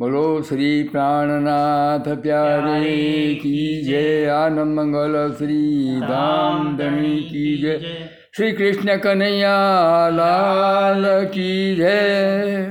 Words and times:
બોલો 0.00 0.40
શ્રી 0.40 0.88
પ્રાણનાથ 0.92 2.08
પ્યારે 2.08 3.34
કી 3.42 3.82
જય 3.84 4.26
આનંદ 4.26 4.74
મંગલ 4.74 5.34
શ્રી 5.38 6.00
ધામ 6.00 6.76
ધણી 6.76 7.20
કી 7.20 7.58
જય. 7.58 7.78
શ્રી 8.36 8.52
કૃષ્ણ 8.52 8.96
કનૈયા 8.96 10.08
લાલ 10.10 11.24
કી 11.24 11.76
જય. 11.76 12.70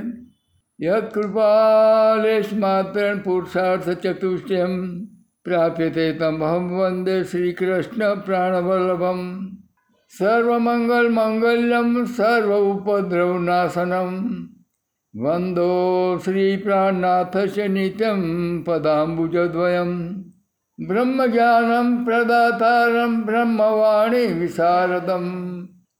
યત 0.82 1.14
કૃપાલેશ 1.14 2.52
માત્ર 2.52 3.14
પુરુષાર્થ 3.14 3.90
ચતુષ્ટયમ 3.90 5.04
પ્રાપ્યતે 5.44 6.12
તમહમ 6.12 6.78
વંદે 6.78 7.24
શ્રી 7.24 7.52
કૃષ્ણ 7.52 8.14
પ્રાણવલ્લભમ. 8.14 9.46
સર્વમંગલ 10.18 11.08
મંગલ્યમ 11.08 12.04
સર્વ 12.04 12.56
ઉપદ્રવ 12.56 13.38
નાશનમ. 13.38 14.30
વંદો 15.14 16.20
શ્રી 16.20 16.56
પ્રાણનાથ 16.56 17.34
નિત્યં 17.68 18.20
પદાંબુજદ્વયમ 18.64 19.90
બ્રહ્મજ્ઞાનમ 20.78 21.88
પ્રદાતારમ 22.04 23.14
બ્રહ્મવાણી 23.24 24.36
વિશારદમ 24.36 25.26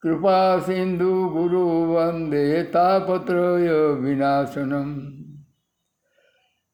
કૃપા 0.03 0.61
સિંધુ 0.61 1.15
ગુરુ 1.29 1.65
વંદે 1.89 2.71
તાપત્રય 2.71 3.81
વિનાશનમ 3.99 4.93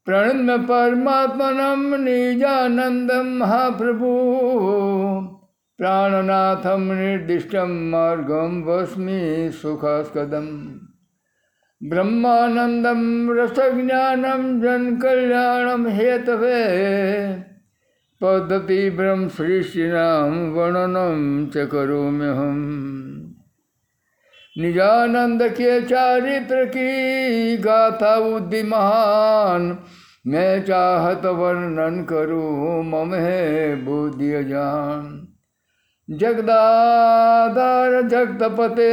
પ્રણમ્ય 0.07 0.57
પરમાત્મનમ 0.63 1.87
નિજાનંદમ 2.03 3.31
મહાપ્રભુ 3.39 4.13
પ્રાણનાથમ 5.79 6.85
નિર્દિષ્ટમ 6.93 7.73
માર્ગમ 7.89 8.61
વસ્મી 8.63 9.49
સુખાસ્કદમ 9.57 10.47
બ્રહ્માનંદમ 11.81 13.31
રસજ્ઞાનમ 13.33 14.61
જનકલ્યાણમ 14.61 15.87
હેતવે. 15.87 16.65
પદ્ધતિ 18.21 18.89
બ્રહ્મ 18.89 19.27
સૃષ્ટિનામ 19.27 20.51
વર્ણનમ 20.51 21.49
ચ 21.49 21.57
કરોમ્યહમ. 21.57 22.71
નિજાનંદ 24.57 25.43
કે 25.43 25.81
ચારિત્ર 25.81 26.65
કી 26.65 27.57
ગાથા 27.57 28.19
બુદ્ધિ 28.19 28.63
મહાન. 28.63 29.77
મેં 30.25 30.65
ચાહત 30.65 31.25
વર્ણન 31.25 32.03
કરું 32.03 32.85
મમ 32.85 33.15
બુદ્ધિ 33.85 34.33
અજાન 34.33 35.26
જગદાધાર 36.09 38.01
જગતપતે 38.01 38.91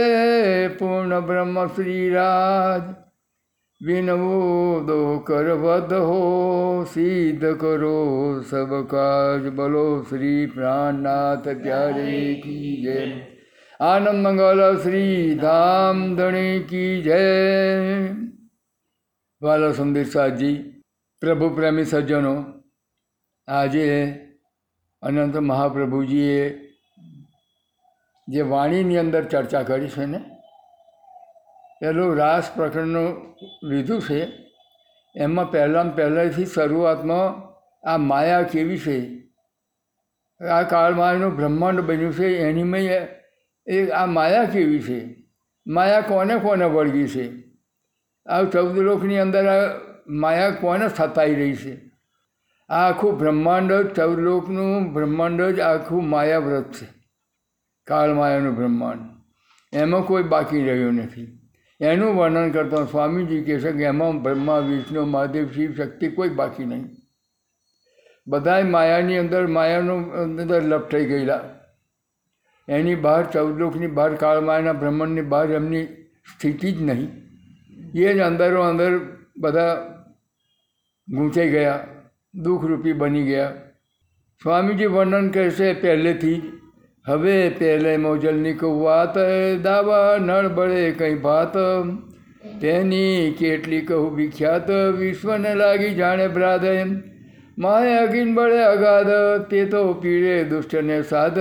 પૂર્ણ 0.68 1.20
બ્રહ્મ 1.20 1.66
શ્રીરાજ. 1.66 3.04
વિનવોદો 3.86 5.18
કરવદ 5.18 5.92
હો, 5.92 6.84
સિદ્ધ 6.84 7.56
કરો 7.60 8.40
સબ 8.40 8.86
કાજ 8.86 9.48
બોલો 9.48 10.02
શ્રી 10.02 10.46
પ્રાણનાથ 10.46 11.48
પ્યારે 11.48 12.40
કી 12.44 12.82
જય. 12.82 13.26
આનંદ 13.80 14.26
મંગલ 14.26 14.76
શ્રી 14.82 15.34
ધામ 15.34 16.16
ધણી 16.16 16.60
કી 16.60 17.02
જય. 17.02 17.20
વાલો 19.42 19.72
સંદીર 19.72 20.04
સાહજી, 20.04 20.82
પ્રભુ 21.20 21.48
પ્રેમી 21.48 21.84
સજ્જનો, 21.84 22.44
આજે 23.48 24.14
અનંત 25.02 25.36
મહાપ્રભુજીએ 25.36 26.60
જે 28.28 28.42
વાણીની 28.42 28.98
અંદર 28.98 29.24
ચર્ચા 29.24 29.62
કરી 29.62 29.88
છે 29.88 30.06
ને, 30.06 30.18
પેલું 31.80 32.16
રાસ 32.16 32.50
પ્રકરણનું 32.56 33.36
લીધું 33.62 34.00
છે, 34.00 34.28
એમાં 35.16 35.50
પહેલાં 35.50 35.94
પહેલાંથી 35.96 36.46
શરૂઆતમાં 36.46 37.54
આ 37.88 37.96
માયા 37.96 38.42
કેવી 38.42 38.78
છે? 38.78 39.24
આ 40.48 40.62
કાળમાયાનું 40.62 41.36
બ્રહ્માંડ 41.36 41.80
બન્યું 41.80 42.12
છે, 42.12 42.38
એની 42.38 42.62
મેં 42.62 43.08
એ 43.66 43.90
આ 43.90 44.06
માયા 44.06 44.44
કેવી 44.44 44.82
છે? 44.82 45.26
માયા 45.66 46.00
કોને 46.00 46.38
કોને 46.38 46.64
વળગી 46.64 47.08
છે? 47.08 47.30
આ 48.26 48.42
ચૌદ 48.42 48.78
લોકની 48.78 49.18
અંદર 49.18 49.48
આ 49.48 49.80
માયા 50.08 50.50
કોને 50.50 50.88
સતાઈ 50.88 51.34
રહી 51.34 51.56
છે? 51.56 51.90
આ 52.68 52.88
આખું 52.88 53.18
બ્રહ્માંડ 53.18 53.72
જ 53.72 53.94
ચૌદ 53.94 54.18
લોકનું 54.18 54.92
બ્રહ્માંડ 54.92 55.42
જ 55.42 55.60
આખું 55.60 56.08
માયાવ્રત 56.08 56.72
છે. 56.72 57.03
કાળમાયાનું 57.86 58.54
બ્રહ્માંડ. 58.54 59.00
એમાં 59.72 60.02
કોઈ 60.02 60.22
બાકી 60.22 60.64
રહ્યું 60.64 60.94
નથી. 60.94 61.38
એનું 61.80 62.16
વર્ણન 62.16 62.50
કરતા 62.50 62.84
સ્વામીજી 62.84 63.44
કહે 63.44 63.60
છે 63.60 63.72
કે 63.72 63.82
એમાં 63.82 64.22
બ્રહ્મા, 64.22 64.58
વિષ્ણુ, 64.58 65.04
મહાદેવ, 65.04 65.52
શિવ, 65.52 65.74
શક્તિ 65.74 66.08
કોઈ 66.08 66.28
બાકી 66.28 66.64
નહીં. 66.64 66.88
બધાય 68.26 68.62
માયાની 68.62 69.18
અંદર, 69.18 69.46
માયાનું 69.46 70.12
અંદર 70.12 70.62
લપ 70.62 70.90
થઈ 70.90 71.04
ગયેલા. 71.04 71.40
એની 72.68 72.94
બહાર 72.94 73.30
ચૌદલોકની, 73.30 73.86
બહાર 73.86 74.14
કાળમાયાના 74.14 74.72
બ્રહ્માંડની, 74.72 75.20
બહાર 75.22 75.50
એમની 75.50 75.86
સ્થિતિ 76.32 76.72
જ 76.72 76.82
નહીં. 76.82 77.10
એ 77.94 78.14
જ 78.14 78.20
અંદરો 78.20 78.62
અંદર 78.62 79.00
બધા 79.38 79.76
ગૂંચાઈ 81.08 81.50
ગયા, 81.50 81.86
દુઃખરૂપી 82.34 82.92
બની 82.92 83.22
ગયા. 83.22 83.52
સ્વામીજી 84.42 84.86
વર્ણન 84.86 85.28
કરશે 85.28 85.74
પહેલેથી 85.74 86.40
જ 86.40 86.63
હવે 87.06 87.50
પહેલે 87.50 87.96
મોજલની 87.96 88.52
કૌવાત 88.54 89.16
દાવા 89.62 90.18
નળ 90.18 90.46
બળે 90.48 90.84
કંઈ 90.90 91.14
ભાત. 91.14 91.56
તેની 92.60 93.34
કેટલી 93.38 93.80
કહું 93.80 94.14
વિખ્યાત 94.16 94.70
વિશ્વને 94.98 95.52
લાગી 95.54 95.90
જાણે 95.94 96.28
ભ્રાદ 96.28 96.64
માય 97.58 97.98
અગિન 97.98 98.34
બળે 98.34 98.62
અગાધ, 98.64 99.12
તે 99.50 99.64
તો 99.66 99.82
પીળે 99.92 100.44
દુષ્ટને 100.44 101.02
સાધ. 101.02 101.38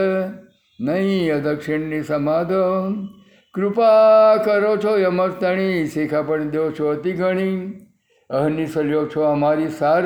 નહીં 0.80 1.34
અદક્ષિણની 1.36 2.04
સમાધ. 2.04 2.54
કૃપા 3.54 4.36
કરો 4.44 4.76
છો 4.78 4.98
યમસ્તણી 4.98 5.88
શીખા 5.88 6.22
પણ 6.22 6.50
દો 6.50 6.70
છો 6.72 6.92
અતિ 6.92 7.12
ઘણી. 7.14 7.58
અહની 8.30 8.68
સલ્યો 8.68 9.08
છો 9.16 9.22
અમારી 9.24 9.68
સાર, 9.80 10.06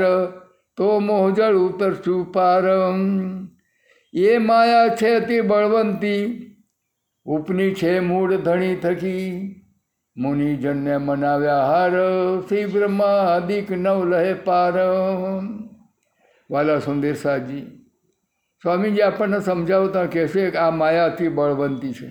તો 0.77 0.99
મોહજળ 0.99 1.55
ઉતરશું 1.57 2.25
પાર. 2.33 2.63
એ 4.17 4.37
માયા 4.37 4.95
છે 4.95 5.19
તે 5.19 5.37
બળવંતી, 5.41 6.23
ઉપની 7.25 7.73
છે 7.73 7.99
મૂળ 7.99 8.37
ધણી 8.37 8.75
થકી. 8.75 9.29
મુનિજનને 10.15 10.97
મનાવ્યા 10.97 11.65
હાર 11.65 11.95
શ્રી 12.49 12.65
બ્રહ્માદિક 12.65 13.71
નવ 13.71 13.99
લહે 14.05 14.33
પાર. 14.33 14.75
વાલા 16.49 16.79
સુંદર 16.79 17.13
સાહજી 17.13 17.65
સ્વામીજી 18.63 19.01
આપણને 19.01 19.39
સમજાવતા 19.39 20.05
કહેશે 20.05 20.49
કે 20.51 20.57
આ 20.57 20.71
માયાથી 20.71 21.29
બળવંતી 21.29 21.93
છે. 21.93 22.09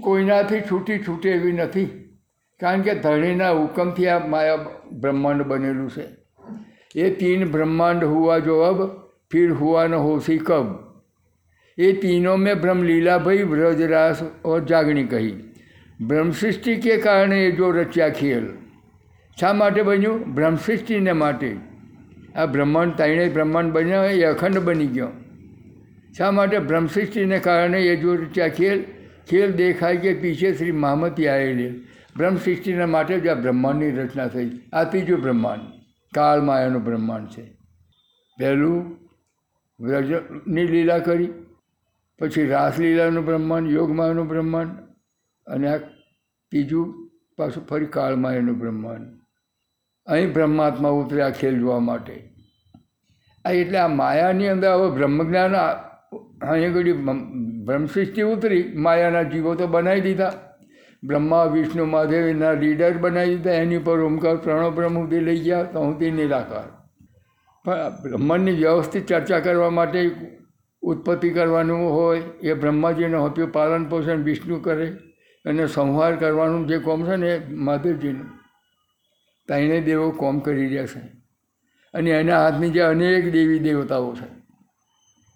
કોઈનાથી 0.00 0.60
છૂટી 0.60 0.98
છૂટે 0.98 1.28
એવી 1.30 1.52
નથી, 1.52 1.88
કારણ 2.60 2.82
કે 2.82 2.94
ધણીના 2.94 3.50
હુકમથી 3.50 4.08
આ 4.08 4.18
માયા 4.26 4.66
બ્રહ્માંડ 4.92 5.42
બનેલું 5.42 5.90
છે. 5.90 6.04
એ 6.94 7.14
તીન 7.14 7.50
બ્રહ્માંડ 7.50 8.04
હોવા 8.04 8.38
જવાબ 8.38 8.80
फिर 9.34 9.50
हुआ 9.50 9.86
न 9.86 9.94
हो 9.94 10.18
सी 10.20 10.38
कब 10.38 10.74
ये 11.78 11.92
तीनों 11.92 12.36
में 12.36 12.60
ब्रह्मलीला 12.60 13.18
भई 13.18 13.44
ब्रजरास 13.44 14.22
और 14.44 14.64
जागणी 14.64 15.04
कही 15.04 15.32
બ્રહ્મસૃષ્ટિ 16.00 16.76
કે 16.76 16.96
કારણે 16.96 17.50
જો 17.50 17.70
રચ્યા 17.70 18.08
ખેલ? 18.08 18.46
શા 19.40 19.52
માટે 19.52 19.82
બન્યું? 19.82 20.34
બ્રહ્મસૃષ્ટિને 20.34 21.12
માટે. 21.12 21.56
આ 22.36 22.46
બ્રહ્માંડ 22.46 22.92
તાણે 22.92 23.28
બ્રહ્માંડ 23.28 23.72
બન્યા 23.72 24.04
એ 24.04 24.22
અખંડ 24.22 24.58
બની 24.58 24.86
ગયો. 24.86 25.08
શા 26.18 26.30
માટે 26.30 26.58
બ્રહ્મસૃષ્ટિને 26.58 27.38
કારણે 27.38 27.80
એ 27.80 27.96
જો 27.96 28.14
રચ્યા 28.14 28.48
ખેલ? 28.48 28.84
ખેલ 29.30 29.52
દેખાય 29.52 29.96
કે 29.96 30.14
પીછે 30.14 30.54
શ્રી 30.54 30.72
મહામતી 30.72 31.26
આવેલી 31.26 31.70
બ્રહ્મસૃષ્ટિના 32.16 32.86
માટે 32.86 33.20
જ 33.20 33.28
આ 33.28 33.34
બ્રહ્માંડની 33.34 33.90
રચના 33.90 34.26
થઈ. 34.26 34.50
આ 34.72 34.84
ત્રીજું 34.84 35.20
બ્રહ્માંડ. 35.20 35.60
કાળમાયાનું 36.14 36.84
બ્રહ્માંડ 36.84 37.26
છે. 37.26 37.42
પહેલું 38.38 39.03
વ્રજની 39.80 40.66
લીલા 40.66 40.98
કરી. 40.98 41.32
પછી 42.20 42.46
રાસલીલાનું 42.46 43.24
બ્રહ્માંડ 43.24 43.70
યોગમાયાનું 43.70 44.28
બ્રહ્માંડ 44.28 44.74
અને 45.46 45.66
આ 45.68 45.78
ત્રીજું 46.52 46.92
પાછું 47.38 47.66
ફરી 47.66 47.86
કાળમાયાનું 47.86 48.58
બ્રહ્માંડ. 48.58 49.08
અહીં 50.06 50.32
બ્રહ્માત્મા 50.32 50.94
ઉતર્યા 51.00 51.30
ખેલ 51.30 51.58
જોવા 51.58 51.80
માટે. 51.80 52.14
આ 53.44 53.50
એટલે 53.50 53.78
આ 53.78 53.88
માયાની 53.88 54.48
અંદર 54.48 54.70
હવે 54.74 54.88
બ્રહ્મજ્ઞાન 54.96 55.56
અહીં 55.56 56.70
આગળ 56.70 56.90
બ્રહ્મસૃષ્ટિ 57.66 58.22
ઉતરી, 58.22 58.64
માયાના 58.76 59.24
જીવો 59.32 59.54
તો 59.54 59.66
બનાવી 59.66 60.00
દીધા. 60.00 60.32
બ્રહ્મા, 61.02 61.44
વિષ્ણુ 61.44 61.84
મહાદેવના 61.84 62.52
લીડર 62.62 62.92
બનાવી 62.98 63.36
દીધા. 63.36 63.60
એની 63.64 63.78
પર 63.78 63.98
ઓમકાર 64.08 64.36
પ્રણવ 64.36 64.74
બ્રહ્મ 64.74 64.96
લઈ 65.10 65.40
ગયા. 65.40 65.62
તો 65.72 65.78
હું 65.84 65.98
તે 65.98 66.10
નિરાકાર 66.10 66.66
બ્રહ્માંડની 68.02 68.52
વ્યવસ્થિત 68.52 69.06
ચર્ચા 69.06 69.40
કરવા 69.40 69.70
માટે 69.70 70.10
ઉત્પત્તિ 70.82 71.30
કરવાનું 71.30 71.92
હોય, 71.92 72.22
એ 72.42 72.54
બ્રહ્માજીને 72.54 73.16
આપ્યું 73.16 73.52
પાલન 73.52 73.84
પોષણ 73.84 74.16
વિષ્ણુ 74.16 74.60
કરે 74.60 74.86
અને 75.44 75.66
સંહાર 75.66 76.16
કરવાનું 76.16 76.66
જે 76.66 76.78
કોમ 76.78 77.06
છે 77.06 77.16
ને 77.16 77.28
એ 77.28 77.48
મહાદેવજીનું. 77.48 78.26
ત્રણેય 79.48 79.80
દેવો 79.80 80.10
કોમ 80.10 80.38
કરી 80.38 80.66
રહ્યા 80.66 80.86
છે. 80.86 80.98
અને 81.94 82.10
એના 82.10 82.44
હાથની 82.44 82.70
જે 82.70 82.80
અનેક 82.80 83.32
દેવી 83.32 83.58
દેવતાઓ 83.58 84.14
છે. 84.14 84.44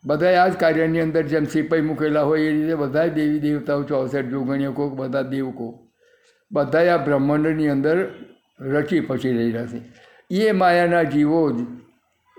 બધા 0.05 0.45
આ 0.45 0.49
જ 0.49 0.53
કાર્યની 0.53 1.01
અંદર 1.01 1.23
જેમ 1.23 1.45
સિપાઈ 1.45 1.81
મૂકેલા 1.81 2.23
હોય 2.23 2.41
એ 2.41 2.51
રીતે 2.51 2.75
બધા 2.75 3.07
દેવી 3.07 3.39
દેવતાઓ, 3.39 3.83
ચોસઠ 3.83 4.25
જોગણીઓ 4.25 4.73
કોક, 4.73 4.93
બધા 4.93 5.23
દેવકો 5.23 5.89
બધા 6.53 6.95
આ 6.95 6.97
બ્રહ્માંડની 6.97 7.69
અંદર 7.69 8.15
રચી 8.61 9.01
પછી 9.01 9.33
રહેલા 9.33 9.67
છે. 9.67 9.81
એ 10.31 10.53
માયાના 10.53 11.03
જીવો 11.03 11.53
જ 11.53 11.67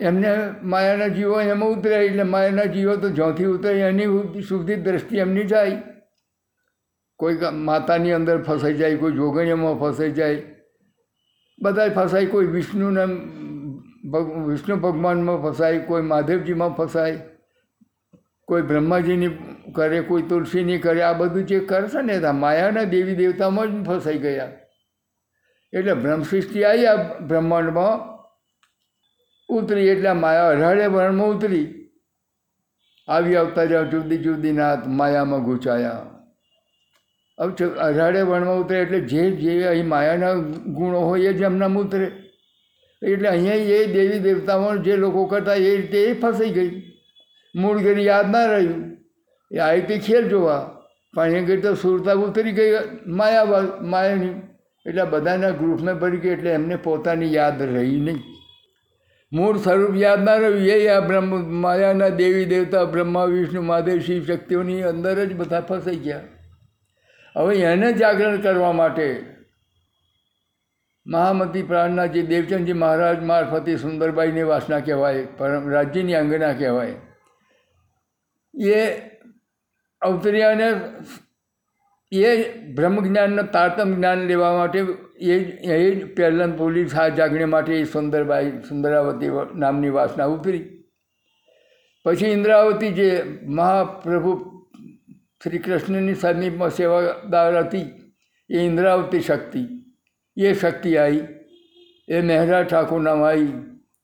એમને 0.01 0.29
માયાના 0.63 1.07
જીવો 1.07 1.41
એમાં 1.41 1.69
ઉતરે 1.69 2.05
એટલે 2.05 2.23
માયાના 2.23 2.65
જીવો 2.65 2.95
તો 2.95 3.09
જ્યાંથી 3.09 3.45
ઉતરે 3.45 3.79
એની 3.79 4.41
સુધી 4.41 4.75
દ્રષ્ટિ 4.75 5.17
એમની 5.17 5.43
જાય. 5.43 5.81
કોઈ 7.19 7.37
માતાની 7.53 8.11
અંદર 8.11 8.43
ફસાઈ 8.43 8.73
જાય, 8.73 8.95
કોઈ 8.95 9.11
જોગણીઓમાં 9.11 9.79
ફસાઈ 9.79 10.11
જાય. 10.11 10.41
બધા 11.61 11.89
ફસાય, 11.89 12.25
કોઈ 12.25 12.45
વિષ્ણુના 12.45 13.09
વિષ્ણુ 14.47 14.75
ભગવાનમાં 14.75 15.41
ફસાય, 15.41 15.79
કોઈ 15.79 16.01
મહાદેવજીમાં 16.01 16.75
ફસાય, 16.75 17.17
કોઈ 18.47 18.61
બ્રહ્માજીની 18.61 19.29
કરે, 19.75 20.01
કોઈ 20.01 20.21
તુલસીની 20.21 20.77
કરે, 20.77 21.01
આ 21.01 21.13
બધું 21.13 21.43
જે 21.43 21.59
કરશે 21.59 22.01
ને 22.01 22.19
તો 22.19 22.31
માયાના 22.33 22.83
દેવી 22.83 23.15
દેવતામાં 23.15 23.67
જ 23.67 23.87
ફસાઈ 23.87 24.17
ગયા. 24.17 24.47
એટલે 25.73 25.93
બ્રહ્મસૃષ્ટિ 25.93 26.63
આવી 26.63 26.85
આ 26.85 26.95
બ્રહ્માંડમાં 27.19 28.18
ઉતરી 29.49 29.89
એટલે 29.93 30.13
માયા 30.23 30.51
અઢારે 30.53 30.87
વર્ણમાં 30.95 31.29
ઉતરી. 31.35 31.67
આવી 33.07 33.35
આવતા 33.41 33.65
જ્યાં 33.65 33.91
જુદી 33.91 34.23
જુદી 34.25 34.55
નાત 34.61 34.87
માયામાં 35.01 35.43
ગુચાયા 35.49 36.05
હવે 37.39 37.67
અઢારે 37.87 38.21
વર્ણમાં 38.29 38.61
ઉતરે 38.63 38.81
એટલે 38.85 38.99
જે 39.11 39.23
જે 39.41 39.53
અહીં 39.73 39.87
માયાના 39.93 40.33
ગુણો 40.77 40.99
હોય 41.09 41.29
એ 41.31 41.33
જ 41.33 41.41
એમના 41.49 41.71
ઉતરે. 41.83 42.07
એટલે 43.01 43.29
અહીંયા 43.29 43.79
એ 43.79 43.87
દેવી 43.95 44.19
દેવતાઓ 44.19 44.71
જે 44.85 44.97
લોકો 45.03 45.25
કરતા 45.25 45.55
એ 45.55 45.75
રીતે 45.77 45.99
એ 46.01 46.13
ફસાઈ 46.13 46.55
ગઈ. 46.57 46.71
મૂળ 47.55 47.77
ઘડી 47.85 48.05
યાદ 48.05 48.27
ના 48.29 48.45
રહ્યું. 48.45 48.83
એ 49.51 49.57
આવી 49.67 49.87
તે 49.89 49.97
ખેર 50.07 50.23
જોવા. 50.29 50.61
પણ 51.13 51.35
એ 51.35 51.41
ગઈ 51.41 51.61
તો 51.61 51.75
સુરતા 51.75 52.13
ઉતરી 52.25 52.51
ગઈ 52.51 52.71
માયા 53.19 53.63
માયાની. 53.93 54.35
એટલે 54.85 55.03
બધાના 55.03 55.51
ગ્રુપમાં 55.61 55.99
ભરી 56.01 56.17
ગઈ 56.17 56.29
એટલે 56.29 56.51
એમને 56.51 56.75
પોતાની 56.75 57.33
યાદ 57.33 57.61
રહી 57.61 57.99
નહીં. 58.07 58.19
મૂળ 59.31 59.57
સ્વરૂપ 59.57 59.95
યાદ 59.95 60.23
ના 60.23 60.35
રહ્યું. 60.35 60.59
એ 60.59 60.87
આ 60.87 60.99
બ્રહ્મ, 60.99 61.61
માયાના 61.61 62.09
દેવી 62.09 62.45
દેવતા, 62.45 62.83
બ્રહ્મા, 62.83 63.23
વિષ્ણુ, 63.23 63.61
મહાદેવ, 63.61 63.99
શિવ 63.99 64.25
શક્તિઓની 64.25 64.81
અંદર 64.81 65.25
જ 65.25 65.35
બધા 65.35 65.61
ફસાઈ 65.61 65.95
ગયા. 65.95 66.21
હવે 67.37 67.55
એને 67.55 67.93
જાગરણ 67.93 68.41
કરવા 68.41 68.71
માટે 68.71 69.25
મહામતી 71.07 71.63
પ્રાણના 71.63 72.05
જે 72.05 72.21
દેવચંદજી 72.21 72.73
મહારાજ 72.73 73.23
મારફતે 73.23 73.77
સુંદરબાઈની 73.77 74.43
વાસના 74.43 74.79
કહેવાય, 74.79 75.25
પરમ 75.37 75.69
રાજ્યની 75.69 76.15
અંગના 76.15 76.53
કહેવાય. 76.53 76.95
એ 78.53 78.91
અવતર્યાને 80.01 80.73
એ 82.11 82.49
બ્રહ્મ 82.73 83.03
જ્ઞાનના 83.03 83.41
તારતમ 83.41 83.95
જ્ઞાન 83.95 84.17
લેવા 84.17 84.53
માટે 84.53 84.83
એ 85.21 85.35
એ 85.75 85.95
જ 85.95 86.15
પહેલાં 86.15 86.57
પોલીસ 86.57 86.95
હાથ 86.95 87.13
જાગણી 87.13 87.45
માટે 87.45 87.73
એ 87.73 87.83
સુંદરબાઈ, 87.83 88.51
સુંદરાવતી 88.69 89.29
નામની 89.55 89.89
વાસના 89.89 90.25
ઉતરી 90.25 90.65
પછી 92.05 92.25
ઇન્દ્રાવતી 92.25 92.89
જે 92.89 93.09
મહાપ્રભુ 93.45 94.33
શ્રી 95.43 95.57
કૃષ્ણની 95.57 96.13
સમીપમાં 96.13 96.69
સેવાદાર 96.69 97.57
હતી, 97.57 97.87
એ 98.49 98.57
ઇન્દ્રાવતી 98.59 99.19
શક્તિ. 99.19 99.63
એ 100.37 100.53
શક્તિ 100.53 100.97
આવી 100.97 101.23
એ 102.09 102.21
મહેરા 102.21 102.63
ઠાકોરનામાં 102.63 103.29
આવી 103.29 103.51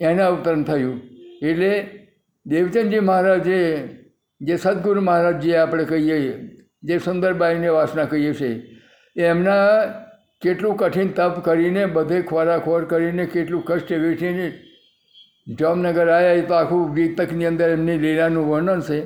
એના 0.01 0.27
અવતરણ 0.27 0.63
થયું. 0.63 1.01
એટલે 1.41 1.71
દેવચંદજી 2.45 2.99
મહારાજે 2.99 3.59
જે 4.41 4.57
સદગુરુ 4.57 5.01
મહારાજ 5.01 5.39
જે 5.39 5.55
આપણે 5.57 5.85
કહીએ, 5.85 6.19
જે 6.83 6.97
સુંદરબાઈને 6.97 7.67
વાસના 7.67 8.05
કહીએ 8.05 8.33
છીએ, 8.33 8.61
એમના 9.15 10.04
કેટલું 10.45 10.77
કઠિન 10.79 11.09
તપ 11.17 11.43
કરીને, 11.47 11.83
બધે 11.95 12.21
ખોરાખોર 12.31 12.81
કરીને, 12.93 13.25
કેટલું 13.33 13.63
કષ્ટ 13.67 13.91
વેઠીને 14.05 14.47
જામનગર 15.59 16.07
આવ્યા 16.07 16.37
એ 16.41 16.43
તો 16.49 16.53
આખું 16.59 16.93
ગીતકની 16.95 17.47
અંદર 17.51 17.69
એમની 17.75 17.97
લીલાનું 18.05 18.47
વર્ણન 18.51 18.81
છે. 18.87 18.99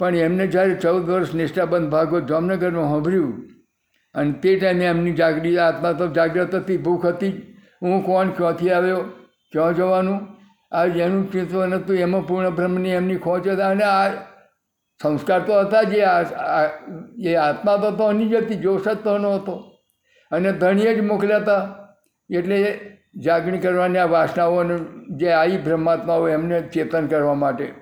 પણ 0.00 0.16
એમને 0.26 0.44
જ્યારે 0.54 0.76
ચૌદ 0.84 1.02
વર્ષ 1.10 1.34
નિષ્ઠાબંધ 1.40 1.90
ભાગવત 1.94 2.24
જામનગરમાં 2.30 2.88
સાંભળ્યું, 2.92 3.34
અને 4.14 4.32
તે 4.42 4.54
ટાઈમે 4.56 4.86
એમની 4.92 5.18
જાગૃત 5.20 5.58
આત્મા 5.66 5.92
તો 5.98 6.06
જાગ્રત 6.16 6.54
હતી, 6.60 6.78
ભૂખ 6.86 7.06
હતી, 7.10 7.34
હું 7.82 8.02
કોણ, 8.08 8.32
ક્યાંથી 8.38 8.72
આવ્યો, 8.76 9.02
ક્યાં 9.52 9.76
જવાનું 9.78 10.20
આ 10.72 10.86
જેનું 10.96 11.24
ચિત્વ 11.32 11.54
હતું, 11.74 11.96
એમાં 12.06 12.24
પૂર્ણ 12.28 12.56
બ્રહ્મની 12.58 12.96
એમની 13.00 13.20
ખોચ 13.26 13.46
હતા, 13.46 13.70
અને 13.74 13.84
આ 13.84 14.08
સંસ્કાર 15.00 15.40
તો 15.46 15.52
હતા 15.60 15.84
જે, 15.92 16.00
એ 17.30 17.36
આત્મા 17.46 17.92
તો 18.00 18.10
એની 18.10 18.28
જ 18.32 18.42
હતી 18.42 18.62
જોશ 18.64 18.88
જ 18.88 18.96
તો 19.04 19.14
નહોતો 19.18 19.54
અને 20.34 20.52
ધણીએ 20.52 20.94
જ 20.94 21.00
મોકલ્યા 21.00 21.36
હતા. 21.36 21.62
એટલે 22.30 22.58
જાગણી 23.24 23.58
કરવાની 23.58 23.98
આ 23.98 24.06
વાસનાઓને 24.06 24.76
જે 25.16 25.32
આવી 25.32 25.58
બ્રહ્માત્માઓ 25.58 26.28
એમને 26.28 26.60
ચેતન 26.60 27.06
કરવા 27.06 27.34
માટે. 27.34 27.72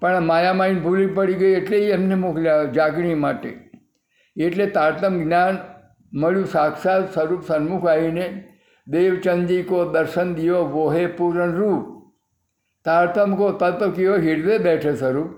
પણ 0.00 0.20
માયામાઈન 0.20 0.80
ભૂલી 0.80 1.06
પડી 1.06 1.34
ગઈ 1.34 1.52
એટલે 1.52 1.78
એમને 1.88 2.14
મોકલ્યા 2.14 2.64
જાગણી 2.64 3.14
માટે. 3.14 3.50
એટલે 4.36 4.66
તારતમ 4.66 5.20
જ્ઞાન 5.22 5.58
મળ્યું 6.14 6.46
સાક્ષાત 6.46 7.12
સ્વરૂપ 7.14 7.46
સન્મુખ 7.46 7.86
આવીને 7.86 8.26
દેવચંદી 8.86 9.62
કો 9.62 9.84
દર્શન 9.84 10.34
દિયો 10.34 10.64
વોહે 10.64 11.06
પૂરણ 11.06 11.54
રૂપ. 11.54 11.84
તારતમ 12.84 13.36
કો 13.36 13.52
તત્વ 13.52 13.90
કયો 13.90 14.16
હિરદે 14.16 14.58
બેઠે 14.58 14.94
સ્વરૂપ. 14.94 15.30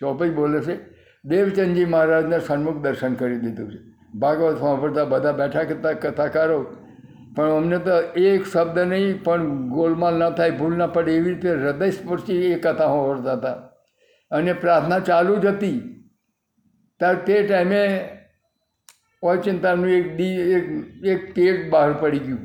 ચોપઈ 0.00 0.30
બોલે 0.30 0.60
છે 0.60 0.76
દેવચંદજી 1.24 1.84
મહારાજને 1.84 2.40
સન્મુખ 2.40 2.80
દર્શન 2.82 3.14
કરી 3.14 3.38
દીધું 3.38 3.70
છે. 3.72 3.95
ભાગવત 4.18 4.58
સાંભળતા 4.58 5.04
બધા 5.04 5.32
બેઠા 5.32 5.62
કરતા 5.62 5.92
કથાકારો. 5.92 6.66
પણ 7.36 7.50
અમને 7.50 7.78
તો 7.78 8.20
એક 8.20 8.46
શબ્દ 8.46 8.78
નહીં, 8.78 9.24
પણ 9.24 9.68
ગોલમાલ 9.68 10.14
ન 10.14 10.30
થાય, 10.30 10.50
ભૂલ 10.50 10.76
ન 10.76 10.86
પડે 10.86 11.12
એવી 11.12 11.34
રીતે 11.34 11.50
હૃદયસ્પર્શી 11.50 12.32
એ 12.32 12.58
કથા 12.58 12.86
સાંભળતા 12.86 13.32
હતા. 13.32 13.52
અને 14.30 14.52
પ્રાર્થના 14.52 14.98
ચાલુ 14.98 15.36
જ 15.36 15.46
હતી. 15.46 15.80
ત્યારે 16.98 17.18
તે 17.26 17.42
ટાઈમે 17.42 18.08
ઓચિંતાનું 19.22 19.88
એક 19.88 20.16
ડી, 20.16 20.26
એક 20.26 20.70
એક 21.04 21.34
પેજ 21.34 21.70
બહાર 21.70 21.92
પડી 21.92 22.18
ગયું. 22.18 22.38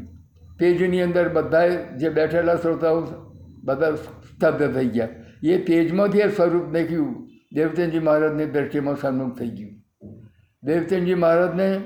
પેજની 0.59 1.01
અંદર 1.01 1.29
બધા 1.29 1.68
જે 1.68 2.09
બેઠેલા 2.09 2.56
શ્રોતાઓ 2.56 3.07
બધા 3.63 3.95
સ્તબ્ધ 3.95 4.75
થઈ 4.75 4.87
ગયા. 4.87 5.07
એ 5.44 5.57
પેજમાંથી 5.57 6.19
સ્વરૂપ 6.19 6.71
દેખ્યું. 6.71 7.30
દેવચંદજી 7.54 7.99
મહારાજની 7.99 8.45
દ્રષ્ટિમાં 8.45 8.95
સન્મુખ 8.95 9.40
થઈ 9.40 9.49
ગયું. 9.49 9.81
દેવચંદજી 10.63 11.13
મહારાજને 11.13 11.81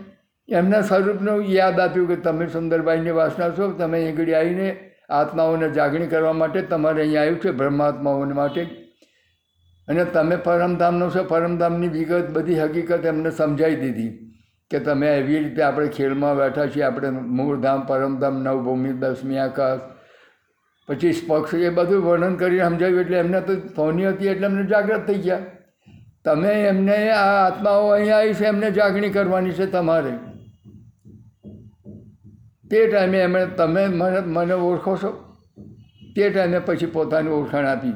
એમના 0.49 0.81
સ્વરૂપનું 0.81 1.45
યાદ 1.45 1.79
આપ્યું 1.79 2.07
કે 2.07 2.15
તમે 2.15 2.47
સુંદરબાઈની 2.47 3.11
વાસના 3.11 3.49
છો, 3.49 3.71
તમે 3.71 4.09
આગળ 4.09 4.33
આવીને 4.33 4.91
આત્માઓને 5.09 5.69
જાગણી 5.69 6.07
કરવા 6.07 6.33
માટે 6.33 6.61
તમારે 6.61 7.01
અહીંયા 7.01 7.21
આવ્યું 7.21 7.39
છે, 7.39 7.51
બ્રહ્માત્માઓને 7.51 8.33
માટે. 8.33 8.63
અને 9.87 10.05
તમે 10.05 10.35
પરમધામનો 10.35 11.09
છો, 11.09 11.23
પરમધામની 11.23 11.87
વિગત 11.87 12.29
બધી 12.33 12.59
હકીકત 12.59 13.05
એમને 13.05 13.31
સમજાવી 13.31 13.75
દીધી 13.75 14.11
કે 14.71 14.79
તમે 14.79 15.17
એવી 15.17 15.39
રીતે 15.39 15.61
આપણે 15.61 15.87
ખેલમાં 15.87 16.37
બેઠા 16.37 16.67
છીએ, 16.67 16.83
આપણે 16.83 17.09
મૂળધામ, 17.09 17.81
પરમધામ, 17.81 18.43
નવભૂમિ, 18.43 18.93
દસમી 18.93 19.37
આકાશ, 19.37 19.79
પછી 20.87 21.13
સ્પક્ષ 21.13 21.53
એ 21.53 21.69
બધું 21.69 22.03
વર્ણન 22.03 22.35
કરી 22.35 22.59
સમજાવ્યું 22.59 23.01
એટલે 23.01 23.17
એમને 23.17 23.41
તો 23.41 23.53
ફોની 23.75 24.07
હતી 24.07 24.27
એટલે 24.27 24.45
એમને 24.45 24.65
જાગૃત 24.65 25.07
થઈ 25.07 25.13
ગયા. 25.17 25.39
તમે 26.25 26.53
એમને 26.53 27.11
આ 27.11 27.47
આત્માઓ 27.47 27.87
અહીંયા 27.87 28.17
આવી 28.17 28.33
છે, 28.33 28.45
એમને 28.45 28.71
જાગણી 28.71 29.09
કરવાની 29.09 29.51
છે 29.51 29.65
તમારે. 29.65 30.11
તે 32.71 32.87
ટાઈમે 32.87 33.17
એમણે 33.17 33.45
તમે 33.45 33.87
મને 33.87 34.19
મને 34.19 34.53
ઓળખો 34.53 34.97
છો. 34.97 35.35
તે 36.15 36.29
ટાઈમે 36.29 36.59
પછી 36.59 36.85
પોતાની 36.85 37.29
ઓળખાણ 37.29 37.65
આપી. 37.65 37.93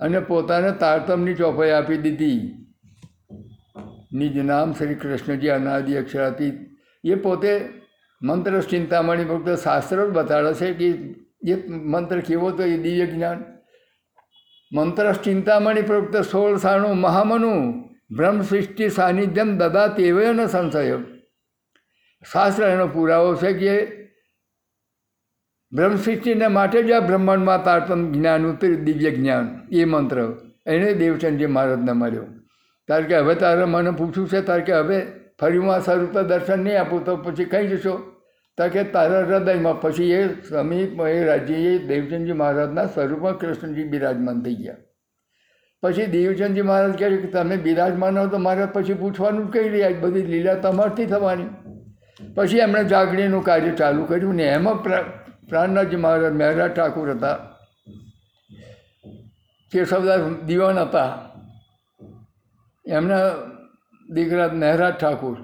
અને 0.00 0.20
પોતાને 0.20 0.72
તારતમની 0.72 1.34
ચોપાઈ 1.34 1.70
આપી 1.70 1.96
દીધી. 1.96 2.66
નિજ 4.12 4.38
નામ 4.38 4.72
શ્રી 4.72 4.94
કૃષ્ણજી 4.94 5.48
અનાદિ 5.48 5.94
અક્ષરાતીત 5.94 6.54
એ 7.04 7.14
પોતે 7.14 7.68
મંત્ર 8.22 8.60
ચિંતામણી 8.60 9.24
ફક્ત 9.24 9.58
શાસ્ત્રો 9.58 10.10
બતાડે 10.10 10.54
છે 10.54 10.72
કે 10.72 10.88
એ 11.50 11.68
મંત્ર 11.68 12.20
કેવો 12.20 12.50
તો 12.50 12.62
એ 12.62 12.76
દિવ્ય 12.78 13.06
જ્ઞાન. 13.06 13.55
મંત્ર 14.72 15.12
ચિંતામણી 15.20 15.82
પ્રવૃત્ત 15.82 16.24
સોળ 16.24 16.56
સાણું 16.58 16.98
મહામનું 16.98 17.60
બ્રહ્મ 18.10 18.38
સૃષ્ટિ 18.42 18.86
સાનિધ્યમ 18.90 19.50
દદા 19.56 19.94
તેવો 19.94 20.24
ન 20.28 20.40
સંશય 20.46 20.98
શાસ્ત્ર 22.22 22.62
એનો 22.64 22.86
પુરાવો 22.88 23.30
છે 23.36 23.52
કે 23.54 23.74
બ્રહ્મસૃષ્ટિને 25.72 26.48
માટે 26.48 26.78
જ 26.80 26.92
આ 26.92 27.00
બ્રહ્માંડમાં 27.02 27.62
તારતમ 27.62 28.02
જ્ઞાન 28.12 28.44
ઉતર્યું 28.46 28.84
દિવ્ય 28.84 29.10
જ્ઞાન 29.12 29.46
એ 29.72 29.84
મંત્ર 29.84 30.18
એને 30.66 30.88
દેવચંદજી 30.94 31.48
મહારાજને 31.48 31.94
મળ્યો 31.94 32.26
તારે 32.88 33.06
કે 33.06 33.16
હવે 33.16 33.34
તારે 33.36 33.64
મને 33.66 33.92
પૂછવું 33.92 34.28
છે 34.28 34.40
તારે 34.42 34.64
કે 34.64 34.74
હવે 34.74 34.98
ફરી 35.38 35.58
હું 35.58 35.70
આ 35.70 35.80
સ્વરૂપ 35.80 36.18
દર્શન 36.24 36.60
નહીં 36.60 36.78
આપું 36.78 37.04
તો 37.04 37.16
પછી 37.18 37.46
કહી 37.46 37.66
જશો 37.70 37.94
તો 38.56 38.68
કે 38.68 38.84
તારા 38.84 39.18
હૃદયમાં 39.18 39.80
પછી 39.80 40.10
એ 40.10 40.42
સમીપ 40.42 41.00
એ 41.00 41.24
રાજ્ય 41.24 41.54
એ 41.54 41.78
દેવચંદજી 41.78 42.32
મહારાજના 42.32 42.86
સ્વરૂપમાં 42.86 43.38
કૃષ્ણજી 43.38 43.84
બિરાજમાન 43.84 44.42
થઈ 44.42 44.54
ગયા. 44.54 44.76
પછી 45.82 46.06
દેવચંદજી 46.06 46.62
મહારાજ 46.62 46.98
કહે 46.98 47.16
કે 47.16 47.26
તમે 47.26 47.56
બિરાજમાન 47.56 48.18
હો 48.18 48.26
તો 48.26 48.38
મહારાજ 48.38 48.68
પછી 48.68 48.94
પૂછવાનું 48.94 49.52
કઈ 49.52 49.68
રહ્યા? 49.68 49.90
બધી 50.00 50.22
લીલા 50.22 50.54
તમારથી 50.54 51.06
થવાની. 51.06 51.46
પછી 52.34 52.58
એમણે 52.58 52.84
જાગણીનું 52.84 53.44
કાર્ય 53.44 53.70
ચાલુ 53.70 54.04
કર્યું 54.04 54.34
ને 54.34 54.42
એમાં 54.42 54.82
પ્રા- 54.82 55.46
પ્રાણનાથજી 55.48 55.96
મહારાજ 55.96 56.32
મહેરા 56.32 56.68
ઠાકુર 56.68 57.10
હતા. 57.10 57.38
કેશવદાસ 59.72 60.20
દિવાન 60.20 60.78
હતા. 60.78 61.18
એમના 62.88 63.16
દીકરા 64.10 64.48
મહેરાજ 64.48 64.94
ઠાકુર. 64.94 65.38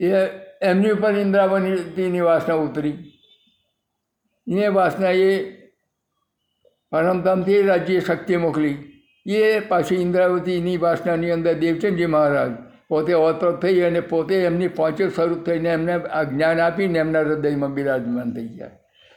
એ 0.00 0.14
એમની 0.60 0.90
ઉપર 0.90 1.14
ઇન્દ્રાવતીની 1.14 2.20
વાસના 2.20 2.54
ઉતરી. 2.54 2.96
એ 4.46 4.68
વાસના 4.68 5.10
એ 5.10 5.30
પરમધામથી 6.92 7.62
રાજ્ય 7.62 8.00
શક્તિ 8.00 8.36
મોકલી. 8.36 8.76
એ 9.26 9.60
પાછી 9.60 9.94
ઇન્દ્રાવતીની 9.94 10.76
વાસનાની 10.76 11.30
અંદર 11.30 11.54
દેવચંદજી 11.54 12.06
મહારાજ, 12.06 12.52
પોતે 12.88 13.12
અવતર 13.12 13.52
થઈ 13.52 13.80
અને 13.80 14.00
પોતે 14.00 14.42
એમની 14.44 14.68
પહોંચે 14.68 15.08
સ્વરૂપ 15.08 15.46
થઈને 15.46 15.68
એમને 15.68 15.92
આ 15.92 16.22
જ્ઞાન 16.22 16.60
આપીને 16.60 16.98
એમના 16.98 17.20
હૃદયમાં 17.20 17.74
બિરાજમાન 17.74 18.30
થઈ 18.30 18.46
ગયા. 18.46 18.70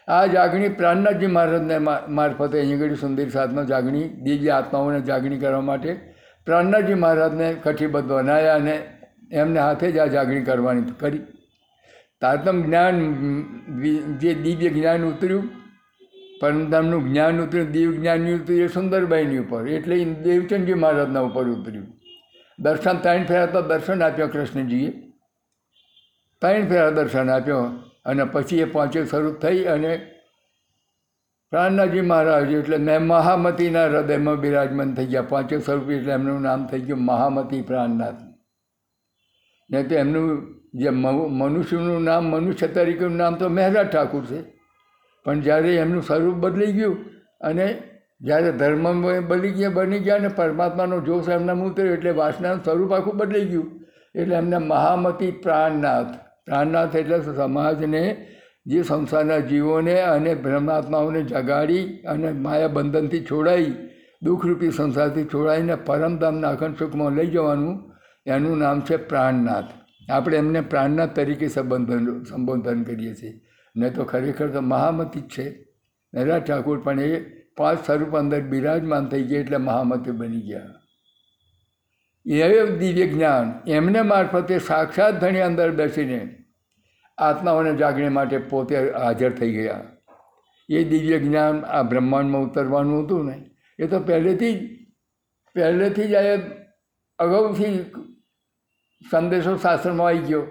આ 0.07 0.25
જાગણી 0.25 0.69
પ્રાણનાથજી 0.69 1.27
મહારાજને 1.27 1.77
મારફતે 2.09 2.59
અહીં 2.59 2.95
સુંદર 2.95 3.29
સાધનો 3.29 3.65
જાગણી 3.65 4.09
દિવ્ય 4.09 4.49
આત્માઓને 4.49 5.01
જાગણી 5.01 5.39
કરવા 5.39 5.61
માટે 5.61 5.95
પ્રાણનાથજી 6.45 6.93
મહારાજને 6.93 7.55
કઠિબદ્ધ 7.63 8.05
બનાવ્યા 8.05 8.55
અને 8.55 8.92
એમને 9.31 9.59
હાથે 9.59 9.91
જ 9.91 9.97
આ 9.97 10.05
જાગણી 10.05 10.43
કરવાની 10.43 10.93
કરી. 10.99 11.21
તારતમ 12.21 12.61
જ્ઞાન 12.63 12.95
જે 14.19 14.33
દિવ્ય 14.33 14.69
જ્ઞાન 14.69 15.03
ઉતર્યું, 15.03 15.49
પરમધામનું 16.41 17.09
જ્ઞાન 17.09 17.41
ઉતર્યું 17.41 17.71
દિવ્ય 17.71 17.97
જ્ઞાન 17.97 18.29
ઉતર્યું, 18.35 18.61
એ 18.61 18.67
સુંદરબાઈની 18.67 19.37
ઉપર, 19.37 19.67
એટલે 19.67 20.03
દેવચંદજી 20.03 20.73
મહારાજના 20.73 21.19
ઉપર 21.19 21.45
ઉતર્યું. 21.47 21.87
દર્શન 22.59 22.97
ત્રણ 22.97 23.23
ફેરા 23.23 23.45
તો 23.45 23.61
દર્શન 23.61 24.03
આપ્યો 24.03 24.27
કૃષ્ણજીએ. 24.27 24.91
ત્રણ 26.41 26.67
ફેરા 26.67 26.89
દર્શન 26.89 27.29
આપ્યો 27.29 27.61
અને 28.05 28.23
પછી 28.23 28.59
એ 28.59 28.65
પાંચે 28.65 29.05
સ્વરૂપ 29.05 29.37
થઈ 29.39 29.63
અને 29.63 29.91
પ્રાણનાથજી 31.51 32.01
મહારાજ 32.01 32.51
એટલે 32.51 32.77
મેં 32.77 33.07
મહામતીના 33.07 33.85
હૃદયમાં 33.85 34.35
બિરાજમાન 34.35 34.93
થઈ 34.93 35.05
ગયા. 35.05 35.21
પાંચે 35.21 35.59
સ્વરૂપ 35.59 35.89
એટલે 35.91 36.13
એમનું 36.13 36.41
નામ 36.41 36.67
થઈ 36.67 36.79
ગયું 36.79 37.01
મહામતી 37.05 37.61
પ્રાણનાથ. 37.61 38.32
ને 39.71 39.83
તો 39.83 39.95
એમનું 39.95 40.55
જે 40.73 40.89
મનુ- 40.89 41.27
મનુષ્યનું 41.27 42.03
નામ, 42.03 42.25
મનુષ્ય 42.25 42.67
તરીકેનું 42.67 43.17
નામ 43.17 43.35
તો 43.35 43.49
મહેરા 43.49 43.83
ઠાકુર 43.83 44.25
છે. 44.25 44.41
પણ 45.23 45.39
જ્યારે 45.39 45.75
એમનું 45.75 46.03
સ્વરૂપ 46.03 46.33
બદલી 46.33 46.71
ગયું 46.71 46.97
અને 47.41 47.83
જ્યારે 48.21 48.51
ધર્મ 48.51 49.01
બની 49.27 49.51
ગયા 49.51 49.69
બની 49.69 49.99
ગયા 49.99 50.15
અને 50.15 50.27
પરમાત્માનો 50.27 50.99
જોશ 50.99 51.29
એમનામાં 51.29 51.67
ઉતર્યો 51.67 51.93
એટલે 51.93 52.11
વાસનાનું 52.11 52.63
સ્વરૂપ 52.63 52.93
આખું 52.93 53.17
બદલી 53.17 53.45
ગયું. 53.45 53.85
એટલે 54.15 54.35
એમને 54.35 54.57
મહામતી 54.57 55.31
પ્રાણનાથ. 55.31 56.05
પ્રાણનાથ 56.45 56.95
એટલે 56.95 57.21
સમાજને, 57.21 58.27
જે 58.65 58.83
સંસારના 58.83 59.37
જીવોને 59.37 60.01
અને 60.01 60.35
બ્રહ્માત્માઓને 60.35 61.23
જગાડી 61.23 61.83
અને 61.97 62.31
માયા 62.31 62.67
બંધનથી 62.67 63.19
છોડાઈ, 63.19 63.73
દુઃખરૂપી 64.21 64.71
સંસારથી 64.71 65.23
છોડાઈને 65.23 65.75
પરમધામના 65.75 66.49
અખંડ 66.49 66.75
સુખમાં 66.79 67.11
લઈ 67.11 67.27
જવાનું 67.27 67.92
એનું 68.25 68.57
નામ 68.57 68.81
છે 68.81 68.95
પ્રાણનાથ. 68.95 69.65
આપણે 70.11 70.37
એમને 70.37 70.61
પ્રાણનાથ 70.61 71.15
તરીકે 71.15 71.47
સંબોધન 71.47 72.23
સંબોધન 72.23 72.83
કરીએ 72.83 73.15
છીએ. 73.15 73.41
ને 73.75 73.89
તો 73.89 74.03
ખરેખર 74.03 74.47
તો 74.47 74.61
મહામતી 74.61 75.21
જ 75.21 75.29
છે. 75.29 75.65
નરા 76.13 76.39
ઠાકુર 76.39 76.79
પણ 76.79 76.99
એ 76.99 77.19
પાંચ 77.57 77.85
સ્વરૂપ 77.85 78.17
અંદર 78.17 78.41
બિરાજમાન 78.41 79.05
થઈ 79.05 79.23
ગયા 79.23 79.41
એટલે 79.41 79.57
મહામતી 79.57 80.11
બની 80.11 80.41
ગયા. 80.41 80.69
એ 82.25 82.77
દિવ્ય 82.77 83.07
જ્ઞાન. 83.07 83.69
એમને 83.69 84.01
મારફતે 84.01 84.59
સાક્ષાત 84.59 85.13
ધણી 85.13 85.41
અંદર 85.41 85.71
બેસીને 85.71 86.37
આત્માઓને 87.17 87.75
જાગણી 87.75 88.09
માટે 88.09 88.37
પોતે 88.37 88.91
હાજર 88.91 89.31
થઈ 89.31 89.53
ગયા. 89.53 89.83
એ 90.69 90.83
દિવ્ય 90.83 91.19
જ્ઞાન 91.19 91.65
આ 91.65 91.83
બ્રહ્માંડમાં 91.83 92.41
ઉતરવાનું 92.41 93.05
હતું 93.05 93.25
ને 93.25 93.45
એ 93.79 93.87
તો 93.87 93.99
પહેલેથી 93.99 94.53
જ 94.53 94.69
પહેલેથી 95.55 96.07
જ 96.07 96.15
આ 96.15 96.39
અગાઉથી 97.19 97.85
સંદેશો 99.11 99.55
શાસ્ત્રમાં 99.55 100.07
આવી 100.07 100.17
ગયો. 100.17 100.43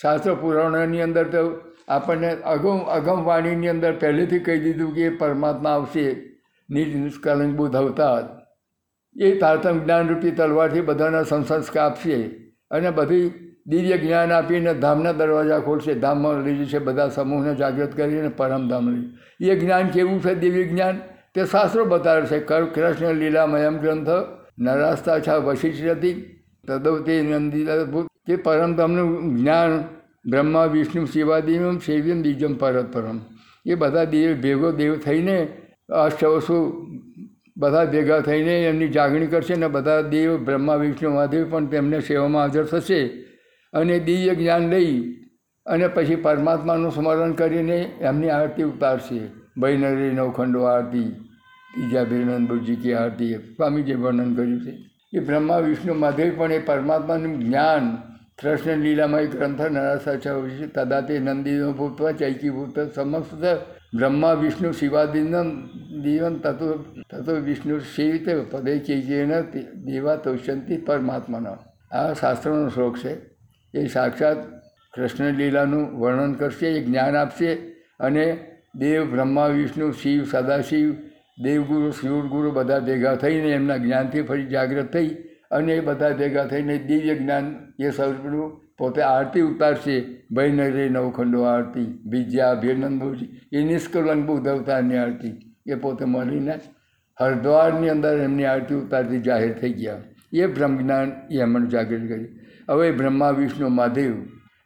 શાસ્ત્ર 0.00 0.34
પુરાણોની 0.34 1.02
અંદર 1.02 1.24
તો 1.24 1.42
આપણને 1.88 2.30
અગમ 2.44 2.78
અગમ 2.88 3.24
વાણીની 3.24 3.68
અંદર 3.68 3.92
પહેલેથી 3.92 4.38
કહી 4.38 4.60
દીધું 4.60 4.94
કે 4.94 5.02
એ 5.02 5.16
પરમાત્મા 5.16 5.70
આવશે, 5.70 6.06
નિજ 6.68 6.96
નિષ્કલંક 6.96 7.56
બુદ્ધ 7.56 7.76
અવતાર. 7.76 8.24
એ 9.16 9.38
તારતમ 9.38 9.78
જ્ઞાનરૂપી 9.78 10.30
તલવારથી 10.30 10.80
બધાના 10.80 11.22
સંસંસ્કાર 11.22 11.84
આપશે 11.86 12.16
અને 12.70 12.90
બધી 12.90 13.32
દિવ્ય 13.66 13.98
જ્ઞાન 13.98 14.32
આપીને 14.32 14.74
ધામના 14.74 15.12
દરવાજા 15.12 15.58
ખોલશે. 15.58 15.94
ધામમાં 15.94 16.42
લઈ 16.42 16.56
જશે, 16.56 16.78
બધા 16.78 17.08
સમૂહને 17.08 17.54
જાગૃત 17.54 17.96
કરીને 17.96 18.28
પરમધામ 18.28 18.88
લઈ 18.90 19.50
એ 19.50 19.58
જ્ઞાન 19.58 19.88
કેવું 19.88 20.22
છે 20.22 20.34
દિવ્ય 20.34 20.64
જ્ઞાન? 20.64 20.96
તે 21.34 21.44
શાસ્ત્રો 21.44 21.84
બતાવે 21.84 22.26
છે. 22.26 22.38
કૃષ્ણ 22.40 23.14
લીલામયમ 23.14 23.76
ગ્રંથ 23.78 24.10
નરાસ્તા 24.58 25.18
છા 25.18 25.36
વશિષ્ઠતી 25.36 26.33
તદવતે 26.68 27.22
તે 28.26 28.36
પરમ 28.36 28.74
તમને 28.74 29.02
જ્ઞાન 29.40 29.84
બ્રહ્મા 30.30 30.64
વિષ્ણુ 30.64 31.04
શિવાદિમ 31.04 31.78
સેવ્યમ 31.78 32.22
બીજમ 32.22 32.54
પરત 32.54 32.92
પરમ 32.92 33.20
એ 33.66 33.74
બધા 33.74 34.04
દેવ 34.04 34.40
ભેગો 34.40 34.72
દેવ 34.72 34.96
થઈને 34.96 35.48
અષ્ટવસુ 35.88 36.86
બધા 37.56 37.84
ભેગા 37.84 38.20
થઈને 38.20 38.64
એમની 38.64 38.88
જાગણી 38.88 39.26
કરશે 39.26 39.54
ને 39.54 39.68
બધા 39.68 40.00
દેવ 40.00 40.44
બ્રહ્મા 40.44 40.76
વિષ્ણુ 40.76 41.10
મહાદેવ 41.10 41.50
પણ 41.50 41.66
તેમને 41.66 42.00
સેવામાં 42.00 42.42
હાજર 42.42 42.64
થશે। 42.64 43.06
અને 43.72 43.98
દિવ્ય 43.98 44.34
જ્ઞાન 44.34 44.70
લઈ 44.70 45.12
અને 45.66 45.88
પછી 45.88 46.16
પરમાત્માનું 46.16 46.90
સ્મરણ 46.90 47.32
કરીને 47.32 47.92
એમની 48.00 48.30
આરતી 48.30 48.62
ઉતારશે। 48.62 49.20
બૈનરી 49.56 50.10
નવખંડો 50.10 50.62
આરતી 50.62 51.04
ત્રીજા 51.74 52.04
બુજી 52.38 52.76
કી 52.76 52.92
આરતી, 52.92 53.34
સ્વામીજી 53.34 53.94
વર્ણન 53.94 54.34
કર્યું 54.34 54.60
છે। 54.60 54.93
એ 55.14 55.18
બ્રહ્મા, 55.18 55.58
વિષ્ણુ 55.58 55.94
મહાદેવ 55.94 56.32
પણ 56.36 56.52
એ 56.52 56.58
પરમાત્માનું 56.58 57.40
જ્ઞાન, 57.40 57.96
કૃષ્ણ 58.42 58.76
લીલામય 58.76 59.26
ગ્રંથ 59.26 59.60
નરાસા 59.60 60.32
વિશે 60.32 60.66
તદા 60.66 61.00
તે 61.00 61.18
નંદીનો 61.18 61.72
ભૂતવા 61.72 62.12
ચૈકી 62.12 62.50
ભૂત 62.50 62.94
સમસ્ત 62.94 63.44
બ્રહ્મા, 63.96 64.32
વિષ્ણુ, 64.32 64.72
શિવાદિનમ 64.72 65.66
દીવન 66.02 66.34
તતો 66.34 66.84
તતો 67.10 67.34
વિષ્ણુ 67.34 67.78
સેવિત 67.78 68.28
પદે 68.50 68.78
ચૈકેન 68.78 69.40
દેવા 69.84 70.16
તૌષ્યંતિ 70.16 70.76
પરમાત્માના. 70.76 71.58
આ 71.96 72.12
શાસ્ત્રનો 72.12 72.68
શ્લોક 72.68 72.98
છે. 72.98 73.16
એ 73.74 73.86
સાક્ષાત 73.86 74.36
કૃષ્ણ 74.94 75.24
લીલાનું 75.24 76.00
વર્ણન 76.00 76.32
કરશે, 76.32 76.66
એ 76.66 76.84
જ્ઞાન 76.84 77.16
આપશે 77.16 77.54
અને 78.00 78.50
દેવ, 78.76 79.10
બ્રહ્મા, 79.10 79.46
વિષ્ણુ, 79.46 79.90
શિવ, 79.90 80.24
સદાશિવ 80.24 80.94
દેવગુરુ, 81.42 81.90
શિવગુરુ 81.90 82.50
બધા 82.50 82.78
ભેગા 82.78 83.14
થઈને 83.14 83.48
એમના 83.48 83.76
જ્ઞાનથી 83.76 84.22
ફરી 84.22 84.46
જાગૃત 84.46 84.92
થઈ 84.92 85.08
અને 85.50 85.72
એ 85.72 85.80
બધા 85.80 86.10
ભેગા 86.10 86.46
થઈને 86.46 86.78
દિવ્ય 86.78 87.14
જ્ઞાન 87.14 87.56
એ 87.80 87.90
સ્વરૂપનું 87.90 88.60
પોતે 88.78 89.02
આરતી 89.02 89.40
ઉતારશે. 89.40 90.24
ભયનરી 90.32 90.88
નવખંડો 90.88 91.42
આરતી, 91.42 92.02
વિદ્યા 92.06 92.54
ભીરનંદભુજી 92.54 93.40
એ 93.52 93.64
નિષ્કલંક 93.64 94.30
ઉદ્ધવતાની 94.30 94.96
આરતી. 94.96 95.56
એ 95.66 95.74
પોતે 95.74 96.04
મળીને 96.04 96.54
હરિદ્વારની 97.20 97.88
અંદર 97.88 98.18
એમની 98.18 98.44
આરતી 98.44 98.74
ઉતારતી 98.74 99.20
જાહેર 99.20 99.52
થઈ 99.52 99.72
ગયા. 99.72 99.96
એ 100.32 100.46
બ્રહ્મ 100.46 100.78
જ્ઞાન 100.78 101.12
એ 101.30 101.38
એમણે 101.38 101.66
જાગૃત 101.66 102.08
કર્યું. 102.08 102.28
હવે 102.68 102.90
બ્રહ્મા, 102.90 103.30
વિષ્ણુ, 103.30 103.68
મહાદેવ, 103.68 104.14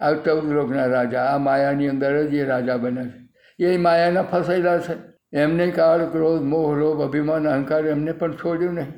આ 0.01 0.13
ચૌદ 0.13 0.53
લોકના 0.53 0.87
રાજા, 0.87 1.25
આ 1.25 1.39
માયાની 1.39 1.89
અંદર 1.89 2.27
જ 2.27 2.35
એ 2.35 2.45
રાજા 2.45 2.77
બન્યા 2.77 3.05
છે. 3.05 3.29
એ 3.65 3.77
માયાના 3.77 4.23
ફસાયેલા 4.23 4.79
છે. 4.79 5.08
એમને 5.33 5.71
કાળ 5.71 6.07
ક્રોધ, 6.13 6.43
મોહ, 6.43 6.75
લોભ, 6.75 7.03
અભિમાન, 7.03 7.47
અહંકાર 7.47 7.85
એમને 7.87 8.13
પણ 8.13 8.33
છોડ્યું 8.33 8.75
નહીં. 8.75 8.93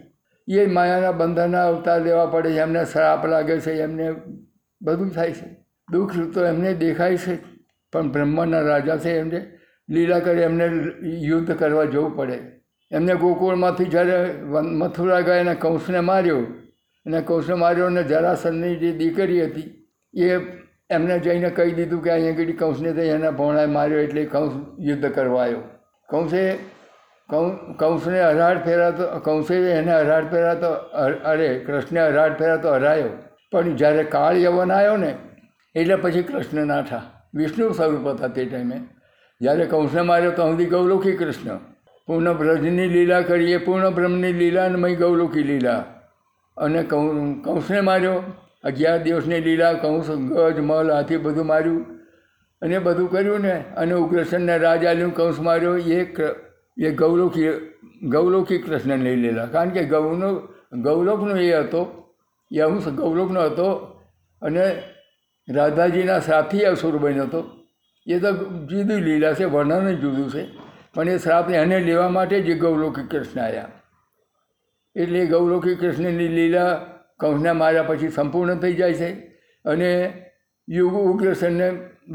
એ 0.48 0.66
માયાના 0.66 1.12
બંધનના 1.12 1.66
અવતાર 1.68 2.00
લેવા 2.02 2.26
પડે 2.26 2.50
છે 2.50 2.60
એમને 2.60 2.84
શ્રાપ 2.84 3.26
લાગે 3.26 3.56
છે, 3.60 3.72
એમને 3.72 4.06
બધું 4.80 5.10
થાય 5.10 5.32
છે. 5.32 5.48
દુઃખ 5.88 6.32
તો 6.34 6.44
એમને 6.44 6.74
દેખાય 6.74 7.16
છે, 7.16 7.34
પણ 7.92 8.12
બ્રહ્માના 8.12 8.60
રાજા 8.60 8.98
છે 8.98 9.18
એમને 9.18 9.40
લીલા 9.88 10.20
કરી 10.20 10.40
એમને 10.40 10.66
યુદ્ધ 11.28 11.52
કરવા 11.58 11.84
જવું 11.84 12.16
પડે. 12.16 12.38
એમને 12.90 13.14
ગોકુળમાંથી 13.14 13.84
જ્યારે 13.84 14.18
મથુરા 14.80 15.20
ગયા 15.20 15.40
અને 15.40 15.54
કંસને 15.54 16.00
માર્યો, 16.00 16.40
અને 17.06 17.20
કંસને 17.20 17.54
માર્યો 17.54 17.86
અને 17.86 18.02
જરાસનની 18.04 18.76
જે 18.76 18.92
દીકરી 18.92 19.42
હતી, 19.44 19.68
એ 20.14 20.40
એમને 20.90 21.18
જઈને 21.18 21.50
કહી 21.50 21.72
દીધું 21.72 22.02
કે 22.02 22.10
અહીંયા 22.10 22.56
કંસને 22.62 22.92
તો 22.92 23.02
એના 23.16 23.30
ભોણાએ 23.30 23.66
માર્યો 23.66 24.00
એટલે 24.00 24.24
કંસ 24.24 24.54
યુદ્ધ 24.78 25.12
કરવા 25.14 25.42
આવ્યો. 25.42 25.62
કંસે 26.10 26.58
કંસને 27.78 28.20
અઢાર 28.20 28.58
ફેરા 28.58 28.90
તો, 28.90 29.06
કંસે 29.20 29.54
એને 29.54 29.92
હરાડ 29.92 30.24
ફેરા 30.24 30.54
તો 30.54 30.70
અરે 31.24 31.58
કૃષ્ણે 31.58 32.00
ફેરા 32.38 32.56
તો 32.56 32.72
હરાયો 32.72 33.08
પણ 33.52 33.76
જ્યારે 33.76 34.04
કાળ 34.04 34.36
યવન 34.36 34.72
આવ્યો 34.72 34.96
ને, 34.96 35.14
એટલે 35.74 35.96
પછી 35.96 36.22
કૃષ્ણ 36.22 36.66
નાઠા 36.66 37.02
વિષ્ણુ 37.34 37.72
સ્વરૂપ 37.72 38.08
હતા 38.08 38.28
તે 38.28 38.44
ટાઈમે. 38.44 38.80
જ્યારે 39.40 39.66
કંસને 39.66 40.02
માર્યો 40.02 40.30
તો 40.30 40.50
સુધી 40.50 40.66
ગૌલોકી 40.66 41.12
કૃષ્ણ. 41.12 41.58
પૂર્ણ 42.06 42.32
બ્રજની 42.32 42.88
લીલા 42.88 43.20
કરીએ 43.20 43.56
પૂર્ણ 43.56 43.90
બ્રહ્મની 43.90 44.32
લીલા 44.32 44.64
અને 44.64 44.76
મય 44.76 44.94
ગૌલોકી 44.96 45.42
લીલા. 45.42 45.84
અને 46.56 46.82
કંસને 47.44 47.80
માર્યો. 47.80 48.22
અગિયાર 48.64 48.98
દિવસની 48.98 49.40
લીલા 49.40 49.72
કંસ, 49.72 50.10
ગજ, 50.10 50.60
મલ 50.60 50.90
હાથી 50.92 51.16
બધું 51.16 51.46
માર્યું. 51.46 51.99
અને 52.62 52.78
બધું 52.78 53.10
કર્યું 53.10 53.40
ને, 53.40 53.54
અને 53.76 53.94
ઉગ્રસેનને 53.94 54.54
રાજ 54.58 54.84
આલ્યું 54.84 55.14
કંસ 55.14 55.38
માર્યો, 55.40 55.76
એ 55.76 56.00
એ 56.78 56.90
ગૌલોકી 56.92 57.50
ગૌલોકી 58.02 58.58
કૃષ્ણ 58.58 58.98
લઈ 58.98 59.16
લેલા 59.16 59.46
કારણ 59.46 59.70
કે 59.70 59.84
ગૌનો, 59.84 60.28
ગૌલોકનો 60.82 61.36
એ 61.36 61.52
હતો, 61.52 61.82
એ 62.50 62.60
અંશ 62.60 62.88
ગૌલોકનો 62.88 63.40
હતો, 63.40 63.68
અને 64.42 64.64
રાધાજીના 65.48 66.20
શ્રાપથી 66.20 66.64
અસુર 66.64 66.98
બન્યો 66.98 67.24
હતો. 67.24 67.40
એ 68.06 68.18
તો 68.18 68.30
જુદી 68.68 69.00
લીલા 69.00 69.34
છે, 69.34 69.44
વર્ણન 69.44 69.96
જુદું 69.96 70.30
છે, 70.30 70.42
પણ 70.94 71.08
એ 71.08 71.18
શ્રાપ 71.18 71.50
એને 71.50 71.80
લેવા 71.80 72.08
માટે 72.08 72.42
જ 72.42 72.58
ગૌલોકી 72.58 73.08
કૃષ્ણ 73.10 73.40
આવ્યા 73.40 73.70
એટલે 74.96 75.26
ગૌલોકી 75.26 75.74
કૃષ્ણની 75.74 76.28
લીલા 76.28 76.72
કંસને 77.20 77.52
માર્યા 77.52 77.82
પછી 77.82 78.08
સંપૂર્ણ 78.08 78.58
થઈ 78.58 78.74
જાય 78.74 78.94
છે, 78.94 79.10
અને 79.64 79.90
યુગ 80.68 80.94
ઉગ્રસેનને 80.94 81.68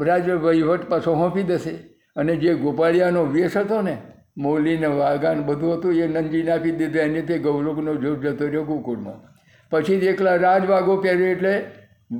રાજ 0.04 0.30
વહીવટ 0.30 0.88
પાછો 0.88 1.14
સોંપી 1.14 1.42
દેશે. 1.42 1.70
અને 2.16 2.36
જે 2.36 2.54
ગોપાળિયાનો 2.54 3.26
વેશ 3.26 3.56
હતો 3.56 3.80
ને, 3.80 3.96
મોલીને 4.36 4.86
વાઘાન 4.86 5.46
બધું 5.46 5.78
હતું, 5.78 5.94
એ 5.94 6.06
નંદજીને 6.06 6.50
આપી 6.50 6.70
દીધું 6.70 7.02
એને 7.02 7.22
તે 7.22 7.38
ગૌલોકનો 7.38 7.94
જોગ 7.94 8.26
જતો 8.26 8.46
રહ્યો 8.46 8.64
ગોકુળમાં. 8.64 9.36
પછી 9.70 9.94
એકલા 9.94 10.36
રાજવાગો 10.36 10.96
પહેર્યો 10.96 11.26
એટલે 11.26 11.64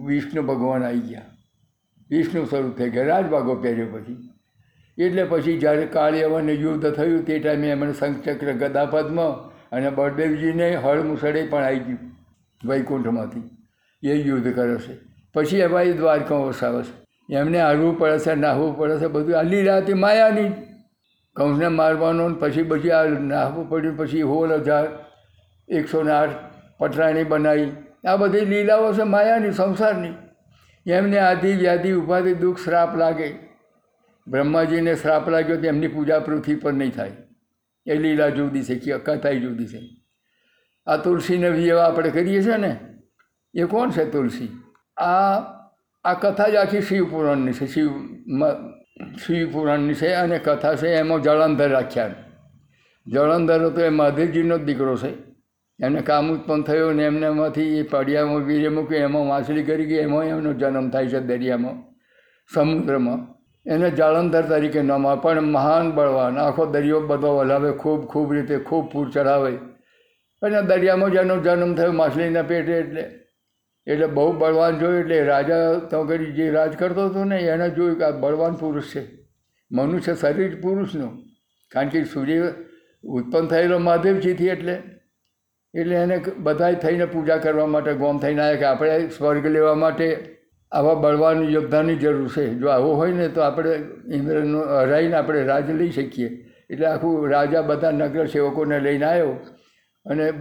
વિષ્ણુ 0.06 0.42
ભગવાન 0.42 0.84
આવી 0.84 1.00
ગયા. 1.00 1.22
વિષ્ણુ 2.10 2.44
સ્વરૂપ 2.44 2.76
થઈ 2.76 2.90
ગયા 2.90 3.06
રાજવાગો 3.06 3.54
પહેર્યો 3.54 3.86
પછી. 3.86 4.30
એટલે 4.98 5.24
પછી 5.24 5.58
જ્યારે 5.58 5.86
કાળિયાવાને 5.86 6.52
યુદ્ધ 6.52 6.90
થયું, 6.90 7.24
તે 7.24 7.38
ટાઈમે 7.38 7.68
એમણે 7.68 7.92
શંખચક્ર 7.92 8.52
ગદાપદ્મ 8.52 9.32
અને 9.72 9.90
બળદેવજીને 9.90 10.76
હળ 10.76 11.02
મુસળે 11.02 11.46
પણ 11.46 11.62
આવી 11.62 11.78
ગયું 11.78 11.98
વૈકુંઠમાંથી. 12.64 13.50
એ 14.08 14.12
યુદ્ધ 14.14 14.54
કરે 14.54 14.76
છે. 14.76 14.98
પછી 15.34 15.58
એમાં 15.58 15.82
એ 15.82 15.92
દ્વારકા 15.92 16.36
વસાવે 16.36 16.82
છે. 16.82 17.05
એમને 17.30 17.60
હારવું 17.60 17.98
પડે 17.98 18.18
છે, 18.18 18.34
નાહવું 18.34 18.78
પડે 18.78 18.98
છે, 18.98 19.06
બધું. 19.06 19.38
આ 19.38 19.42
લીલા 19.42 19.76
હતી 19.76 19.94
માયાની 19.94 20.48
કંસને 21.36 21.68
મારવાનો 21.68 22.34
પછી 22.34 22.62
પછી 22.62 22.90
આ 22.90 23.04
નાહવું 23.04 23.68
પડ્યું, 23.68 23.96
પછી 23.96 24.22
હોળ 24.22 24.52
હજાર, 24.52 24.88
એકસો 25.68 26.02
ને 26.02 26.12
આઠ 26.12 26.30
પટરાણી 26.78 27.24
બનાવી. 27.24 27.70
આ 28.08 28.16
બધી 28.16 28.40
લીલાઓ 28.40 28.92
છે 28.92 29.02
માયાની, 29.02 29.52
સંસારની. 29.52 30.12
એમને 30.90 31.18
આધિ 31.18 31.54
વ્યાધિ 31.54 31.92
ઉપાધિ, 31.92 32.34
દુઃખ, 32.34 32.58
શ્રાપ 32.58 32.96
લાગે. 32.96 33.34
બ્રહ્માજીને 34.26 34.94
શ્રાપ 34.94 35.28
લાગ્યો 35.28 35.56
તો 35.56 35.66
એમની 35.66 35.88
પૂજા 35.88 36.18
પૃથ્વી 36.18 36.54
પર 36.54 36.72
નહીં 36.72 36.92
થાય. 36.92 37.12
એ 37.86 37.94
લીલા 37.94 38.28
જુદી 38.28 38.62
છે, 38.62 38.74
કે 38.74 38.98
કથાઈ 38.98 39.40
જુદી 39.40 39.66
છે. 39.66 39.80
આ 40.86 40.96
તુલસીને 40.96 41.48
વિવાહ 41.48 41.86
આપણે 41.86 42.10
કરીએ 42.10 42.42
છીએ 42.42 42.56
ને? 42.56 42.80
એ 43.54 43.64
કોણ 43.64 43.90
છે 43.90 44.10
તુલસી? 44.10 44.62
આ 44.96 45.40
આ 46.06 46.14
કથા 46.14 46.48
જ 46.48 46.56
આખી 46.56 46.82
શિવપુરાણની 46.82 47.52
છે. 47.52 47.66
શિવ 47.66 47.88
શિવપુરાણની 49.24 49.94
છે 49.94 50.12
અને 50.14 50.38
કથા 50.38 50.74
છે 50.74 50.88
એમાં 50.94 51.22
જળંધર 51.22 51.70
રાખ્યા 51.70 52.14
જળંધર 53.06 53.64
હતો 53.64 53.80
એ 53.80 53.88
મહાદેવજીનો 53.90 54.58
જ 54.58 54.62
દીકરો 54.62 54.96
છે. 54.96 55.10
એને 55.78 56.00
કામ 56.00 56.30
ઉત્પન્ન 56.32 56.62
થયો 56.62 56.92
ને 56.92 57.04
એમને 57.04 57.26
એમાંથી 57.26 57.78
એ 57.78 57.82
પડિયામાં 57.82 58.46
વીરે 58.46 58.68
મૂકી 58.68 58.94
એમાં 58.96 59.26
માછલી 59.26 59.62
કરી 59.62 59.86
ગઈ 59.86 59.98
એમાં 59.98 60.24
એમનો 60.24 60.52
જન્મ 60.52 60.86
થાય 60.90 61.06
છે 61.06 61.20
દરિયામાં, 61.20 61.76
સમુદ્રમાં. 62.54 63.20
એને 63.66 63.90
જાળંધર 63.90 64.42
તરીકે 64.42 64.82
નામ 64.82 65.04
પણ 65.20 65.40
મહાન 65.40 65.92
બળવાન. 65.92 66.38
આખો 66.38 66.66
દરિયો 66.66 67.00
બધો 67.00 67.36
હલાવે 67.38 67.72
ખૂબ 67.72 68.06
ખૂબ 68.06 68.32
રીતે, 68.32 68.56
ખૂબ 68.58 68.90
પૂર 68.92 69.06
ચઢાવે. 69.10 69.52
અને 70.42 70.62
દરિયામાં 70.62 71.10
જેનો 71.10 71.36
જન્મ 71.40 71.74
થયો, 71.74 71.92
માછલીના 71.92 72.42
પેટે 72.42 72.72
એટલે. 72.72 73.04
એટલે 73.86 74.06
બહુ 74.06 74.32
બળવાન 74.32 74.78
જોયું 74.78 75.00
એટલે 75.00 75.24
રાજા 75.24 75.74
તો 75.74 76.04
ઘડી 76.04 76.32
જે 76.32 76.50
રાજ 76.50 76.76
કરતો 76.76 77.06
હતો 77.06 77.24
ને, 77.24 77.38
એને 77.38 77.70
જોયું 77.70 77.98
કે 77.98 78.04
આ 78.04 78.10
બળવાન 78.10 78.54
પુરુષ 78.54 78.94
છે. 78.96 79.02
મનુષ્ય 79.72 80.14
શરીર 80.14 80.60
પુરુષનું. 80.60 81.18
કારણ 81.72 81.88
કે 81.88 82.04
સૂર્ય 82.04 82.52
ઉત્પન્ન 83.04 83.46
થયેલો 83.46 83.78
મહાદેવજીથી 83.78 84.46
એટલે. 84.46 84.82
એટલે 85.74 85.96
એને 85.96 86.20
બધાય 86.38 86.74
થઈને 86.74 87.04
પૂજા 87.04 87.36
કરવા 87.36 87.66
માટે, 87.66 87.92
ગોમ 87.92 88.18
થઈને 88.18 88.42
આવ્યા 88.42 88.58
કે 88.58 88.64
આપણે 88.64 89.08
સ્વર્ગ 89.08 89.46
લેવા 89.46 89.74
માટે 89.74 90.36
આવા 90.72 90.94
બળવાન 90.94 91.42
યોદ્ધાની 91.42 91.96
જરૂર 91.96 92.28
છે. 92.28 92.54
જો 92.54 92.68
આવો 92.68 92.94
હોય 92.94 93.12
ને, 93.12 93.28
તો 93.28 93.40
આપણે 93.40 93.74
ઇન્દ્રનો 94.14 94.60
હરાઈને 94.60 95.14
આપણે 95.14 95.42
રાજ 95.42 95.70
લઈ 95.70 95.90
શકીએ. 95.90 96.46
એટલે 96.70 96.86
આખું 96.86 97.28
રાજા 97.28 97.62
બધા 97.62 97.90
નગર 97.90 98.26
સેવકોને 98.26 98.80
લઈને 98.80 99.04
આવ્યો 99.04 99.28
અને 100.06 100.32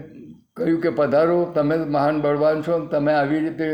કહ્યું 0.57 0.81
કે 0.81 0.89
પધારો, 0.89 1.51
તમે 1.55 1.77
મહાન 1.77 2.21
બળવાન 2.21 2.61
છો, 2.61 2.85
તમે 2.85 3.13
આવી 3.13 3.39
રીતે 3.39 3.67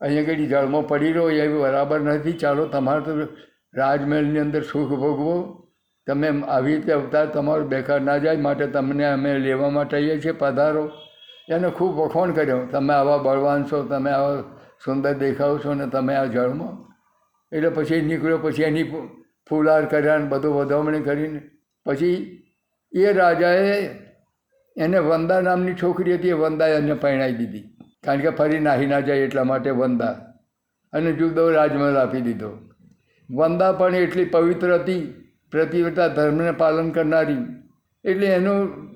અહીંયા 0.00 0.22
આગળ 0.22 0.34
જળમાં 0.34 0.88
પડી 0.88 1.12
રહો, 1.12 1.30
એ 1.30 1.48
બરાબર 1.48 2.00
નથી. 2.00 2.32
ચાલો, 2.32 2.66
તમારે 2.66 3.00
તો 3.00 3.28
રાજમહેલની 3.74 4.38
અંદર 4.38 4.62
સુખ 4.62 4.88
ભોગવો. 4.88 5.64
તમે 6.06 6.42
આવી 6.42 6.74
રીતે 6.74 6.92
અવતાર 6.92 7.26
તમારો 7.26 7.64
બેકાર 7.64 8.00
ના 8.00 8.18
જાય, 8.18 8.36
માટે 8.36 8.66
તમને 8.66 9.04
અમે 9.04 9.38
લેવા 9.38 9.70
માટે 9.70 9.96
આવીએ 9.96 10.20
છીએ, 10.20 10.32
પધારો. 10.32 10.90
એને 11.48 11.70
ખૂબ 11.70 11.94
વખોણ 11.94 12.32
કર્યો, 12.32 12.66
તમે 12.66 12.94
આવા 12.94 13.18
બળવાન 13.18 13.64
છો, 13.64 13.82
તમે 13.82 14.10
આવા 14.10 14.44
સુંદર 14.84 15.14
દેખાવ 15.14 15.58
છો 15.58 15.74
ને 15.74 15.86
તમે 15.86 16.14
આ 16.14 16.24
જળમાં 16.24 16.74
એટલે 17.52 17.68
પછી 17.68 18.00
નીકળ્યો, 18.00 18.38
પછી 18.38 18.62
એની 18.62 18.82
ફૂલાર 19.48 19.84
કર્યા 19.84 20.18
ને 20.18 20.26
બધું 20.26 20.54
વધામણી 20.54 21.00
કરીને. 21.00 21.40
પછી 21.86 22.44
એ 22.92 23.12
રાજાએ 23.12 24.07
એને 24.78 24.98
વંદા 24.98 25.40
નામની 25.40 25.74
છોકરી 25.74 26.14
હતી, 26.14 26.28
એ 26.28 26.32
વંદાએ 26.32 26.76
એને 26.76 26.94
પરણાવી 26.94 27.34
દીધી. 27.34 27.60
કારણ 28.04 28.20
કે 28.20 28.30
ફરી 28.30 28.58
નાહી 28.58 28.86
ના 28.86 29.00
જાય 29.00 29.18
એટલા 29.18 29.44
માટે 29.44 29.70
વંદા. 29.70 30.12
અને 30.92 31.12
જુદો 31.12 31.50
રાજમહેલ 31.50 31.96
આપી 31.96 32.20
દીધો. 32.20 32.58
વંદા 33.30 33.72
પણ 33.72 33.94
એટલી 33.94 34.24
પવિત્ર 34.24 34.74
હતી, 34.74 35.14
પ્રતિવ્રતા 35.50 36.08
ધર્મને 36.08 36.52
પાલન 36.52 36.90
કરનારી. 36.90 37.36
એટલે 38.04 38.26
એનું 38.26 38.88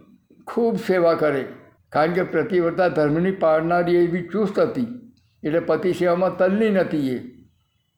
ખૂબ 0.46 0.76
સેવા 0.76 1.14
કરે. 1.14 1.44
કારણ 1.88 2.12
કે 2.12 2.22
પ્રતિવ્રતા 2.22 2.88
ધર્મની 2.88 3.30
પાળનારી 3.30 3.96
એવી 3.96 4.22
ચુસ્ત 4.22 4.58
હતી. 4.58 5.14
એટલે 5.44 5.58
પતિ 5.58 5.92
સેવામાં 5.92 6.36
તલ્લીન 6.36 6.78
હતી 6.78 7.16
એ. 7.16 7.20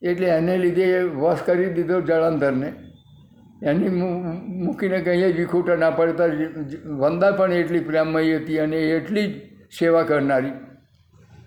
એટલે 0.02 0.26
એને 0.26 0.58
લીધે 0.58 1.02
વશ 1.02 1.38
કરી 1.46 1.72
દીધો 1.72 2.00
જળંધરને. 2.00 2.72
એની 3.62 3.90
મૂકીને 4.64 5.00
કંઈ 5.00 5.32
વિખૂટા 5.32 5.76
ના 5.76 5.90
પડતા 5.90 6.28
વંદા 7.02 7.32
પણ 7.32 7.52
એટલી 7.52 7.80
પ્રેમમય 7.80 8.38
હતી 8.38 8.58
અને 8.58 8.78
એટલી 8.98 9.28
જ 9.28 9.34
સેવા 9.78 10.04
કરનારી. 10.04 10.52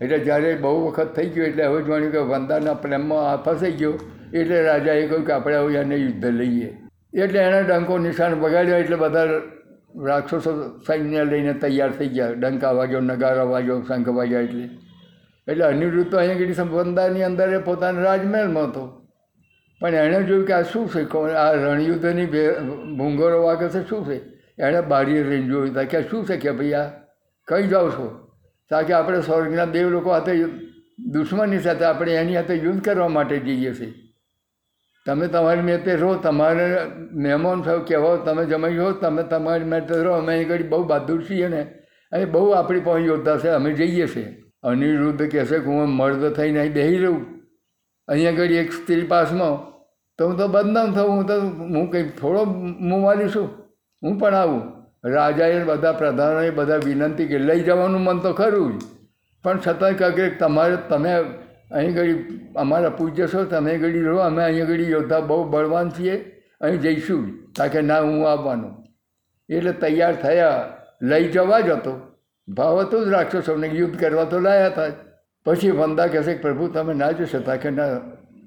એટલે 0.02 0.20
જ્યારે 0.20 0.56
બહુ 0.56 0.88
વખત 0.88 1.14
થઈ 1.16 1.30
ગયો, 1.30 1.46
એટલે 1.46 1.64
હવે 1.66 1.84
જાણ્યું 1.88 2.12
કે 2.12 2.20
વંદાના 2.20 2.74
પ્રેમમાં 2.74 3.30
આ 3.30 3.38
ફસાઈ 3.38 3.72
ગયો, 3.72 3.94
એટલે 4.34 4.64
રાજાએ 4.64 5.08
કહ્યું 5.08 5.26
કે 5.26 5.34
આપણે 5.34 5.58
હવે 5.58 5.80
એને 5.82 5.96
યુદ્ધ 5.96 6.26
લઈએ. 6.40 6.70
એટલે 7.14 7.40
એણે 7.40 7.62
ડંકો 7.64 8.00
નિશાન 8.00 8.34
વગાડ્યો, 8.42 8.78
એટલે 8.78 8.96
બધા 8.96 9.42
રાક્ષસો 10.10 10.52
સૈન્ય 10.88 11.24
લઈને 11.26 11.54
તૈયાર 11.54 11.92
થઈ 12.00 12.10
ગયા. 12.10 12.36
ડંકા 12.42 12.74
વાગ્યો, 12.74 13.02
નગારા 13.02 13.48
વાગ્યો, 13.54 13.82
શંખ 13.88 14.10
વાગ્યા 14.20 14.42
એટલે. 14.42 14.70
એટલે 15.48 15.66
અનિરુદ્ધ 15.66 16.10
તો 16.12 16.18
અહીંયા 16.18 16.64
આગળ 16.64 16.78
વંદાની 16.78 17.24
અંદર 17.24 17.62
પોતાના 17.70 18.02
રાજમહેલમાં 18.02 18.70
હતો. 18.70 18.97
પણ 19.82 19.96
એણે 19.96 20.24
જોયું 20.24 20.48
કે 20.48 20.54
આ 20.54 20.62
શું 20.62 20.90
છે? 20.90 21.34
આ 21.34 21.54
રણયુદ્ધની 21.54 22.26
ભૂંગરો 22.98 23.44
વાગે 23.44 23.70
છે, 23.70 23.90
શું 23.90 24.06
છે? 24.06 24.18
એણે 24.60 24.82
બારીએ 24.82 25.24
રહીને 25.24 25.48
જોયું. 25.48 25.74
તા 25.74 25.84
કે 25.84 26.02
શું 26.02 26.26
છે 26.26 26.38
કે 26.38 26.52
ભાઈ 26.52 26.74
આ? 26.74 26.88
કઈ 27.48 27.68
જાઓ 27.68 27.90
છો? 27.90 28.28
કારણ 28.70 28.86
કે 28.86 28.94
આપણે 28.94 29.22
સ્વર્ગના 29.22 29.66
દેવ 29.66 29.90
લોકો 29.90 30.12
હાથે 30.12 30.46
દુશ્મની 31.00 31.60
સાથે 31.60 31.86
આપણે 31.86 32.16
એની 32.16 32.36
હાથે 32.36 32.54
યુદ્ધ 32.54 32.82
કરવા 32.82 33.08
માટે 33.08 33.40
જઈએ 33.40 33.74
છીએ. 33.74 33.94
તમે 35.06 35.28
તમારી 35.28 35.62
મેતે 35.62 35.96
રહો, 35.96 36.16
તમારે 36.16 36.78
મહેમાન 37.14 37.64
સાહેબ 37.64 37.82
કહેવાઓ 37.82 38.18
તમે 38.18 38.46
જમાઈ 38.46 38.78
હો 38.78 38.92
તમે 38.92 39.24
તમારી 39.24 39.64
મેતે 39.64 39.96
રહો, 39.96 40.12
અમે 40.12 40.34
અહીં 40.36 40.48
ઘડી 40.48 40.64
બહુ 40.64 40.84
બહાદુર 40.84 41.24
છીએ 41.24 41.48
ને, 41.48 41.62
અને 42.12 42.26
બહુ 42.26 42.50
આપણી 42.50 42.80
પાસે 42.80 43.04
યોદ્ધા 43.04 43.38
છે, 43.38 43.48
અમે 43.48 43.74
જઈએ 43.74 44.08
છીએ. 44.08 44.44
અનિરુદ્ધ 44.64 45.32
કહેશે 45.32 45.60
કે 45.60 45.66
હું 45.66 45.90
મર્દ 45.90 46.30
થઈને 46.30 46.60
અહીં 46.60 46.74
બેહી 46.74 46.98
રહું. 46.98 47.37
અહીંયા 48.08 48.32
આગળ 48.32 48.52
એક 48.52 48.74
સ્ત્રી 48.74 49.04
પાસમાં, 49.04 49.56
તો 50.18 50.28
હું 50.28 50.38
તો 50.38 50.48
બદનામ 50.48 50.94
થઉં, 50.94 51.10
હું 51.10 51.26
તો 51.26 51.42
હું 51.42 51.92
કંઈ 51.92 52.10
થોડો 52.10 52.44
મુંવાલી 52.80 53.30
છું. 53.30 53.48
હું 54.04 54.20
પણ 54.20 54.36
આવું. 54.36 54.62
રાજાએ 55.06 55.64
બધા 55.64 55.92
પ્રધાનોએ 55.92 56.50
બધા 56.50 56.76
વિનંતી 56.76 57.28
કે 57.28 57.38
લઈ 57.38 57.64
જવાનું 57.64 58.02
મન 58.02 58.20
તો 58.20 58.34
ખરું 58.34 58.80
પણ 59.44 59.60
છતાં 59.68 59.98
કહે 59.98 60.30
તમારે, 60.30 60.78
તમે 60.90 61.14
અહીં 61.72 61.94
ઘડી 61.96 62.40
અમારા 62.56 62.90
પૂજ્ય 62.90 63.28
છો, 63.28 63.46
તમે 63.46 63.78
ઘડી 63.78 64.00
રહો, 64.00 64.18
અમે 64.18 64.44
અહીં 64.44 64.66
ઘડી 64.66 64.92
યોદ્ધા 64.92 65.20
બહુ 65.20 65.44
બળવાન 65.44 65.90
છીએ, 65.90 66.16
અહીં 66.62 66.82
જઈશું 66.82 67.28
જ. 67.28 67.34
કારણ 67.58 67.70
કે 67.70 67.82
ના, 67.82 68.02
હું 68.02 68.32
આવવાનું. 68.32 68.74
એટલે 69.50 69.72
તૈયાર 69.72 70.16
થયા, 70.16 70.70
લઈ 71.02 71.28
જવા 71.28 71.60
જ 71.60 71.70
હતો. 71.70 71.94
ભાવ 72.48 72.82
હતો 72.82 73.06
જ 73.06 73.10
રાક્ષસોને 73.10 73.68
યુદ્ધ 73.68 74.00
કરવા 74.00 74.24
તો 74.24 74.40
લાયા 74.40 74.68
હતા. 74.68 75.07
પછી 75.48 75.72
વંદા 75.72 76.08
કહેશે 76.08 76.34
કે 76.34 76.42
પ્રભુ, 76.42 76.68
તમે 76.68 76.94
ના 76.94 77.12
જશો. 77.12 77.26
શકતા 77.26 77.56
કે 77.56 77.70
ના 77.70 78.00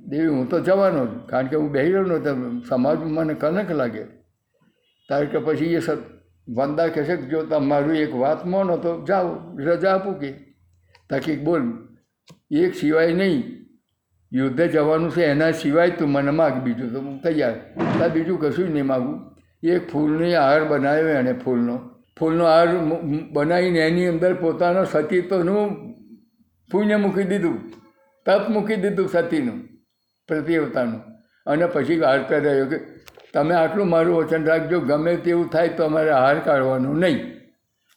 દેવી, 0.07 0.27
હું 0.27 0.49
તો 0.49 0.61
જવાનો 0.61 1.07
જ. 1.07 1.09
કારણ 1.27 1.47
કે 1.47 1.57
હું 1.57 1.71
બેહી 1.71 1.93
રહ્યો 1.93 2.03
નહોતો. 2.03 2.61
સમાજમાં 2.69 3.09
મને 3.09 3.35
કનક 3.35 3.71
લાગે. 3.71 4.03
તારે 5.09 5.27
કે 5.27 5.39
પછી 5.39 5.75
એ 5.75 5.79
વંદા 6.49 6.87
કહેશે 6.87 7.17
કે 7.17 7.23
જો 7.23 7.43
તમારું 7.43 7.97
એક 7.97 8.15
વાત 8.15 8.47
માનો 8.47 8.77
તો 8.77 9.05
જાઓ, 9.09 9.57
રજા 9.59 9.95
આપું 9.95 10.21
કે. 10.21 10.33
તાકી 11.11 11.37
બોલ, 11.37 11.63
એક 12.51 12.75
સિવાય 12.75 13.13
નહીં. 13.13 13.43
યુદ્ધે 14.33 14.69
જવાનું 14.69 15.11
છે, 15.11 15.25
એના 15.25 15.51
સિવાય 15.51 15.91
તું 15.91 16.09
મને 16.09 16.31
માગ 16.31 16.53
બીજું. 16.53 16.93
તો 16.93 17.01
હું 17.01 17.23
તૈયાર. 17.23 17.53
તાર 17.99 18.09
બીજું 18.09 18.41
કશું 18.41 18.71
નહીં 18.71 18.87
માગું. 18.87 19.21
એક 19.63 19.91
ફૂલની 19.91 20.35
હાર 20.35 20.65
બનાવ્યો 20.65 21.09
એણે 21.09 21.33
ફૂલનો. 21.33 21.81
ફૂલનો 22.19 22.45
હાર 22.45 22.69
બનાવીને 23.33 23.79
એની 23.79 24.07
અંદર 24.07 24.35
પોતાનો 24.35 24.85
સતીત્વનું 24.85 25.90
પુણ્ય 26.71 26.97
મૂકી 26.97 27.23
દીધું 27.23 27.59
તપ 28.27 28.49
મૂકી 28.49 28.77
દીધું 28.77 29.09
સતીનું 29.09 29.69
પ્રતિવતાનું 30.29 31.01
અને 31.47 31.67
પછી 31.67 32.01
હાર 32.01 32.23
પહેરાયો 32.29 32.67
કે 32.67 32.79
તમે 33.35 33.55
આટલું 33.55 33.89
મારું 33.89 34.17
વચન 34.17 34.45
રાખજો, 34.45 34.81
ગમે 34.81 35.17
તેવું 35.17 35.51
થાય 35.51 35.69
તો 35.69 35.85
અમારે 35.85 36.11
હાર 36.11 36.39
કાઢવાનું 36.39 36.99
નહીં. 36.99 37.19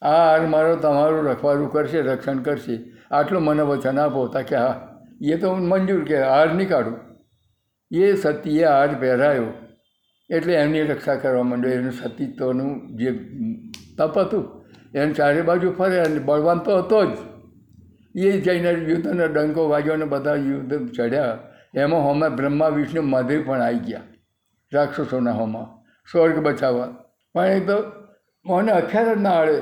આ 0.02 0.10
હાર 0.10 0.48
મારો 0.48 0.76
તમારું 0.76 1.26
રખવારું 1.26 1.72
કરશે, 1.72 2.02
રક્ષણ 2.02 2.38
કરશે. 2.38 2.80
આટલું 3.12 3.44
મને 3.44 3.62
વચન 3.62 4.00
આપો, 4.00 4.28
તા 4.28 4.42
કે 4.42 4.56
હા. 4.56 5.00
એ 5.22 5.38
તો 5.38 5.50
હું 5.50 5.68
મંજૂર 5.68 6.06
કે 6.06 6.22
હાર 6.22 6.54
નહીં 6.54 6.70
કાઢું. 6.70 7.00
એ 7.92 8.16
સતીએ 8.16 8.66
હાર 8.66 8.96
પહેરાયો. 9.00 9.48
એટલે 10.30 10.54
એમની 10.54 10.82
રક્ષા 10.82 11.16
કરવા 11.16 11.44
માંડ્યો. 11.44 11.72
એનું 11.72 11.92
સતીત્વનું 11.92 12.98
જે 12.98 13.12
તપ 13.98 14.20
હતું, 14.20 14.66
એને 14.96 15.14
ચારે 15.14 15.42
બાજુ 15.42 15.72
ફરે 15.72 16.00
અને 16.00 16.20
બળવાન 16.20 16.60
તો 16.60 16.78
હતો 16.78 17.06
જ. 17.06 17.18
એ 18.16 18.32
જઈને 18.40 18.72
યુદ્ધનો 18.72 19.28
ડંકો 19.28 19.70
વાગ્યો 19.70 19.94
અને 19.94 20.06
બધા 20.06 20.36
યુદ્ધ 20.36 20.90
ચડ્યા 20.92 21.38
એમાં 21.76 22.02
હોમે 22.02 22.28
બ્રહ્મા, 22.30 22.68
વિષ્ણુ 22.70 23.02
મહાદેવ 23.04 23.46
પણ 23.46 23.62
આવી 23.62 23.80
ગયા, 23.80 24.02
રાક્ષસોના 24.72 25.32
હોમાં. 25.32 25.68
સ્વર્ગ 26.12 26.38
બચાવવા. 26.40 26.90
પણ 27.36 27.46
એ 27.48 27.60
તો 27.60 27.78
મને 28.46 28.72
હથિયાર 28.72 29.16
જ 29.16 29.22
ના 29.22 29.32
આડે. 29.32 29.58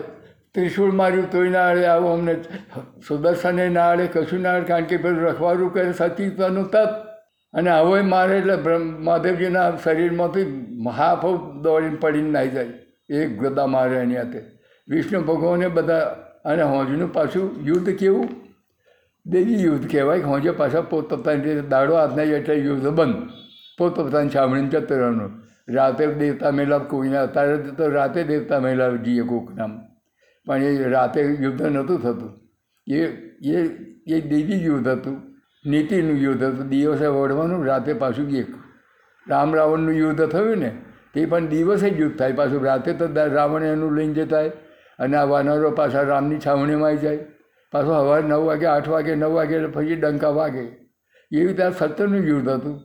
ત્રિશૂળ 0.56 0.92
માર્યું 0.92 1.30
તોય 1.32 1.50
ના 1.50 1.62
આડે. 1.62 1.86
આવું 1.86 2.14
અમને 2.14 2.34
સુદર્શને 3.08 3.70
ના 3.70 3.84
આડે, 3.84 4.08
કશું 4.08 4.42
ના 4.42 4.54
આડે, 4.54 4.66
કારણ 4.66 4.84
કે 4.84 4.98
પેલું 4.98 5.22
રખવારું 5.22 5.74
કરે 5.74 5.94
સતીત્વનું 5.94 6.68
તપ. 6.70 6.92
અને 7.54 7.70
હવે 7.72 8.02
મારે 8.06 8.38
એટલે 8.38 8.78
મહાદેવજીના 8.78 9.72
શરીરમાંથી 9.84 10.44
હાફ 10.98 11.26
દોડીને 11.64 11.96
પડીને 11.96 12.30
નાહી 12.30 12.50
જાય. 12.50 12.70
એક 13.10 13.40
ગદા 13.40 13.68
મારે 13.68 13.96
એની 13.98 14.18
હાથે. 14.18 14.42
વિષ્ણુ 14.88 15.22
ભગવાને 15.22 15.68
બધા 15.68 16.02
અને 16.45 16.63
હોજનું 16.63 17.13
પાછું 17.13 17.63
યુદ્ધ 17.63 17.95
કેવું? 17.95 18.30
દેવી 19.25 19.63
યુદ્ધ 19.63 19.91
કહેવાય. 19.91 20.21
હોજે 20.21 20.51
પાછા 20.51 20.82
પોતપોતાની 20.82 21.62
દાડો 21.62 21.95
હાથના 21.95 22.23
એટલે 22.23 22.56
યુદ્ધ 22.56 22.88
બંધ. 22.88 23.30
પોતપોતાની 23.77 24.30
છાવણીને 24.36 24.67
જતો 24.67 24.95
રહેવાનું. 24.95 25.32
રાતે 25.69 26.08
દેવતા 26.13 26.51
મેલાવ 26.51 26.84
કોઈના 26.84 27.23
અત્યારે 27.23 27.58
તો 27.58 27.89
રાતે 27.89 28.23
દેવતા 28.23 28.60
મેલાવ 28.60 28.95
જઈએ 28.95 29.21
કોકનામ 29.21 29.80
પણ 30.45 30.63
એ 30.63 30.89
રાતે 30.89 31.21
યુદ્ધ 31.21 31.62
નહોતું 31.62 32.01
થતું. 32.01 32.39
એ 32.88 33.06
એ 33.49 33.56
એ 34.08 34.21
દેવી 34.21 34.65
યુદ્ધ 34.65 34.88
હતું. 34.88 35.21
નીતિનું 35.65 36.17
યુદ્ધ 36.17 36.43
હતું. 36.43 36.67
દિવસે 36.67 37.08
વળવાનું 37.08 37.65
રાતે 37.65 37.93
પાછું 37.93 38.30
એક 38.32 38.47
રામ 39.27 39.56
રાવણનું 39.56 39.93
યુદ્ધ 39.93 40.25
થયું 40.25 40.58
ને, 40.58 40.71
તે 41.13 41.25
પણ 41.25 41.47
દિવસે 41.47 41.89
જ 41.89 41.99
યુદ્ધ 41.99 42.17
થાય. 42.17 42.34
પાછું 42.34 42.63
રાતે 42.65 42.93
તો 42.93 43.08
રાવણ 43.15 43.63
એનું 43.63 43.95
લઈને 43.95 44.13
જતા 44.13 44.41
અને 45.02 45.18
આ 45.18 45.24
વાનરો 45.24 45.72
પાછા 45.72 46.02
રામની 46.02 46.40
છાવણીમાં 46.46 46.88
આવી 46.88 46.98
જાય. 46.98 47.20
પાછો 47.72 47.86
સવારે 47.86 48.28
નવ 48.28 48.46
વાગે, 48.46 48.66
આઠ 48.66 48.88
વાગે, 48.88 49.16
નવ 49.16 49.32
વાગે 49.32 49.56
એટલે 49.56 49.68
પછી 49.68 49.96
ડંકા 49.96 50.30
વાગે. 50.30 50.64
એવી 51.32 51.48
રીતે 51.48 51.64
આ 51.64 51.70
સત્યનું 51.70 52.18
યુદ્ધ 52.18 52.50
હતું. 52.50 52.82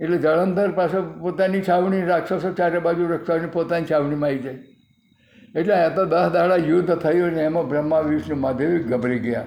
એટલે 0.00 0.18
જળંધર 0.18 0.70
પાછો 0.70 1.02
પોતાની 1.20 1.62
છાવણી, 1.68 2.02
રાક્ષસો 2.02 2.52
ચારે 2.52 2.78
બાજુ 2.78 3.06
રક્ષાની 3.06 3.46
પોતાની 3.46 3.84
છાવણીમાં 3.90 4.28
આવી 4.28 4.38
જાય. 4.38 4.58
એટલે 5.56 5.74
આ 5.74 5.88
તો 5.88 6.04
દસ 6.04 6.30
દાડા 6.32 6.56
યુદ્ધ 6.56 6.94
થયું 6.94 7.32
ને 7.32 7.42
એમાં 7.42 7.68
બ્રહ્મા, 7.68 8.00
વિષ્ણુ, 8.00 8.36
મહાદેવ 8.36 8.78
ગભરી 8.78 9.18
ગયા. 9.18 9.46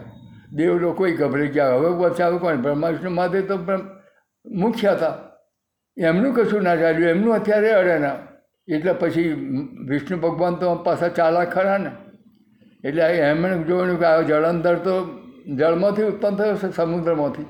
દેવ 0.54 0.78
લોકોએ 0.78 1.12
ગભરી 1.12 1.48
ગયા. 1.48 1.70
હવે 1.70 1.90
બચાવે 1.90 2.38
કોણ? 2.38 2.56
બ્રહ્મા, 2.56 2.90
વિષ્ણુ, 2.90 3.10
મહાદેવ 3.10 3.48
તો 3.48 3.74
મુખ્ય 4.46 4.90
હતા. 4.90 5.14
એમનું 5.98 6.34
કશું 6.34 6.64
ના 6.64 6.76
ચાલ્યું. 6.76 7.10
એમનું 7.10 7.34
અત્યારે 7.34 7.72
અડે 7.72 8.00
ના. 8.00 8.16
એટલે 8.76 8.94
પછી 8.94 9.34
વિષ્ણુ 9.90 10.18
ભગવાન 10.18 10.56
તો 10.56 10.76
પાછા 10.76 11.08
ચાલા 11.08 11.46
ખરા 11.46 11.78
ને. 11.78 11.92
એટલે 12.88 13.04
એમણે 13.04 13.64
જોયું 13.64 14.00
કે 14.00 14.06
આ 14.06 14.22
જળંધર 14.22 14.76
તો 14.76 15.20
જળમાંથી 15.56 16.04
ઉત્પન્ન 16.04 16.36
થયો 16.36 16.56
છે, 16.56 16.76
સમુદ્રમાંથી. 16.76 17.46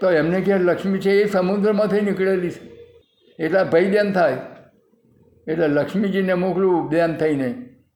તો 0.00 0.10
એમને 0.10 0.40
કે 0.40 0.58
લક્ષ્મી 0.58 0.98
છે 0.98 1.10
એ 1.10 1.28
સમુદ્રમાંથી 1.28 2.00
નીકળેલી 2.00 2.50
છે. 2.50 2.74
એટલે 3.38 3.64
ભય 3.64 4.12
થાય. 4.12 4.36
એટલે 5.48 5.68
લક્ષ્મીજીને 5.68 6.34
મોકલું 6.34 6.90
ધ્યાન 6.90 7.14
થઈને. 7.14 7.54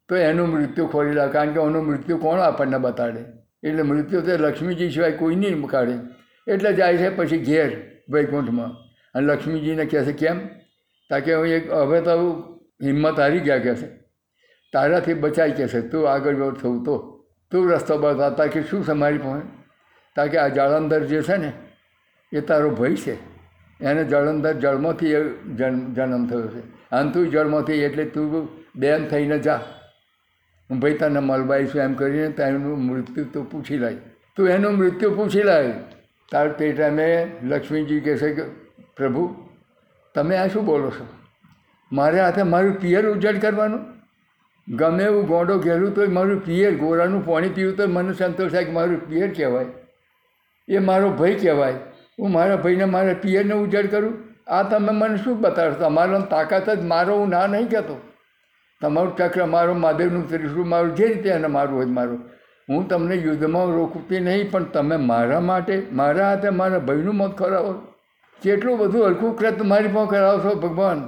તો 0.08 0.16
એનું 0.16 0.48
મૃત્યુ 0.48 0.86
ખોરી 0.86 1.12
લાવે 1.12 1.32
કારણ 1.32 1.52
કે 1.52 1.60
એનું 1.60 1.86
મૃત્યુ 1.86 2.16
કોણ 2.16 2.40
આપણને 2.40 2.78
બતાડે? 2.78 3.20
એટલે 3.68 3.82
મૃત્યુ 3.82 4.20
તો 4.20 4.30
લક્ષ્મીજી 4.36 4.90
સિવાય 4.90 5.12
કોઈ 5.12 5.36
નહીં 5.36 5.62
કાઢે. 5.62 5.94
એટલે 6.52 6.72
જાય 6.72 6.96
છે 6.96 7.16
પછી 7.16 7.38
ઘેર 7.38 7.76
વૈકુંઠમાં. 8.10 8.70
અને 9.14 9.26
લક્ષ્મીજીને 9.26 9.84
કહે 9.84 10.04
છે, 10.04 10.12
કેમ? 10.12 10.40
તા 11.10 11.20
કે 11.20 11.34
હું 11.34 11.46
એક 11.46 11.70
હવે 11.72 12.00
તો 12.00 12.12
હિંમત 12.82 13.20
હારી 13.20 13.40
ગયા 13.40 13.58
કહે 13.58 13.74
છે. 13.74 13.86
તારાથી 14.72 15.14
બચાઈ 15.14 15.52
કે 15.52 15.68
છે? 15.68 15.80
તું 15.80 16.10
આગળ 16.10 16.52
થવું 16.52 16.84
તો. 16.84 16.96
તું 17.50 17.70
રસ્તો 17.70 17.98
બતા 17.98 18.30
તાકે 18.30 18.62
શું 18.62 18.84
છે 18.84 18.92
મારી 18.92 19.18
પાસે? 19.18 19.46
તા 20.16 20.44
આ 20.44 20.48
જળંધર 20.48 21.04
જે 21.04 21.22
છે 21.22 21.36
ને, 21.36 21.52
એ 22.32 22.40
તારો 22.40 22.70
ભય 22.70 22.94
છે. 22.96 23.14
એને 23.80 24.04
જળંધર 24.04 24.52
જળમાંથી 24.52 25.10
જન્મ 25.96 26.26
થયો 26.26 26.46
છે. 26.48 26.60
અને 26.90 27.10
તું 27.10 27.30
જળમાંથી 27.30 27.72
એટલે 27.72 28.04
તું 28.04 28.48
બેન 28.76 29.06
થઈને 29.06 29.38
જા. 29.38 29.60
હું 30.70 30.78
ભાઈ 30.80 30.94
તને 30.94 31.20
મળવાઈશું 31.20 31.82
એમ 31.82 31.94
કરીને 31.94 32.30
તેનું 32.30 32.78
મૃત્યુ 32.78 33.24
તું 33.24 33.50
પૂછી 33.50 33.78
લાય. 33.78 33.96
તું 34.36 34.48
એનું 34.48 34.72
મૃત્યુ 34.72 35.10
પૂછી 35.10 35.42
લાય. 35.42 35.72
તાર 36.32 36.48
તે 36.48 36.72
ટાઈમે 36.72 37.32
લક્ષ્મીજી 37.42 38.00
કહેશે 38.00 38.34
કે, 38.34 38.42
પ્રભુ 38.96 39.47
તમે 40.18 40.36
આ 40.36 40.46
શું 40.46 40.64
બોલો 40.64 40.90
છો? 40.90 41.06
મારે 41.92 42.20
હાથે 42.20 42.42
મારું 42.42 42.80
પિયર 42.80 43.06
ઉજ્જડ 43.06 43.40
કરવાનું? 43.40 43.80
ગમે 44.76 45.04
એવું 45.04 45.26
ગોંડો 45.26 45.58
ઘેરું 45.58 45.94
તો 45.94 46.06
મારું 46.10 46.44
પિયર, 46.44 46.74
ગોરાનું 46.74 47.26
પાણી 47.26 47.48
પીવું 47.48 47.76
તો 47.76 47.86
મને 47.86 48.12
સંતોષ 48.12 48.52
થાય 48.52 48.64
કે 48.64 48.72
મારું 48.72 49.08
પિયર 49.08 49.34
કહેવાય. 49.34 49.66
એ 50.68 50.78
મારો 50.78 51.10
ભય 51.10 51.34
કહેવાય. 51.34 51.74
હું 52.18 52.32
મારા 52.32 52.56
ભાઈને 52.56 52.84
મારા 52.84 53.12
પિયરને 53.12 53.54
ઉજાડ 53.54 53.86
કરું? 53.86 54.28
આ 54.50 54.62
તમે 54.62 54.92
મને 54.92 55.16
શું 55.16 55.40
બતાવશો 55.40 55.78
તમારો 55.78 56.20
તાકાત 56.20 56.70
જ 56.70 56.84
મારો 56.84 57.18
હું 57.18 57.28
ના 57.28 57.46
નહીં 57.46 57.70
કહેતો. 57.70 58.00
તમારું 58.82 59.16
ચક્ર 59.16 59.44
મારો, 59.44 59.74
મહાદેવનું 59.74 60.28
ત્રિશુળ 60.28 60.64
મારું, 60.64 60.94
જે 60.94 61.06
રીતે 61.06 61.28
એને 61.28 61.46
મારું 61.46 61.76
હોય 61.76 61.86
મારું. 61.86 62.18
હું 62.68 62.88
તમને 62.88 63.14
યુદ્ધમાં 63.14 63.66
રોકતી 63.66 64.20
નહીં, 64.20 64.50
પણ 64.50 64.64
તમે 64.64 64.96
મારા 64.96 65.40
માટે, 65.40 65.86
મારા 65.92 66.28
હાથે 66.28 66.50
મારા 66.50 66.78
ભાઈનું 66.78 67.14
મત 67.14 67.38
કરાવો 67.38 67.97
કેટલું 68.42 68.78
બધું 68.78 69.06
હલકું 69.06 69.36
કૃત 69.36 69.62
મારી 69.62 69.88
પણ 69.88 70.06
કરાવશો 70.06 70.54
ભગવાન. 70.54 71.00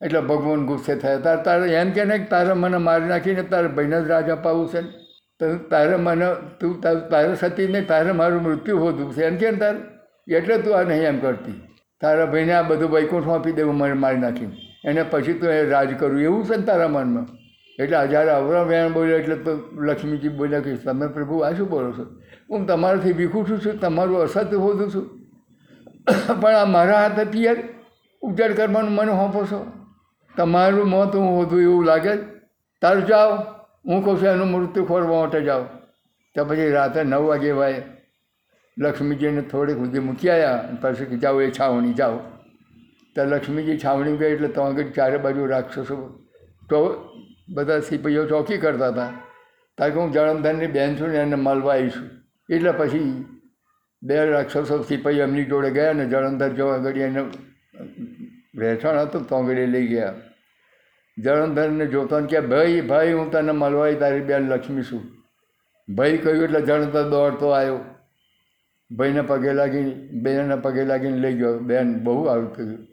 એટલે 0.00 0.20
ભગવાન 0.20 0.66
ગુસ્સે 0.66 0.94
થયા. 0.96 1.18
તારે 1.18 1.42
તારે 1.42 1.74
એમ 1.80 1.90
કે 1.90 2.04
ને 2.04 2.18
તારે 2.30 2.52
મને 2.52 2.76
મારી 2.76 3.06
નાખીને 3.06 3.42
તારે 3.42 3.68
ભાઈને 3.68 3.98
જ 4.02 4.08
રાજ 4.08 4.30
અપાવું 4.30 4.68
છે 4.68 4.80
ને? 4.80 4.88
તારે 5.70 5.96
મને 5.96 6.28
તું 6.60 6.80
તારું 6.80 7.04
તારે 7.10 7.34
સતી 7.34 7.66
નહીં 7.66 7.86
તારે 7.86 8.12
મારું 8.12 8.42
મૃત્યુ 8.42 8.78
હોતું 8.78 9.14
છે. 9.14 9.26
એમ 9.26 9.36
કે 9.36 9.50
ને 9.50 9.58
તારે? 9.58 9.78
એટલે 10.28 10.58
તું 10.58 10.78
આ 10.78 10.82
નહીં 10.82 11.02
એમ 11.02 11.20
કરતી. 11.20 11.60
તારા 12.00 12.26
ભાઈને 12.26 12.52
આ 12.52 12.62
બધું 12.62 12.90
વૈકુંઠ 12.90 13.28
આપી 13.28 13.52
દેવું 13.52 13.74
મને 13.74 13.92
મારી 13.92 14.18
નાખીને. 14.18 14.56
એને 14.84 15.02
પછી 15.02 15.38
તું 15.38 15.48
એ 15.50 15.62
રાજ 15.70 15.96
કરું 15.98 16.20
એવું 16.20 16.44
છે 16.44 16.56
ને 16.56 16.62
તારા 16.62 16.88
મનમાં? 16.88 17.26
એટલે 17.78 18.06
જ્યારે 18.08 18.30
અવરા 18.30 18.62
વેણ 18.62 18.92
બોલ્યો 18.92 19.18
એટલે 19.18 19.36
તો 19.36 19.58
લક્ષ્મીજી 19.80 20.28
બોલ્યા 20.28 20.60
કે, 20.60 20.76
તમે 20.76 21.06
પ્રભુ 21.06 21.38
આ 21.38 21.52
શું 21.52 21.68
બોલો 21.68 21.92
છો? 21.92 22.04
હું 22.50 22.66
તમારાથી 22.66 23.12
વિખું 23.12 23.46
છું 23.46 23.80
તમારું 23.80 24.22
અસત્ય 24.22 24.56
હોતું 24.56 24.90
છું 24.90 25.21
પણ 26.40 26.54
આ 26.54 26.64
મારા 26.64 27.02
હાથે 27.02 27.24
પિયર 27.24 27.56
ઉજાડ 28.22 28.52
કરવાનું 28.52 28.92
મને 28.92 29.12
સોંપો 29.12 29.44
છો? 29.44 29.66
તમારું 30.36 30.88
મોત 30.88 31.16
હું 31.16 31.38
હોતું 31.38 31.62
એવું 31.62 31.84
લાગે 31.84 32.16
તારું 32.82 33.06
જાઓ 33.06 33.30
હું 33.86 34.04
કહું 34.04 34.20
છું 34.20 34.28
એનું 34.28 34.48
મૃત્યુ 34.48 34.84
ખોરવા 34.84 35.20
માટે 35.20 35.40
જાઓ 35.40 35.64
તો 36.34 36.44
પછી 36.44 36.70
રાતે 36.70 37.02
નવ 37.04 37.22
વાગે 37.22 37.52
ભાઈ 37.52 37.82
લક્ષ્મીજીને 38.78 39.42
થોડીક 39.42 39.76
સુધી 39.76 39.98
મૂકી 39.98 40.30
આવ્યા 40.30 40.68
પછી 40.80 41.18
જાઓ 41.18 41.40
એ 41.40 41.50
છાવણી 41.50 41.92
જાઓ. 41.92 42.18
તો 43.16 43.24
લક્ષ્મીજી 43.24 43.78
છાવણી 43.78 44.16
ગઈ 44.16 44.32
એટલે 44.32 44.48
તો 44.48 44.72
ચારે 44.96 45.18
બાજુ 45.18 45.46
રાક્ષસો 45.46 45.96
તો 46.70 46.78
બધા 47.54 47.80
સિપાહીઓ 47.80 48.26
ચોકી 48.26 48.58
કરતા 48.58 48.88
હતા. 48.88 49.12
કારણ 49.78 49.90
કે 49.90 50.00
હું 50.00 50.12
જળંધરની 50.12 50.66
બેન 50.66 50.96
છું 50.96 51.08
ને 51.08 51.16
એને 51.16 51.36
મળવા 51.36 51.72
આવીશું. 51.72 52.10
એટલે 52.54 52.72
પછી 52.72 53.24
બે 54.02 54.24
રાક્ષસો 54.24 54.82
સિપાહીઓ 54.82 55.22
એમની 55.22 55.44
જોડે 55.44 55.70
ગયા 55.70 55.92
ને 55.92 56.06
જળંધર 56.06 56.48
જો 56.48 56.78
ઘડી 56.78 57.00
એને 57.00 57.24
રહેઠાણ 58.58 58.98
હતું 58.98 59.28
તો 59.28 59.42
ઘડી 59.42 59.66
લઈ 59.66 59.86
ગયા. 59.86 60.14
જળંધરને 61.18 61.86
જોતો 61.86 62.20
કે, 62.20 62.40
ભાઈ 62.40 62.80
ભાઈ, 62.80 63.12
હું 63.12 63.30
તને 63.30 63.52
મળવાય, 63.52 63.94
તારી 63.94 64.20
બેન 64.20 64.48
લક્ષ્મી 64.48 64.82
છું. 64.82 65.02
ભાઈ 65.94 66.18
કહ્યું, 66.18 66.44
એટલે 66.44 66.60
જળંધર 66.60 67.08
દોડતો 67.08 67.48
આવ્યો. 67.48 67.80
ભાઈને 68.90 69.22
પગે 69.22 69.52
લાગી 69.52 69.82
બેનને 70.08 70.56
પગે 70.56 70.84
લાગીને 70.84 71.18
લઈ 71.18 71.34
ગયો. 71.34 71.58
બેન, 71.58 72.04
બહુ 72.04 72.24
આવ્યું 72.24 72.54
થયું. 72.54 72.86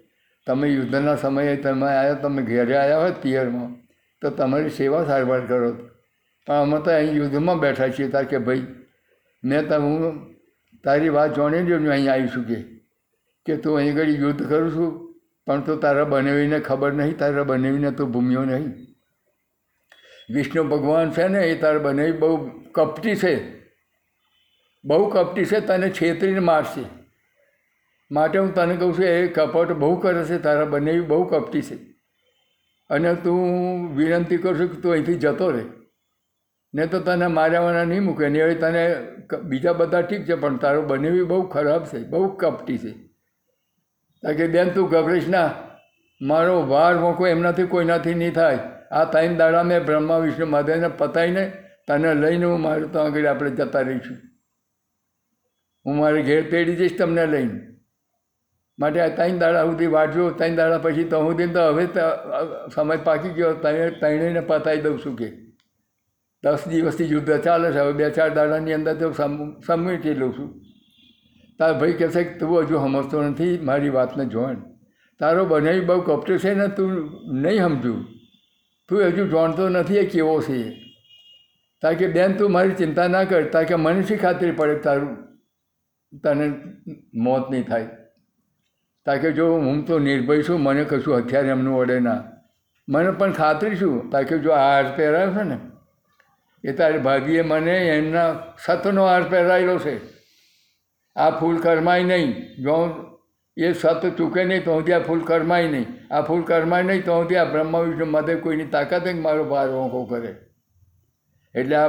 તમે 0.47 0.67
યુદ્ધના 0.67 1.15
સમયે 1.15 1.55
તમે 1.55 1.85
આવ્યા 1.85 2.13
તમે 2.13 2.43
ઘેરે 2.43 2.77
આવ્યા 2.77 2.97
હોય 2.97 3.11
પિયરમાં, 3.11 3.75
તો 4.21 4.29
તમારી 4.29 4.69
સેવા 4.69 5.05
સારવાર 5.05 5.45
કરો. 5.45 5.71
પણ 6.47 6.53
અમે 6.53 6.77
તો 6.77 6.91
અહીં 6.91 7.11
યુદ્ધમાં 7.11 7.59
બેઠા 7.59 7.89
છીએ. 7.89 8.07
તાર 8.07 8.23
કે, 8.23 8.37
ભાઈ, 8.37 8.65
મેં 9.43 9.67
તો 9.67 9.81
હું 9.81 10.29
તારી 10.83 11.09
વાત 11.09 11.35
જાણી 11.35 11.65
જ 11.65 11.71
હું 11.71 11.89
અહીં 11.89 12.11
આવી 12.11 12.27
છું 12.27 12.47
કે 12.47 12.79
કે 13.45 13.57
તું 13.57 13.77
અહીં 13.77 13.93
આગળ 13.93 14.09
યુદ્ધ 14.09 14.49
કરું 14.49 14.75
છું, 14.75 15.15
પણ 15.45 15.61
તો 15.61 15.75
તારા 15.75 16.03
બનાવીને 16.03 16.59
ખબર 16.59 16.93
નહીં, 16.93 17.17
તારા 17.17 17.43
બનાવીને 17.43 17.91
તો 17.91 18.05
ભૂમ્યો 18.05 18.45
નહીં. 18.45 18.73
વિષ્ણુ 20.29 20.63
ભગવાન 20.63 21.11
છે 21.11 21.27
ને, 21.27 21.39
એ 21.39 21.59
તારા 21.59 21.79
બનાવી 21.79 22.11
બહુ 22.11 22.47
કપટી 22.71 23.15
છે. 23.15 23.59
બહુ 24.85 25.09
કપટી 25.09 25.45
છે, 25.45 25.59
તને 25.59 25.89
છેતરીને 25.89 26.39
મારશે. 26.39 26.83
માટે 28.11 28.39
હું 28.39 28.53
તને 28.53 28.75
કહું 28.75 28.97
છું, 28.97 29.05
એ 29.05 29.27
કપટ 29.27 29.71
બહુ 29.71 29.95
કરે 29.95 30.23
છે, 30.23 30.37
તારા 30.37 30.65
બનાવી 30.65 31.01
બહુ 31.01 31.23
કપટી 31.23 31.61
છે. 31.61 31.75
અને 32.89 33.15
તું 33.15 33.95
વિનંતી 33.95 34.37
કરશું 34.37 34.67
કે 34.67 34.81
તું 34.81 34.91
અહીંથી 34.91 35.15
જતો 35.15 35.51
રહે. 35.51 35.63
ને 36.73 36.87
તો 36.87 36.99
તને 36.99 37.27
માર્યાવાના 37.27 37.83
નહીં 37.83 38.03
મૂકે, 38.03 38.29
ને 38.29 38.41
હવે 38.41 38.55
તને 38.55 38.83
બીજા 39.43 39.73
બધા 39.73 40.01
ઠીક 40.01 40.25
છે, 40.25 40.35
પણ 40.35 40.57
તારો 40.57 40.81
બનેવી 40.81 41.23
બહુ 41.23 41.47
ખરાબ 41.47 41.85
છે, 41.85 42.03
બહુ 42.03 42.27
કપટી 42.37 42.77
છે. 42.77 42.91
કારણ 44.23 44.35
કે, 44.35 44.47
બેન, 44.47 44.69
તું 44.69 44.89
ગભરીશ 44.89 45.27
ના. 45.27 45.51
મારો 46.21 46.67
વાર 46.67 46.97
મોકો 46.97 47.27
એમનાથી 47.27 47.63
કોઈનાથી 47.63 48.13
નહીં 48.13 48.33
થાય. 48.33 48.59
આ 48.91 49.03
ત્રણ 49.05 49.35
દાડા 49.35 49.63
મેં 49.63 49.85
બ્રહ્મા, 49.85 50.17
વિષ્ણુ, 50.17 50.45
મહાદેવને 50.45 50.87
પતાવીને 50.87 51.45
તને 51.87 52.13
લઈને 52.13 52.45
હું 52.45 52.61
મારું 52.61 52.91
તો 52.91 52.99
આગળ 52.99 53.25
આપણે 53.25 53.49
જતા 53.49 53.79
રહીશું. 53.79 54.17
હું 55.85 55.95
મારે 55.95 56.21
ઘેર 56.21 56.49
તેડી 56.51 56.75
જઈશ 56.75 56.97
તમને 56.97 57.25
લઈને. 57.25 57.59
માટે 58.79 59.01
આ 59.01 59.07
ત્રણ 59.15 59.37
દાડા 59.37 59.63
સુધી 59.65 59.87
વાંચજો 59.87 60.29
ત્રણ 60.29 60.55
દાડા 60.55 60.77
પછી 60.77 61.03
તો 61.03 61.21
સુધી 61.21 61.47
તો 61.47 61.59
હવે 61.59 61.85
સમય 62.75 62.97
પાકી 62.97 63.29
ગયો, 63.29 63.53
ત્રણે 63.53 64.39
પતાવી 64.39 64.81
દઉં 64.81 64.99
છું 65.05 65.15
કે. 65.15 65.48
દસ 66.43 66.67
દિવસથી 66.67 67.11
યુદ્ધ 67.11 67.37
ચાલે 67.37 67.71
છે. 67.71 67.79
હવે 67.79 67.93
બે 67.93 68.09
ચાર 68.09 68.29
દાડાની 68.29 68.73
અંદર 68.73 68.93
તો 68.93 69.11
સમ 69.11 69.59
સમેટી 69.59 70.13
લઉં 70.13 70.33
છું. 70.33 70.61
તાર 71.59 71.79
ભાઈ 71.79 71.93
કહેશે 71.93 72.23
કે, 72.23 72.39
તું 72.39 72.59
હજુ 72.59 72.75
સમજતો 72.75 73.23
નથી, 73.23 73.57
મારી 73.57 73.89
વાતને 73.89 74.25
જોણ. 74.25 74.55
તારો 75.19 75.45
બનાવી 75.45 75.79
બહુ 75.79 76.01
કપટો 76.01 76.37
છે 76.37 76.53
ને, 76.53 76.67
તું 76.67 77.09
નહીં 77.41 77.63
સમજુ. 77.63 78.03
તું 78.89 79.01
હજુ 79.01 79.27
જાણતો 79.27 79.69
નથી 79.69 79.97
એ 79.97 80.05
કેવો 80.05 80.41
છે. 80.41 80.73
તાર 81.81 81.93
કે, 81.93 82.07
બેન, 82.07 82.37
તું 82.37 82.51
મારી 82.51 82.71
ચિંતા 82.71 83.07
ના 83.07 83.23
કર. 83.23 83.43
તાર 83.43 83.63
કે, 83.63 83.75
મને 83.75 84.03
શી 84.03 84.17
ખાતરી 84.17 84.51
પડે 84.51 84.75
તારું, 84.75 85.17
તને 86.23 86.53
મોત 87.13 87.51
નહીં 87.51 87.67
થાય. 87.67 87.87
તાર 89.05 89.17
કે, 89.17 89.31
જો 89.31 89.53
હું 89.53 89.85
તો 89.85 89.99
નિર્ભય 89.99 90.43
છું, 90.43 90.59
મને 90.59 90.83
કશું 90.83 91.17
હથિયાર 91.17 91.45
એમનું 91.45 91.77
વડે 91.77 91.99
ના. 91.99 92.23
મને 92.89 93.11
પણ 93.11 93.31
ખાતરી 93.31 93.75
છું. 93.81 94.09
તાર 94.09 94.23
કે, 94.23 94.37
જો 94.37 94.51
આ 94.51 94.81
હાર 94.81 94.93
પહેરાયો 94.95 95.31
છે 95.31 95.43
ને 95.43 95.57
એ 96.63 96.71
તારી 96.71 96.97
ભાભીએ 96.97 97.41
મને, 97.41 97.87
એમના 97.87 98.35
સતનો 98.65 99.05
હાર 99.05 99.23
પહેરાયેલો 99.23 99.79
છે. 99.79 99.99
આ 101.15 101.29
ફૂલ 101.29 101.59
કરમાય 101.59 102.03
નહીં. 102.03 102.55
જો 102.63 103.05
એ 103.57 103.73
સત 103.73 104.05
ચૂકે 104.17 104.43
નહીં, 104.43 104.65
તો 104.65 104.79
સુધી 104.79 104.93
આ 104.93 104.99
ફૂલ 104.99 105.19
કરમાય 105.19 105.67
નહીં. 105.67 106.13
આ 106.13 106.21
ફૂલ 106.21 106.41
કરમાય 106.41 106.83
નહીં, 106.83 107.05
તો 107.05 107.21
સુધી 107.21 107.35
આ 107.35 107.43
બ્રહ્મા, 107.43 107.79
વિષ્ણુ 107.79 108.05
મધે 108.05 108.35
કોઈની 108.35 108.65
તાકાત 108.65 109.03
જ 109.07 109.13
મારો 109.13 109.43
ભાર 109.43 109.69
ઓંખો 109.69 110.05
કરે. 110.05 110.35
એટલે 111.55 111.75
આ 111.75 111.87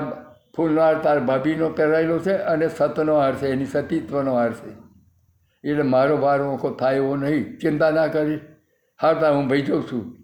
ફૂલનો 0.56 0.80
હાર 0.80 0.94
તાર 0.94 1.20
ભાભીનો 1.20 1.68
પહેરાયેલો 1.68 2.18
છે 2.18 2.33
અને 2.33 2.68
સતનો 2.68 3.14
હાર 3.16 3.35
છે, 3.35 3.48
એની 3.48 3.64
સતીત્વનો 3.64 4.35
હાર 4.35 4.52
છે. 4.52 4.70
એટલે 5.70 5.83
મારો 5.83 6.16
ભાર 6.16 6.40
ઓંખો 6.40 6.70
થાય 6.70 6.96
એવો 6.96 7.16
નહીં. 7.16 7.59
ચિંતા 7.59 7.90
ના 7.90 8.06
કરી. 8.06 8.40
હાર 9.02 9.14
તાર 9.14 9.35
હું 9.35 9.48
ભાઈ 9.48 9.62
જાઉં 9.62 9.83
છું. 9.92 10.16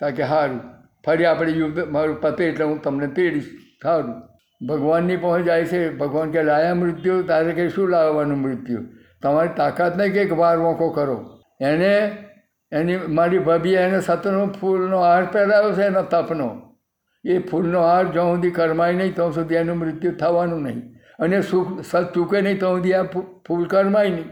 તાકે 0.00 0.26
સારું 0.26 0.60
ફરી 1.06 1.24
આપણે 1.24 1.52
યુદ્ધ, 1.52 1.78
મારું 1.88 2.20
પતે 2.20 2.44
એટલે 2.44 2.64
હું 2.64 2.82
તમને 2.82 3.06
તેડીશ. 3.06 3.69
સારું 3.82 4.30
ભગવાનની 4.66 5.16
પહોંચ 5.16 5.44
જાય 5.44 5.64
છે. 5.64 5.94
ભગવાન 5.94 6.30
કે, 6.30 6.42
લાયા 6.42 6.74
મૃત્યુ? 6.74 7.22
તારે 7.22 7.52
કે, 7.52 7.68
શું 7.68 7.88
લાવવાનું 7.88 8.38
મૃત્યુ? 8.38 8.78
તમારી 9.22 9.48
તાકાત 9.56 9.96
નહીં 9.96 10.12
કે 10.12 10.24
વાર 10.24 10.58
મોકો 10.58 10.90
કરો? 10.90 11.40
એને, 11.60 12.24
એની, 12.72 12.96
મારી 12.96 13.38
ભાભીએ 13.38 13.78
એને 13.78 14.00
સતનો 14.00 14.46
ફૂલનો 14.46 15.00
હાર 15.00 15.24
પહેરાવ્યો 15.24 15.72
છે 15.72 15.82
એનો 15.82 16.02
તપનો. 16.02 16.76
એ 17.24 17.38
ફૂલનો 17.38 17.82
હાર 17.82 18.04
જ્યાં 18.04 18.34
સુધી 18.34 18.50
કરમાય 18.50 18.92
નહીં, 18.92 19.14
ત્યાં 19.14 19.32
સુધી 19.32 19.54
એનું 19.54 19.78
મૃત્યુ 19.78 20.12
થવાનું 20.12 20.62
નહીં. 20.62 20.94
અને 21.18 21.42
સુખ, 21.42 21.84
સત 21.84 22.12
ચૂકે 22.14 22.40
નહીં, 22.40 22.58
ત્યાં 22.58 22.72
સુધી 22.72 22.94
આ 22.94 23.02
ફૂલ 23.48 23.66
કરમાય 23.66 24.10
નહીં. 24.10 24.24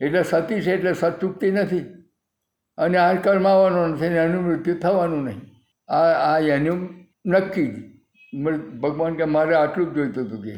એટલે 0.00 0.22
સતી 0.22 0.60
છે, 0.60 0.72
એટલે 0.72 0.92
સત 0.92 1.20
ચૂકતી 1.20 1.50
નથી. 1.50 1.80
અને 2.78 2.98
આ 2.98 3.14
કરમાવાનો 3.14 3.86
નથી 3.86 4.08
ને 4.08 4.16
એનું 4.16 4.44
મૃત્યુ 4.44 4.78
થવાનું 4.78 5.24
નહીં. 5.24 5.40
આ 5.92 6.34
આ 6.34 6.38
એનું 6.38 6.88
નક્કી 7.26 7.66
જ. 7.66 7.97
ભગવાન 8.80 9.14
કે 9.14 9.24
મારે 9.24 9.54
આટલું 9.54 9.90
જ 9.90 9.94
જોઈતું 9.94 10.26
હતું 10.26 10.42
કે, 10.42 10.54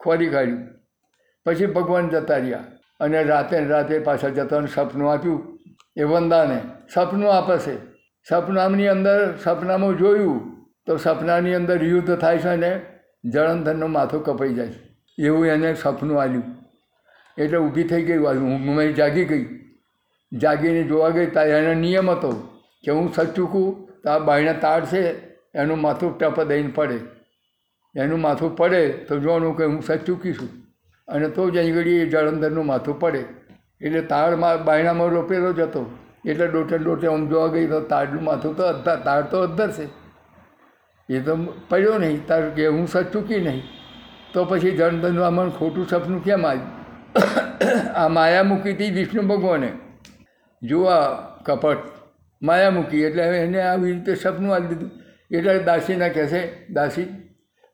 ખોરી 0.00 0.28
કાઢ્યું 0.28 0.68
પછી 1.46 1.66
ભગવાન 1.66 2.08
જતા 2.08 2.36
રહ્યા 2.36 2.64
અને 3.00 3.22
રાતે 3.22 3.64
રાતે 3.64 3.98
પાછા 3.98 4.28
જતા 4.28 4.66
સપનું 4.66 5.12
આપ્યું 5.12 5.58
એ 5.96 6.02
વંદાને. 6.02 6.60
સપનું 6.94 7.32
આપશે. 7.32 7.76
સપનાની 8.28 8.88
અંદર 8.88 9.38
સપનામાં 9.44 9.96
જોયું 9.96 10.66
તો 10.86 10.96
સપનાની 10.96 11.54
અંદર 11.54 11.82
યુદ્ધ 11.82 12.16
થાય 12.16 12.38
છે 12.38 12.48
અને 12.48 12.80
જળંધરનું 13.24 13.90
માથું 13.90 14.24
કપાઈ 14.24 14.54
જાય 14.54 14.68
છે. 14.68 15.22
એવું 15.22 15.46
એને 15.46 15.74
સપનું 15.74 16.20
આવ્યું 16.22 16.44
એટલે 17.38 17.58
ઊભી 17.58 17.84
થઈ 17.84 18.02
ગઈ 18.02 18.18
ઊંઘમાં 18.18 18.94
જાગી 18.94 19.24
ગઈ. 19.24 19.46
જાગીને 20.32 20.82
જોવા 20.82 21.08
ગઈ 21.08 21.26
ત્યાં 21.26 21.46
એનો 21.46 21.74
નિયમ 21.74 22.10
હતો 22.10 22.30
કે 22.84 22.90
હું 22.90 23.12
સચૂકું 23.12 23.86
તો 24.02 24.10
આ 24.10 24.18
બાયણા 24.18 24.52
તાડ 24.52 24.84
છે 24.84 25.29
એનું 25.54 25.80
માથું 25.80 26.18
ટપ 26.18 26.42
દઈને 26.42 26.68
પડે. 26.68 27.00
એનું 28.00 28.20
માથું 28.20 28.56
પડે 28.56 28.88
તો 28.88 29.18
જોવાનું 29.18 29.56
કે 29.56 29.64
હું 29.64 29.82
સચૂકી 29.82 30.32
છું. 30.32 30.48
અને 31.08 31.28
તો 31.28 31.50
જ 31.50 31.58
અહીં 31.58 31.74
ઘડી 31.74 31.90
એ 31.90 32.06
જળંધરનું 32.06 32.66
માથું 32.66 33.00
પડે. 33.00 33.24
એટલે 33.80 34.00
તાળમાં 34.00 34.64
બાયણામાં 34.64 35.08
રોપેલો 35.08 35.52
જ 35.52 35.60
હતો. 35.60 35.98
એટલે 36.26 36.46
ડોટે 36.46 36.78
ડોટે 36.78 37.06
આમ 37.06 37.28
જોવા 37.28 37.46
ગઈ 37.46 37.66
તો 37.66 37.80
તાળનું 37.80 38.24
માથું 38.24 38.56
તો 38.56 38.62
અધ્ધા 38.62 38.96
તાળ 38.96 39.22
તો 39.22 39.42
અધ્ધર 39.42 39.70
છે. 39.70 39.88
એ 41.12 41.20
તો 41.20 41.36
પડ્યો 41.68 41.98
નહીં. 41.98 42.26
તાર 42.26 42.50
કે 42.50 42.66
હું 42.66 42.86
સચૂકી 42.86 43.40
નહીં. 43.40 43.62
તો 44.32 44.44
પછી 44.44 44.70
જળંધરનું 44.70 45.26
આમાં 45.26 45.50
ખોટું 45.50 45.88
સપનું 45.88 46.24
કેમ 46.24 46.46
આવ્યું? 46.46 46.80
આ 47.94 48.08
માયા 48.08 48.42
મૂકી 48.42 48.72
હતી 48.72 48.90
વિષ્ણુ 48.90 49.22
ભગવાને. 49.22 49.72
જુઓ 50.62 50.90
કપટ. 51.42 51.78
માયા 52.42 52.70
મૂકી. 52.70 53.02
એટલે 53.02 53.22
એને 53.22 53.62
આવી 53.62 53.92
રીતે 53.92 54.14
સપનું 54.14 54.54
આવી 54.54 54.68
દીધું. 54.68 54.99
એટલે 55.30 55.58
દાસીના 55.68 56.12
કહેશે 56.14 56.40
દાસી, 56.76 57.08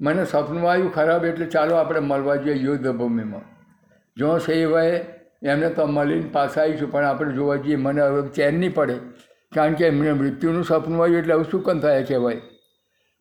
મને 0.00 0.24
સપનું 0.32 0.64
આવ્યું 0.64 0.90
ખરાબ 0.96 1.24
એટલે 1.24 1.46
ચાલો 1.54 1.76
આપણે 1.76 2.00
મળવા 2.08 2.36
જઈએ 2.42 2.56
યુદ્ધ 2.64 2.88
ભૂમિમાં. 2.98 3.46
જો 4.16 4.38
સેવાએ 4.40 4.96
એમને 5.52 5.68
તો 5.76 5.86
મળીને 5.86 6.28
પાછા 6.34 6.62
આવીશું 6.64 6.90
પણ 6.92 7.08
આપણે 7.08 7.32
જોવા 7.38 7.56
જઈએ 7.64 7.76
મને 7.76 8.02
હવે 8.02 8.20
ચેન 8.36 8.60
નહીં 8.60 8.74
પડે. 8.76 8.96
કારણ 9.52 9.74
કે 9.78 9.84
એમને 9.88 10.12
મૃત્યુનું 10.20 10.64
સપનું 10.64 11.00
આવ્યું 11.00 11.20
એટલે 11.22 11.34
હવે 11.34 11.50
શું 11.50 11.62
કન 11.66 11.80
થાય 11.84 12.02
કહેવાય 12.08 12.40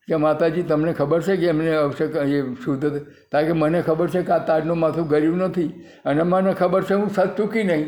કે 0.07 0.17
માતાજી, 0.23 0.63
તમને 0.69 0.91
ખબર 0.93 1.21
છે 1.25 1.35
કે 1.41 1.47
એમને 1.51 1.71
અવશ્ય 1.75 2.05
એ 2.23 2.39
શુદ્ધ 2.63 2.85
કારણ 3.31 3.47
કે 3.47 3.53
મને 3.61 3.79
ખબર 3.87 4.07
છે 4.13 4.21
કે 4.23 4.33
આ 4.33 4.45
તાજનું 4.49 4.77
માથું 4.83 5.07
ગર્યું 5.13 5.45
નથી, 5.47 5.71
અને 6.05 6.23
મને 6.23 6.51
ખબર 6.61 6.81
છે 6.87 6.95
હું 6.99 7.09
સત 7.09 7.29
ચૂકી 7.37 7.63
નહીં. 7.69 7.87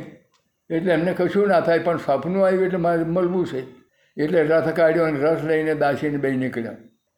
એટલે 0.69 0.91
એમને 0.93 1.11
કશું 1.19 1.47
ના 1.51 1.61
થાય, 1.61 1.83
પણ 1.85 1.99
સપનું 2.05 2.41
આવ્યું 2.45 2.65
એટલે 2.67 2.79
મારે 2.85 3.03
મળવું 3.05 3.45
છે. 3.51 3.61
એટલે 4.17 4.43
રથ 4.43 4.69
કાઢ્યો 4.75 5.05
અને 5.05 5.19
રસ 5.19 5.43
લઈને 5.43 5.73
દાસીને 5.75 6.17
બે 6.17 6.31
નીકળ્યા. 6.31 6.75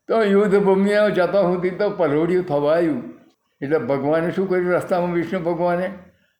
તો 0.09 0.21
યુદ્ધ 0.23 0.59
ભૂમિએ 0.59 1.09
જતા 1.15 1.41
સુધી 1.41 1.69
તો 1.71 1.89
પરોડિયું 1.89 2.45
થવાયું. 2.45 3.03
એટલે 3.61 3.77
ભગવાને 3.77 4.31
શું 4.31 4.49
કર્યું? 4.49 4.71
રસ્તામાં 4.71 5.13
વિષ્ણુ 5.13 5.39
ભગવાને 5.39 5.87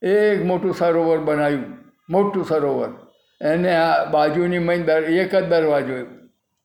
એક 0.02 0.46
મોટું 0.46 0.74
સરોવર 0.74 1.20
બનાવ્યું. 1.20 1.66
મોટું 2.10 2.46
સરોવર. 2.46 2.90
એને 3.42 3.72
આ 3.76 4.06
બાજુની 4.06 4.78
દર, 4.80 5.04
એક 5.04 5.36
જ 5.36 5.44
દરવાજો 5.50 5.96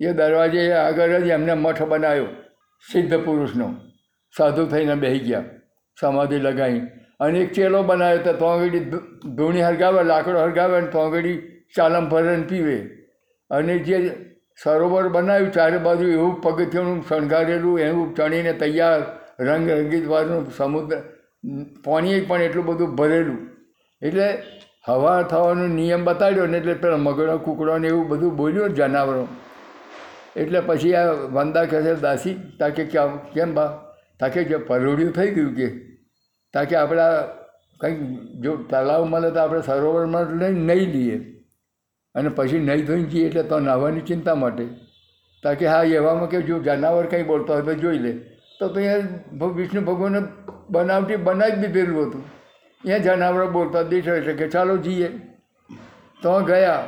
એ. 0.01 0.13
દરવાજે 0.13 0.73
આગળ 0.73 1.21
જ 1.21 1.29
એમને 1.29 1.55
મઠ 1.55 1.83
બનાવ્યો, 1.83 2.27
સિદ્ધ 2.85 3.15
પુરુષનો. 3.17 3.69
સાધુ 4.35 4.67
થઈને 4.67 4.95
બેસી 4.95 5.19
ગયા, 5.19 5.45
સમાધિ 6.01 6.39
લગાવી. 6.39 6.81
અને 7.21 7.39
એક 7.41 7.53
ચેલો 7.53 7.83
બનાવ્યો 7.83 8.19
તો 8.19 8.33
તોંગડી 8.33 8.81
ધૂણી 9.37 9.63
હરગાવે, 9.63 10.03
લાકડો 10.05 10.39
હરગાવે 10.41 10.77
અને 10.79 10.87
તોંગડી 10.87 11.37
ચાલમ 11.77 12.09
ભરણ 12.09 12.43
પીવે. 12.43 12.79
અને 13.55 13.79
જે 13.79 13.99
સરોવર 14.63 15.09
બનાવ્યું, 15.09 15.53
ચારે 15.53 15.79
બાજુ 15.79 16.07
એવું 16.09 16.41
પગથિયાનું 16.41 17.05
શણગારેલું 17.09 17.81
એવું 17.81 18.15
ચણીને 18.15 18.53
તૈયાર 18.53 19.01
રંગ 19.41 19.71
રંગીતવાળું 19.71 20.51
સમુદ્ર 20.57 20.99
પાણી 21.85 22.21
પણ 22.21 22.43
એટલું 22.43 22.67
બધું 22.67 22.95
ભરેલું. 22.95 23.41
એટલે 24.03 24.27
હવા 24.89 25.23
થવાનો 25.23 25.67
નિયમ 25.67 26.05
બતાડ્યો 26.05 26.47
ને 26.47 26.59
એટલે 26.59 26.75
પેલા 26.75 26.97
મગડો 26.97 27.39
કૂકડોને 27.39 27.89
એવું 27.89 28.09
બધું 28.09 28.37
બોલ્યું 28.37 28.75
જનાવરો. 28.75 29.29
એટલે 30.37 30.61
પછી 30.61 30.95
આ 30.95 31.13
વંદા 31.13 31.65
કહે 31.65 31.83
છે, 31.83 31.95
દાસી, 32.01 32.37
તાકે 32.59 32.85
કેમ 33.35 33.55
બા? 33.55 33.71
તાકે 34.21 34.45
જે 34.45 34.57
પરોળ્યું 34.57 35.13
થઈ 35.13 35.31
ગયું 35.31 35.55
કે? 35.55 35.69
તાકે 36.55 36.77
આપણા 36.77 37.11
કંઈક 37.81 38.01
જો 38.41 38.57
તલાવ 38.57 39.05
મળે 39.05 39.31
તો 39.31 39.41
આપણે 39.41 39.61
સરોવરમાં 39.61 40.37
લઈને 40.41 40.75
નહીં 40.75 40.93
લઈએ. 40.93 41.19
અને 42.15 42.29
પછી 42.29 42.59
નહીં 42.59 42.87
ધોઈને 42.87 43.09
જઈએ 43.09 43.27
એટલે 43.27 43.43
તો 43.43 43.61
નાહવાની 43.61 44.01
ચિંતા 44.01 44.35
માટે. 44.35 44.67
તાકે 45.43 45.67
હા, 45.67 45.83
એવામાં 45.83 46.31
કે 46.31 46.43
જો 46.43 46.59
જનાવર 46.59 47.07
કંઈ 47.07 47.23
બોલતો 47.23 47.53
હોય 47.53 47.63
તો 47.63 47.75
જોઈ 47.75 47.99
લે. 47.99 48.13
તો 48.59 48.69
તો 48.69 48.81
અહીંયા 48.81 49.47
વિષ્ણુ 49.47 49.81
ભગવાને 49.81 50.21
બનાવટી 50.71 51.17
બનાવી 51.17 51.61
દીધેલું 51.61 52.09
હતું. 52.09 52.25
અહીંયા 52.85 52.99
જનાવરો 52.99 53.47
બોલતા 53.51 53.83
દેખાય 53.83 54.17
એટલે 54.17 54.33
કે 54.33 54.49
ચાલો 54.49 54.77
જઈએ. 54.77 55.09
તો 56.23 56.41
ગયા. 56.41 56.83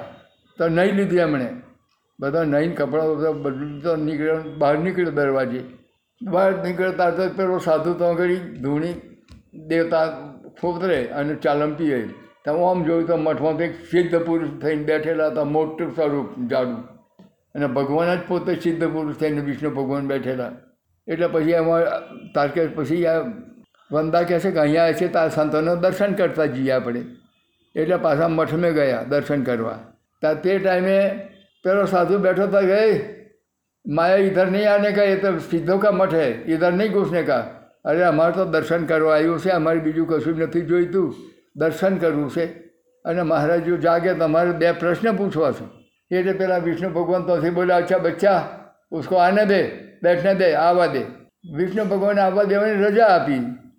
તો 0.58 0.68
નહીં 0.68 0.94
લીધી 0.94 1.16
એમણે. 1.16 1.48
બધા 2.20 2.44
નહીં 2.44 2.76
કપડાં 2.76 3.16
બધા 3.16 3.30
બધું 3.30 3.80
તો 3.82 3.96
નીકળ્યો 3.96 4.38
બહાર 4.58 4.78
નીકળ્યો 4.78 5.10
દરવાજે. 5.10 5.60
બહાર 6.22 6.52
નીકળતા 6.64 7.10
તો 7.10 7.28
પેલો 7.28 7.58
સાધુ 7.58 7.94
તો 7.94 8.14
ઘડી 8.14 8.36
ધૂણી 8.36 8.94
દેવતા 9.66 10.06
ફોતરે 10.60 10.98
અને 11.06 11.34
ચાલમ 11.34 11.74
પીએ 11.74 11.98
તમે 12.46 12.64
આમ 12.64 12.84
જોયું 12.84 13.06
તો 13.06 13.16
મઠમાં 13.16 13.58
એક 13.58 13.74
સિદ્ધ 13.90 14.16
પુરુષ 14.16 14.48
થઈને 14.62 14.82
બેઠેલા 14.82 15.26
હતા, 15.26 15.44
મોટું 15.44 15.94
સ્વરૂપ 15.94 16.48
જાડું. 16.50 16.76
અને 17.54 17.66
ભગવાન 17.66 18.14
જ 18.14 18.18
પોતે 18.28 18.54
સિદ્ધ 18.54 18.84
પુરુષ 18.84 19.16
થઈને 19.16 19.40
વિષ્ણુ 19.40 19.70
ભગવાન 19.70 20.06
બેઠેલા. 20.06 20.52
એટલે 21.08 21.26
પછી 21.26 21.50
એમાં 21.50 21.82
તારકે 22.34 22.66
પછી 22.66 23.06
આ 23.06 23.20
વંદા 23.92 24.22
કહે 24.22 24.38
છે 24.40 24.50
કે 24.50 24.58
અહીંયા 24.58 24.92
છે 24.92 25.08
ત્યાં 25.08 25.30
સંતોને 25.30 25.76
દર્શન 25.76 26.12
કરતા 26.12 26.46
જઈએ 26.46 26.70
આપણે. 26.70 27.02
એટલે 27.74 27.96
પાછા 27.96 28.28
મઠમે 28.28 28.72
ગયા 28.72 29.02
દર્શન 29.02 29.42
કરવા. 29.42 29.78
ત્યાં 30.20 30.42
તે 30.42 30.58
ટાઈમે 30.58 31.28
પેલો 31.64 31.84
સાધુ 31.84 32.18
બેઠો 32.18 32.46
તો 32.46 32.60
ગઈ 32.60 33.04
માયા 33.86 34.16
ઈધર 34.16 34.46
નહીં 34.46 34.72
આને 34.72 34.90
કહે, 34.90 35.04
એ 35.04 35.16
તો 35.16 35.38
સીધો 35.38 35.78
કા 35.78 35.90
મઠે 35.90 36.42
ઈધર 36.46 36.72
નહીં 36.72 36.92
ઘૂસને 36.92 37.22
કા? 37.22 37.40
અરે, 37.84 38.02
અમારે 38.02 38.32
તો 38.32 38.44
દર્શન 38.44 38.86
કરવા 38.86 39.14
આવ્યું 39.14 39.38
છે, 39.38 39.48
અમારે 39.48 39.78
બીજું 39.78 40.08
કશું 40.08 40.38
નથી 40.38 40.60
જોઈતું. 40.60 41.14
દર્શન 41.56 41.96
કરવું 41.96 42.30
છે. 42.30 42.46
અને 43.04 43.22
મહારાજ 43.22 43.74
જાગે, 43.80 44.14
તમારે 44.14 44.50
બે 44.50 44.72
પ્રશ્ન 44.72 45.16
પૂછવા 45.16 45.52
છે. 45.52 45.64
એટલે 46.16 46.32
પેલા 46.32 46.56
વિષ્ણુ 46.56 46.88
ભગવાન 46.88 47.22
તોથી 47.22 47.50
બોલ્યા 47.50 47.76
અચ્છા 47.76 47.98
બચ્ચા, 47.98 48.48
ઉસકો 48.90 49.16
આને 49.16 49.44
દે, 49.44 49.62
બેઠને 50.02 50.34
દે, 50.34 50.54
આવવા 50.54 50.86
દે. 50.86 51.00
વિષ્ણુ 51.56 51.84
ભગવાને 51.84 52.20
આવવા 52.20 52.42
દેવાની 52.42 52.72
રજા 52.72 53.06
આપી. 53.06 53.34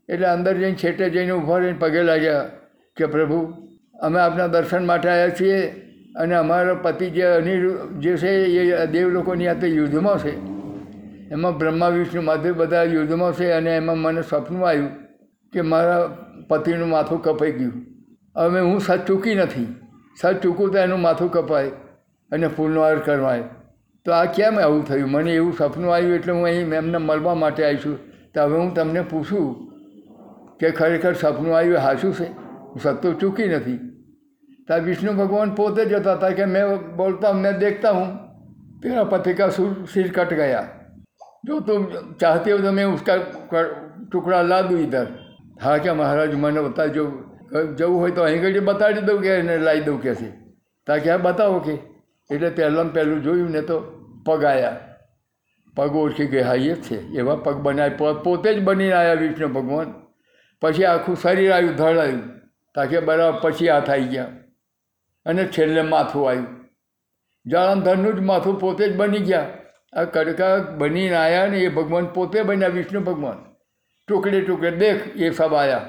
એટલે 0.10 0.28
અંદર 0.28 0.54
જઈને, 0.54 0.76
છેટે 0.84 1.10
જઈને 1.10 1.32
ઊભા 1.32 1.58
રહીને 1.58 1.78
પગે 1.80 2.04
લાગ્યા 2.04 2.50
કે, 2.96 3.06
પ્રભુ, 3.06 3.54
અમે 4.00 4.20
આપના 4.20 4.48
દર્શન 4.48 4.86
માટે 4.86 5.10
આવ્યા 5.10 5.30
છીએ 5.30 5.68
અને 6.16 6.36
અમારો 6.36 6.76
પતિ 6.76 7.10
જે 7.10 7.22
અનિર, 7.22 7.70
જે 8.00 8.18
છે 8.18 8.30
એ 8.30 8.86
દેવ 8.86 9.10
લોકોની 9.10 9.48
આ 9.48 9.54
યુદ્ધમાં 9.66 10.18
છે. 10.18 10.58
એમાં 11.32 11.58
બ્રહ્મા, 11.58 11.90
વિષ્ણુ 11.90 12.22
માધુર 12.22 12.54
બધા 12.54 12.84
યુદ્ધમાં 12.84 13.34
છે 13.34 13.52
અને 13.52 13.78
એમાં 13.78 13.98
મને 13.98 14.22
સપનું 14.22 14.68
આવ્યું 14.68 14.90
કે 15.54 15.62
મારા 15.62 16.18
પતિનું 16.48 16.90
માથું 16.90 17.22
કપાઈ 17.22 17.52
ગયું. 17.52 17.86
હવે 18.36 18.60
હું 18.60 18.80
સજ 18.80 19.06
ચૂકી 19.08 19.36
નથી. 19.36 19.76
સજ 20.22 20.36
ચૂકું 20.44 20.72
તો 20.72 20.78
એનું 20.78 21.02
માથું 21.02 21.32
કપાય 21.32 21.70
અને 22.32 22.48
ફૂલનો 22.48 22.82
હાર 22.82 23.00
કરવાય. 23.00 23.44
તો 24.06 24.12
આ 24.12 24.26
કેમ 24.26 24.60
આવું 24.60 24.86
થયું? 24.86 25.12
મને 25.12 25.34
એવું 25.34 25.54
સપનું 25.58 25.94
આવ્યું 25.94 26.16
એટલે 26.16 26.34
હું 26.34 26.46
અહીં 26.46 26.74
એમને 26.74 26.98
મળવા 26.98 27.36
માટે 27.36 27.66
આવી 27.66 27.78
છું. 27.78 27.98
તો 28.34 28.42
હવે 28.42 28.58
હું 28.58 28.74
તમને 28.74 29.02
પૂછું 29.02 29.56
કે 30.60 30.72
ખરેખર 30.72 31.14
સપનું 31.14 31.58
આવ્યું 31.58 31.78
હાશું 31.78 32.14
છે? 32.14 32.24
હું 32.24 32.80
સત્તો 32.82 33.14
ચૂકી 33.14 33.48
નથી. 33.48 33.78
ત્યાં 34.68 34.80
વિષ્ણુ 34.80 35.14
ભગવાન 35.14 35.54
પોતે 35.56 35.86
જતા 35.86 36.14
હતા 36.14 36.30
કે 36.30 36.46
મેં 36.46 36.96
બોલતા, 36.96 37.34
મેં 37.34 37.60
દેખતા 37.60 37.92
હું. 37.92 38.18
તેના 38.82 39.04
પથિકા 39.04 39.50
સિર 39.94 40.12
કટ 40.12 40.34
ગયા. 40.34 40.68
જો 41.46 41.60
તું 41.60 41.88
ચાહતી 42.18 42.52
હો 42.52 42.58
તો 42.58 42.72
મેં 42.72 42.88
ઉસકા 42.88 43.16
ટુકડા 44.12 44.42
લાદું 44.42 44.80
ઇધર 44.80 45.08
હા, 45.64 45.78
કે 45.78 45.92
મહારાજ, 45.92 46.36
મને 46.36 46.62
બતાવજો. 46.62 47.12
જવું 47.78 48.00
હોય 48.00 48.12
તો 48.12 48.24
અહીં 48.24 48.42
ઘડી 48.42 48.60
બતાડી 48.60 49.02
દઉં 49.02 49.22
કે 49.22 49.36
એને 49.36 49.58
લાવી 49.58 49.82
દઉં 49.82 50.02
કે 50.02 50.16
છે. 50.16 50.30
તા 50.88 50.98
કે 50.98 51.18
બતાવો 51.18 51.60
કે. 51.60 51.74
એટલે 52.30 52.50
પહેલાં 52.50 52.94
પહેલું 52.94 53.24
જોયું 53.24 53.52
ને 53.52 53.62
તો 53.62 53.80
પગ 54.26 54.44
આવ્યા 54.44 54.80
પગ 55.76 55.96
ઓળખી 55.96 56.28
ગયા, 56.28 56.48
હા, 56.48 56.56
એ 56.56 56.74
જ 56.74 56.82
છે. 56.82 57.02
એવા 57.02 57.36
પગ 57.36 57.54
બનાવ્યા 57.54 58.14
પોતે 58.14 58.54
જ 58.54 58.64
બનીને 58.64 58.94
આવ્યા 58.94 59.14
વિષ્ણુ 59.14 59.48
ભગવાન. 59.48 59.94
પછી 60.62 60.86
આખું 60.86 61.16
શરીર 61.16 61.54
આવ્યું 61.54 61.76
ધડ 61.76 61.98
આવ્યું 61.98 62.22
તાકે 62.76 63.00
બરાબર, 63.00 63.40
પછી 63.42 63.70
હાથ 63.70 63.90
આવી 63.90 64.04
ગયા. 64.04 64.26
અને 65.26 65.46
છેલ્લે 65.46 65.82
માથું 65.82 66.30
આવ્યું 66.30 66.48
જાળંધરનું 67.46 68.16
જ 68.16 68.20
માથું 68.20 68.60
પોતે 68.60 68.88
જ 68.88 68.96
બની 68.96 69.20
ગયા. 69.20 69.48
આ 69.94 70.04
કડકા 70.04 70.58
બનીને 70.58 71.16
આવ્યા 71.16 71.48
ને 71.48 71.60
એ 71.60 71.70
ભગવાન 71.70 72.06
પોતે 72.06 72.44
બન્યા 72.44 72.68
વિષ્ણુ 72.68 73.00
ભગવાન. 73.02 73.47
ટુકડે 74.08 74.42
ટુકડે 74.42 74.72
દેખ 74.72 75.02
એ 75.16 75.32
સબ 75.32 75.54
આયા. 75.54 75.86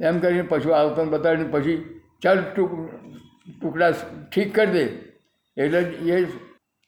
એમ 0.00 0.20
કરીને 0.20 0.42
પછી 0.42 0.72
આવતાને 0.72 1.10
બતાવીને 1.10 1.48
પછી 1.54 1.78
ચાલ 2.22 2.38
ટુક, 2.54 2.70
ટુકડા 3.60 3.90
ઠીક 4.32 4.54
કરી 4.54 4.66
દે. 4.66 4.84
એટલે 5.56 5.80
એ 6.14 6.26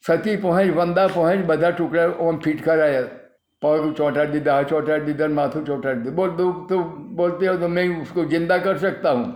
સતી 0.03 0.37
પહોંચ 0.37 0.71
વંદા 0.77 1.07
પહોંચ 1.07 1.45
બધા 1.45 1.71
ટુકડા 1.71 2.07
ઓમ 2.19 2.39
ફિટ 2.39 2.63
કરાયા. 2.63 3.09
પગ 3.61 3.93
ચોંટાડી 3.97 4.31
દીધા, 4.31 4.55
હાથ 4.55 4.69
ચોંટાડી 4.69 5.05
દીધા 5.05 5.27
માથું 5.27 5.65
ચોંટાડી 5.65 6.03
દીધું. 6.03 6.15
બોલ 6.15 6.31
દઉં 6.37 6.67
તો 6.67 6.83
બોલતી 7.19 7.47
હોય 7.47 7.57
તો 7.57 7.67
મેં 7.67 8.01
ઉસકો 8.01 8.25
જિંદા 8.25 8.57
કર 8.57 8.77
શકતા 8.77 9.13
હું. 9.13 9.29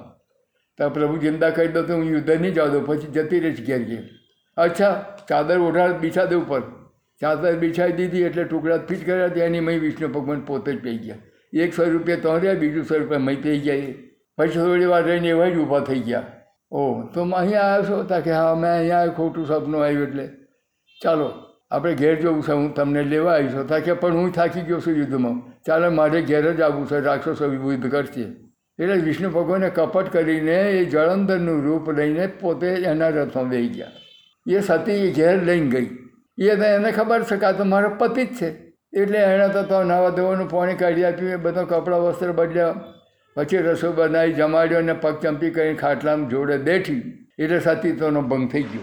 તો 0.79 0.89
પ્રભુ 0.89 1.17
જિંદા 1.17 1.49
કરી 1.49 1.67
દો 1.67 1.83
તો 1.83 1.93
હું 1.93 2.07
યુદ્ધ 2.13 2.33
નહીં 2.41 2.53
જાઉં 2.53 2.71
દઉં, 2.71 2.83
પછી 2.85 3.11
જતી 3.15 3.39
રહીશ 3.39 3.61
ઘેર 3.67 3.83
ઘેર. 3.83 4.03
અચ્છા, 4.57 4.93
ચાદર 5.29 5.57
ઓઢાડ 5.59 5.99
બિછા 6.01 6.25
દે 6.25 6.35
ઉપર. 6.35 6.61
ચાદર 7.21 7.55
બિછાવી 7.55 7.91
દીધી 7.91 8.21
એટલે 8.21 8.43
ટુકડા 8.43 8.77
ફિટ 8.77 9.05
કર્યા 9.05 9.27
ત્યાં 9.27 9.47
એની 9.47 9.59
મય 9.59 9.77
વિષ્ણુ 9.77 10.07
ભગવાન 10.07 10.39
પોતે 10.39 10.73
જ 10.73 10.83
પી 10.83 10.97
ગયા. 10.97 11.15
એક 11.53 11.73
સો 11.73 11.83
રૂપિયા 11.83 12.17
તો 12.17 12.37
રહ્યા 12.37 12.53
બીજું 12.53 12.83
સો 12.83 12.97
રૂપિયા 12.97 13.19
મય 13.19 13.35
પી 13.35 13.59
ગયા 13.59 13.93
પછી 14.37 14.51
થોડી 14.51 14.85
વાર 14.85 15.03
રહીને 15.03 15.27
એવા 15.29 15.49
જ 15.49 15.57
ઊભા 15.57 15.79
થઈ 15.79 15.99
ગયા. 15.99 16.23
ઓહ, 16.71 17.11
તો 17.13 17.21
અહીંયા 17.21 17.61
આવ્યો 17.61 17.97
છો? 17.97 18.03
તા 18.03 18.19
કે 18.19 18.31
હા 18.31 18.55
મેં 18.55 18.71
અહીંયા 18.71 19.07
ખોટું 19.07 19.45
સપનું 19.45 19.83
આવ્યું 19.83 20.07
એટલે. 20.07 20.29
ચાલો, 21.01 21.31
આપણે 21.71 21.95
ઘેર 21.95 22.15
જવું 22.15 22.43
છે, 22.43 22.51
હું 22.51 22.73
તમને 22.73 23.03
લેવા 23.03 23.33
આવી 23.33 23.47
છું 23.47 23.67
તા 23.67 23.79
કે 23.79 23.93
પણ 23.93 24.13
હું 24.13 24.31
થાકી 24.31 24.61
ગયો 24.61 24.79
છું 24.79 24.93
યુદ્ધમાં. 24.93 25.61
ચાલો, 25.63 25.91
મારે 25.91 26.21
ઘેર 26.21 26.53
જ 26.53 26.61
આવવું 26.61 26.87
છે, 26.87 26.99
રાક્ષસો 26.99 27.53
યુદ્ધ 27.53 27.91
કરશે. 27.91 28.21
એટલે 28.79 28.93
વિષ્ણુ 28.93 29.29
ભગવાને 29.29 29.69
કપટ 29.69 30.09
કરીને 30.09 30.71
એ 30.71 30.85
જળંધરનું 30.85 31.63
રૂપ 31.63 31.89
લઈને 31.91 32.27
પોતે 32.27 32.67
એના 32.67 33.09
રથમાં 33.09 33.49
બેસી 33.49 33.67
ગયા. 33.67 33.87
એ 34.49 34.59
સતી 34.59 35.13
ઘેર 35.13 35.43
લઈને 35.43 35.69
ગઈ. 35.69 36.06
એ 36.37 36.49
એને 36.49 36.91
ખબર 36.91 37.23
છે 37.23 37.37
કે 37.37 37.45
આ 37.45 37.51
તો 37.51 37.63
મારો 37.63 37.89
પતિ 37.89 38.25
જ 38.25 38.35
છે. 38.35 38.47
એટલે 39.01 39.17
એણે 39.17 39.49
તો 39.49 39.63
તો 39.63 39.83
નાવા 39.83 40.09
ધોવાનું 40.09 40.49
પાણી 40.49 40.75
કાઢી 40.75 41.03
આપ્યું, 41.03 41.31
એ 41.31 41.35
બધા 41.35 41.63
કપડાં 41.63 42.01
વસ્ત્ર 42.01 42.31
બદલ્યા. 42.31 42.75
પછી 43.35 43.57
રસોઈ 43.57 43.91
બનાવી, 43.91 44.33
જમાડ્યો 44.33 44.77
અને 44.77 44.93
પગ 44.93 45.21
ચંપી 45.21 45.49
કરીને 45.49 45.73
ખાટલામાં 45.73 46.29
જોડે 46.29 46.57
બેઠી. 46.57 47.27
એટલે 47.39 47.59
સતીત્વનો 47.59 48.21
ભંગ 48.21 48.51
થઈ 48.51 48.63
ગયો. 48.63 48.81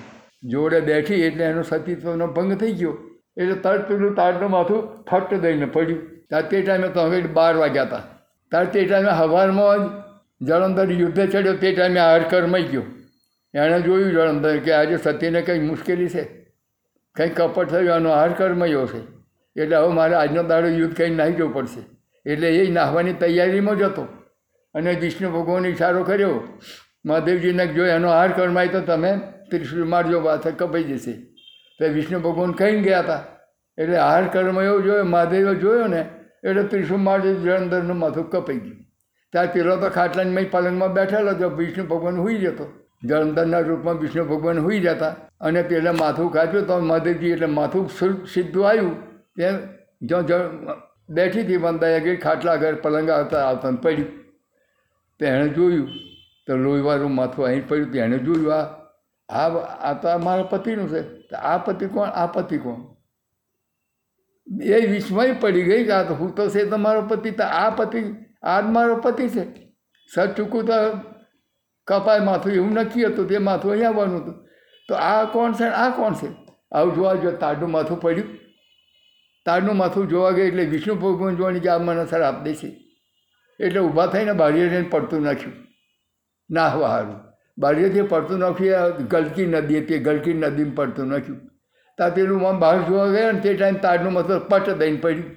જોડે 0.48 0.80
બેઠી 0.80 1.14
એટલે 1.14 1.44
એનો 1.44 1.62
સતીત્વનો 1.62 2.26
ભંગ 2.26 2.54
થઈ 2.54 2.72
ગયો. 2.72 2.98
એટલે 3.36 3.54
તરત 3.54 3.88
પેલું 3.88 4.14
તારનું 4.14 4.50
માથું 4.50 5.04
ફટ 5.04 5.34
દઈને 5.34 5.66
પડ્યું. 5.66 6.00
ત્યાં 6.28 6.48
તે 6.48 6.62
ટાઈમે 6.62 6.88
તો 6.88 7.00
હવે 7.00 7.20
બાર 7.20 7.56
વાગ્યા 7.56 7.82
હતા. 7.82 8.02
ત્યારે 8.50 8.66
તે 8.66 8.84
ટાઈમે 8.84 9.10
હવારમાં 9.10 9.78
જ 9.78 10.48
જળંધર 10.48 10.90
યુદ્ધે 10.90 11.26
ચડ્યો, 11.26 11.54
તે 11.54 11.72
ટાઈમે 11.72 12.00
હાડકર 12.00 12.46
મઈ 12.46 12.62
ગયો. 12.62 12.82
એણે 13.54 13.80
જોયું 13.80 14.12
જળંધર 14.12 14.56
કે 14.58 14.72
આજે 14.72 14.96
સતીને 14.96 15.42
કંઈ 15.42 15.58
મુશ્કેલી 15.58 16.08
છે. 16.08 16.43
કંઈ 17.16 17.28
કપટ 17.28 17.68
થયું, 17.68 17.94
આનો 17.94 18.10
આહાર 18.10 18.32
કર્મયો 18.32 18.86
છે. 18.86 19.00
એટલે 19.56 19.76
હવે 19.76 19.88
મારે 19.88 20.14
આજનો 20.14 20.42
દાડો 20.42 20.68
યુદ્ધ 20.68 20.96
કંઈ 20.96 21.10
નાહી 21.10 21.32
જવું 21.32 21.54
પડશે. 21.54 21.82
એટલે 22.26 22.56
એ 22.56 22.70
નાહવાની 22.70 23.12
તૈયારીમાં 23.12 23.78
જ 23.78 23.82
હતો. 23.82 24.02
અને 24.74 24.94
વિષ્ણુ 24.94 25.30
ભગવાન 25.30 25.66
ઇશારો 25.66 26.04
કર્યો, 26.04 26.58
મહાદેવજીને 27.06 27.66
જો 27.66 27.86
એનો 27.86 28.08
હાર 28.08 28.32
કરમાય 28.32 28.68
તો 28.68 28.80
તમે 28.80 29.18
ત્રિશુલ 29.50 29.84
મારજો, 29.84 30.20
વાત 30.20 30.48
કપાઈ 30.58 30.84
જશે. 30.84 31.12
તો 31.80 31.88
વિષ્ણુ 31.88 32.20
ભગવાન 32.20 32.52
કહીને 32.52 32.82
ગયા 32.82 32.98
હતા, 32.98 33.24
એટલે 33.78 33.98
હાર 33.98 34.28
કર્મયો 34.28 34.80
જોયો, 34.80 35.04
મહાદેવે 35.04 35.54
જોયો 35.54 35.86
ને, 35.86 36.00
એટલે 36.44 36.62
ત્રિશુલ 36.62 36.98
મારજો 36.98 37.34
જળંધરનું 37.34 37.98
માથું 37.98 38.30
કપાઈ 38.30 38.56
ગયું. 38.56 38.76
ત્યાં 39.32 39.52
પેલો 39.52 39.76
તો 39.76 39.88
ખાટલાની 39.88 40.44
પલંગમાં 40.44 40.92
બેઠેલો 40.92 41.30
હતો, 41.30 41.50
વિષ્ણુ 41.50 41.84
ભગવાન 41.84 42.16
હોઈ 42.16 42.34
જતો. 42.34 42.83
જળંધરના 43.04 43.58
રૂપમાં 43.58 43.98
વિષ્ણુ 43.98 44.24
ભગવાન 44.24 44.58
હોઈ 44.58 44.80
જતા 44.80 45.10
અને 45.40 45.62
પહેલાં 45.62 45.96
માથું 45.96 46.32
કાપ્યું 46.32 46.66
તો 46.66 46.78
મહાદેવજી 46.78 47.30
એટલે 47.30 47.46
માથું 47.46 47.88
સીધું 48.26 48.68
આવ્યું. 48.68 48.96
ત્યાં 49.36 49.58
જો 50.02 50.22
જળ 50.22 50.44
બેઠી 51.08 51.42
હતી 51.42 51.56
વંદાઈ 51.56 52.00
આગળ 52.00 52.16
ખાટલા 52.16 52.52
આગળ 52.52 52.74
પલંગ 52.74 53.10
આવતા 53.10 53.44
આવતા 53.48 53.70
પડ્યું. 53.82 54.08
તેણે 55.18 55.48
જોયું 55.48 55.88
તો 56.46 56.56
લોહીવાળું 56.56 57.14
માથું 57.14 57.46
અહીં 57.46 57.68
પડ્યું. 57.68 57.92
તેણે 57.92 58.18
જોયું, 58.18 58.54
આ 58.54 58.64
આ 59.28 59.48
આ 59.90 59.94
તો 60.02 60.18
મારા 60.18 60.42
પતિનું 60.42 60.88
છે. 60.88 61.02
આ 61.36 61.58
પતિ 61.58 61.86
કોણ? 61.86 62.08
આ 62.08 62.26
પતિ 62.26 62.58
કોણ? 62.58 62.80
એ 64.62 64.86
વિસ્મય 64.86 65.32
પડી 65.32 65.62
ગઈ 65.62 65.84
કે 65.84 65.92
આ 65.92 66.02
તો 66.02 66.14
હું 66.14 66.34
તો 66.34 66.48
છે 66.48 66.64
તો 66.70 66.76
મારો 66.76 67.02
પતિ. 67.02 67.30
તો 67.30 67.44
આ 67.44 67.70
પતિ, 67.70 68.00
આ 68.42 68.60
જ 68.60 68.64
મારો 68.64 68.96
પતિ 68.96 69.28
છે. 69.28 69.44
સર, 70.14 70.26
ચૂકું 70.26 70.64
તો 70.64 70.74
કપાય 71.86 72.20
માથું 72.20 72.52
એવું 72.52 72.72
નક્કી 72.72 73.04
હતું 73.04 73.28
તે 73.28 73.38
માથું 73.38 73.72
અહીં 73.72 73.88
આવવાનું 73.88 74.22
હતું. 74.22 74.34
તો 74.88 74.94
આ 74.94 75.24
કોણ 75.24 75.52
છે 75.52 75.64
આ 75.64 75.90
કોણ 75.90 76.14
છે? 76.14 76.28
આવું 76.72 76.94
જોવા 76.94 77.14
જો 77.14 77.30
તાડનું 77.30 77.70
માથું 77.70 78.00
પડ્યું. 78.00 78.38
તાડનું 79.46 79.76
માથું 79.76 80.08
જોવા 80.08 80.30
ગઈ 80.30 80.46
એટલે 80.46 80.64
વિષ્ણુ 80.64 80.94
ભગવાન 80.94 81.36
જોવાની 81.36 81.60
કે 81.60 81.68
આ 81.68 81.78
મને 81.78 82.06
સર 82.06 82.22
આપ 82.22 82.46
છે 82.46 82.68
એટલે 83.60 83.80
ઊભા 83.80 84.06
થઈને 84.06 84.32
બારીએ 84.32 84.82
પડતું 84.82 85.22
નાખ્યું. 85.22 85.52
નાહવા 86.50 86.88
સારું 86.88 87.20
બારીએથી 87.58 88.02
પડતું 88.02 88.38
નાખ્યું 88.38 89.06
ગલકી 89.06 89.46
નદી 89.46 89.78
હતી, 89.78 89.98
ગલકી 89.98 90.34
નદીમાં 90.34 90.74
પડતું 90.74 91.06
નાખ્યું. 91.06 91.40
ત્યાં 91.96 92.14
પેલું 92.14 92.48
આમ 92.48 92.58
બહાર 92.58 92.82
જોવા 92.82 93.06
ગયા 93.06 93.32
ને 93.32 93.40
તે 93.40 93.54
ટાઈમ 93.54 93.74
તાડનું 93.74 94.12
માથું 94.12 94.48
પટ 94.48 94.70
દઈને 94.70 94.96
પડ્યું. 94.96 95.30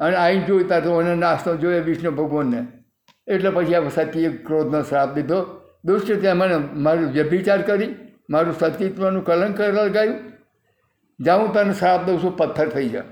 અને 0.00 0.16
આવીને 0.16 0.44
જોયું 0.44 0.68
ત્યાં 0.68 0.84
તો 0.84 1.00
મને 1.00 1.14
નાસ્તો 1.14 1.56
જોયો 1.56 1.82
વિષ્ણુ 1.82 2.10
ભગવાનને. 2.10 2.81
એટલે 3.26 3.50
પછી 3.50 3.74
આ 3.74 3.88
સતીએ 3.88 4.28
ક્રોધનો 4.36 4.82
શ્રાપ 4.82 5.14
દીધો. 5.14 5.40
દુષ્ટ 5.84 6.20
ત્યાં 6.20 6.36
મને 6.36 6.56
મારું 6.56 7.12
વ્યભિચાર 7.12 7.62
કરી, 7.62 7.94
મારું 8.30 8.58
સતીત્વનું 8.58 9.24
કલંક 9.24 9.60
લગાવ્યું 9.60 10.32
જ્યાં 11.20 11.40
હું 11.40 11.52
તને 11.52 11.72
શ્રાપ 11.72 12.06
દઉં 12.06 12.22
છું, 12.22 12.36
પથ્થર 12.36 12.68
થઈ 12.68 12.88
જા. 12.88 13.02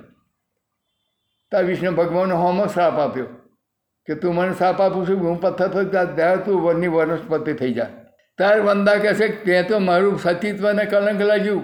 ત્યાં 1.50 1.64
વિષ્ણુ 1.64 1.92
ભગવાનનો 1.92 2.36
હોમો 2.36 2.66
શ્રાપ 2.66 2.98
આપ્યો 2.98 3.24
કે 4.06 4.14
તું 4.14 4.34
મને 4.34 4.54
શ્રાપ 4.54 4.80
આપું 4.80 5.08
છું, 5.08 5.18
હું 5.18 5.40
પથ્થર 5.40 5.68
થઈ 5.68 5.84
જા 5.84 6.04
ત્યારે 6.04 6.42
તું 6.42 6.62
વનની 6.62 6.88
વનસ્પતિ 6.88 7.52
થઈ 7.52 7.72
જા. 7.74 7.86
ત્યારે 8.38 8.60
વંદા 8.60 8.94
કહેશે 8.94 9.28
ત્યાં 9.28 9.68
તે 9.68 9.78
મારું 9.78 10.18
સતીત્વને 10.18 10.84
કલંક 10.84 11.20
લાગ્યું. 11.20 11.62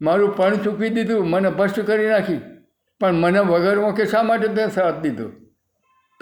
મારું 0.00 0.36
પણ 0.36 0.56
ચૂકવી 0.56 0.88
દીધું, 0.88 1.30
મને 1.30 1.50
ભ્રષ્ટ 1.50 1.80
કરી 1.80 2.06
નાખી. 2.06 2.40
પણ 3.00 3.12
મને 3.12 3.38
વગર 3.38 3.90
કે 3.90 4.06
શા 4.06 4.22
માટે 4.22 4.48
તે 4.48 4.66
શ્રાપ 4.74 5.00
દીધો? 5.00 5.41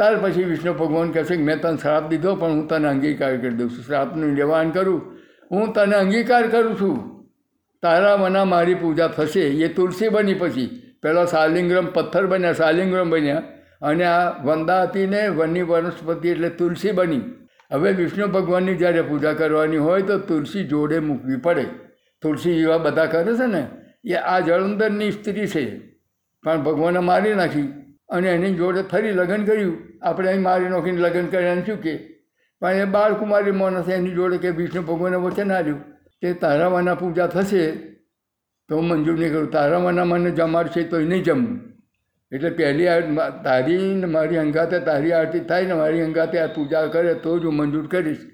ત્યાર 0.01 0.17
પછી 0.17 0.45
વિષ્ણુ 0.45 0.73
ભગવાન 0.73 1.11
કહેશે 1.11 1.37
મેં 1.37 1.61
તને 1.61 1.77
શ્રાપ 1.77 2.09
દીધો, 2.09 2.35
પણ 2.35 2.51
હું 2.51 2.69
તને 2.69 2.89
અંગીકાર 2.89 3.37
કરી 3.37 3.51
દઉં 3.51 3.71
છું. 3.71 3.85
શ્રાપનું 3.85 4.33
નિવારણ 4.33 4.71
કરું. 4.71 5.03
હું 5.53 5.73
તને 5.73 5.97
અંગીકાર 5.97 6.47
કરું 6.47 6.81
છું. 6.81 7.25
તારા 7.83 8.17
મના 8.17 8.45
મારી 8.45 8.75
પૂજા 8.75 9.07
થશે. 9.07 9.41
એ 9.41 9.69
તુલસી 9.69 10.09
બની 10.09 10.35
પછી. 10.35 10.83
પહેલાં 11.03 11.27
શાલિંગ્રમ 11.27 11.87
પથ્થર 11.87 12.27
બન્યા 12.27 12.53
શાલિંગ્રમ 12.53 13.11
બન્યા. 13.11 13.43
અને 13.83 14.05
આ 14.05 14.43
વંદા 14.45 14.83
હતી 14.83 15.07
ને 15.07 15.29
વનની 15.29 15.63
વનસ્પતિ 15.63 16.29
એટલે 16.29 16.49
તુલસી 16.49 16.93
બની. 16.93 17.21
હવે 17.73 17.93
વિષ્ણુ 17.93 18.27
ભગવાનની 18.27 18.75
જ્યારે 18.75 19.03
પૂજા 19.03 19.33
કરવાની 19.33 19.77
હોય 19.77 20.03
તો 20.03 20.19
તુલસી 20.19 20.65
જોડે 20.65 20.99
મૂકવી 20.99 21.37
પડે. 21.37 21.65
તુલસી 22.23 22.55
જેવા 22.55 22.79
બધા 22.79 23.07
કરે 23.07 23.35
છે 23.35 23.47
ને, 23.47 23.67
એ 24.05 24.15
આ 24.15 24.41
જળંદરની 24.41 25.11
સ્ત્રી 25.11 25.47
છે. 25.47 25.79
પણ 26.45 26.63
ભગવાને 26.63 26.99
મારી 26.99 27.35
નાખી. 27.35 27.90
અને 28.11 28.29
એની 28.29 28.55
જોડે 28.55 28.83
ફરી 28.83 29.13
લગ્ન 29.13 29.45
કર્યું. 29.45 29.77
આપણે 30.03 30.29
અહીં 30.29 30.43
મારી 30.43 30.69
નોખીને 30.69 31.01
લગ્ન 31.01 31.27
કર્યા 31.27 31.63
શું 31.67 31.81
કે? 31.85 31.95
પણ 32.63 32.75
એ 32.75 32.85
બાળકુમારી 32.97 33.57
માણસ 33.61 33.89
એની 33.89 34.17
જોડે 34.19 34.39
કે 34.39 34.51
વિષ્ણુ 34.59 34.83
ભગવાને 34.83 35.19
વચન 35.25 35.53
આવ્યું 35.53 35.81
કે 36.23 36.33
તારાવાના 36.43 36.95
પૂજા 36.95 37.27
થશે 37.27 37.65
તો 38.71 38.81
મંજૂર 38.81 39.19
નહીં 39.19 39.33
કરું. 39.33 39.51
તારાવાના 39.51 40.05
મને 40.05 40.21
મને 40.21 40.31
જમાડશે 40.31 40.83
તો 40.83 41.01
નહીં 41.01 41.25
જમવું 41.25 41.59
એટલે 42.33 42.51
પહેલી 42.51 42.89
તારી 43.45 43.95
ને 44.01 44.07
મારી 44.07 44.37
અંગાતે 44.37 44.79
તારી 44.89 45.13
આરતી 45.13 45.41
થાય 45.41 45.67
ને 45.67 45.75
મારી 45.75 46.03
અંગાતે 46.03 46.37
આ 46.39 46.51
પૂજા 46.57 46.85
કરે 46.87 47.15
તો 47.25 47.39
જ 47.39 47.45
હું 47.45 47.57
મંજૂર 47.57 47.87
કરીશ. 47.87 48.25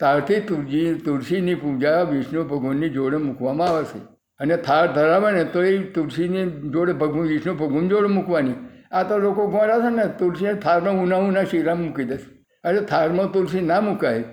તારથી 0.00 0.40
તુલસી 0.40 0.94
તુલસીની 1.04 1.54
પૂજા 1.54 2.02
વિષ્ણુ 2.02 2.44
ભગવાનની 2.44 2.88
જોડે 2.88 3.16
મૂકવામાં 3.16 3.68
આવે 3.68 3.84
છે 3.84 4.00
અને 4.40 4.56
થાળ 4.56 4.86
ધરાવે 4.92 5.28
ને 5.32 5.44
તો 5.44 5.62
એ 5.62 5.74
તુલસીની 5.96 6.46
જોડે 6.70 6.92
ભગવાન, 6.92 7.26
વિષ્ણુ 7.32 7.54
ભગવાન 7.54 7.88
જોડે 7.88 8.08
મૂકવાની. 8.08 8.56
આ 8.94 9.04
તો 9.08 9.18
લોકો 9.18 9.46
ગોળા 9.54 9.82
છે 9.84 9.90
ને 9.98 10.04
તુલસીને 10.18 10.54
થાળમાં 10.64 11.02
ઉના 11.04 11.22
ઉના 11.28 11.44
શીરા 11.52 11.76
મૂકી 11.82 12.08
દેશે 12.10 12.28
અરે 12.64 12.80
થારમાં 12.92 13.32
તુલસી 13.32 13.62
ના 13.70 13.80
મૂકાય. 13.80 14.24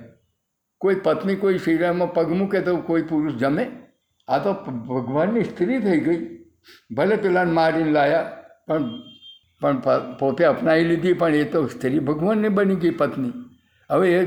કોઈ 0.82 0.99
પત્ની 1.05 1.38
કોઈ 1.43 1.62
શીરામાં 1.66 2.12
પગ 2.14 2.38
મૂકે 2.39 2.59
તો 2.68 2.76
કોઈ 2.89 3.05
પુરુષ 3.12 3.39
જમે. 3.41 3.66
આ 4.28 4.39
તો 4.39 4.53
ભગવાનની 4.89 5.43
સ્ત્રી 5.43 5.80
થઈ 5.86 5.99
ગઈ. 6.07 6.20
ભલે 6.97 7.16
પેલાને 7.24 7.51
મારીને 7.51 7.91
લાયા, 7.91 8.28
પણ 8.68 8.86
પણ 9.62 10.16
પોતે 10.20 10.43
અપનાવી 10.45 10.88
લીધી, 10.91 11.14
પણ 11.14 11.36
એ 11.36 11.43
તો 11.53 11.62
સ્ત્રી 11.68 12.01
ભગવાનની 12.09 12.53
બની 12.57 12.80
ગઈ 12.84 12.95
પત્ની. 13.01 13.34
હવે 13.89 14.07
એ 14.20 14.22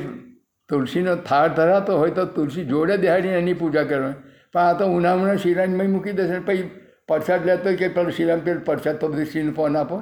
તુલસીનો 0.70 1.14
થાળ 1.28 1.49
ધરાતો 1.59 1.99
હોય 2.03 2.16
તો 2.18 2.24
તુલસી 2.37 2.66
જોડે 2.72 2.97
દેહાડીને 2.97 3.39
એની 3.43 3.57
પૂજા 3.62 3.87
કરવાની. 3.91 4.20
પણ 4.53 4.61
આ 4.64 4.74
તો 4.80 4.91
ઉનામણા 4.97 5.39
શિરામાં 5.45 5.95
મૂકી 5.95 6.16
દેશે 6.20 6.43
પછી 6.49 6.68
પ્રસાદ 7.09 7.49
લેતો 7.49 7.76
કે 7.80 7.89
પેલો 7.97 8.11
શિરામ 8.18 8.45
પેલો 8.47 8.61
પ્રસાદ 8.68 9.01
તો 9.01 9.09
બધી 9.09 9.30
સીન 9.32 9.51
ફોન 9.53 9.76
આપો 9.76 9.97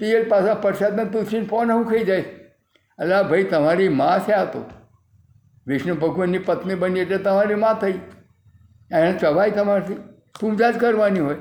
તે 0.00 0.22
પાછા 0.22 0.54
પ્રસાદને 0.54 1.04
તુલસીને 1.04 1.46
ફોન 1.46 1.72
હું 1.72 1.84
ખાઈ 1.84 2.04
જાય 2.04 2.24
આ 3.16 3.22
ભાઈ, 3.22 3.44
તમારી 3.44 3.88
માં 3.88 4.20
છે 4.20 4.32
આ 4.32 4.44
તો. 4.44 4.70
વિષ્ણુ 5.66 5.94
ભગવાનની 5.94 6.38
પત્ની 6.38 6.74
બની 6.74 7.00
એટલે 7.00 7.18
તમારી 7.18 7.54
માં 7.54 7.74
થઈ. 7.74 7.92
એને 8.92 9.12
ચવાય 9.12 9.50
તમારથી 9.50 9.94
પૂજા 10.40 10.70
જ 10.70 10.78
કરવાની 10.78 11.20
હોય. 11.20 11.36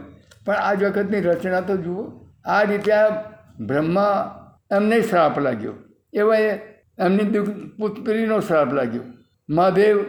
પણ 0.45 0.53
આ 0.53 0.73
જગતની 0.73 1.19
રચના 1.19 1.61
તો 1.61 1.77
જુઓ, 1.77 2.27
આ 2.45 2.61
રીતે 2.61 2.91
આ 2.91 3.23
બ્રહ્મા 3.59 4.33
એમને 4.71 5.01
શ્રાપ 5.01 5.39
લાગ્યો. 5.39 5.73
એવા 6.13 6.37
એમની 6.37 7.39
પુત્રીનો 7.79 8.39
શ્રાપ 8.39 8.73
લાગ્યો. 8.73 9.01
મહાદેવ 9.49 10.05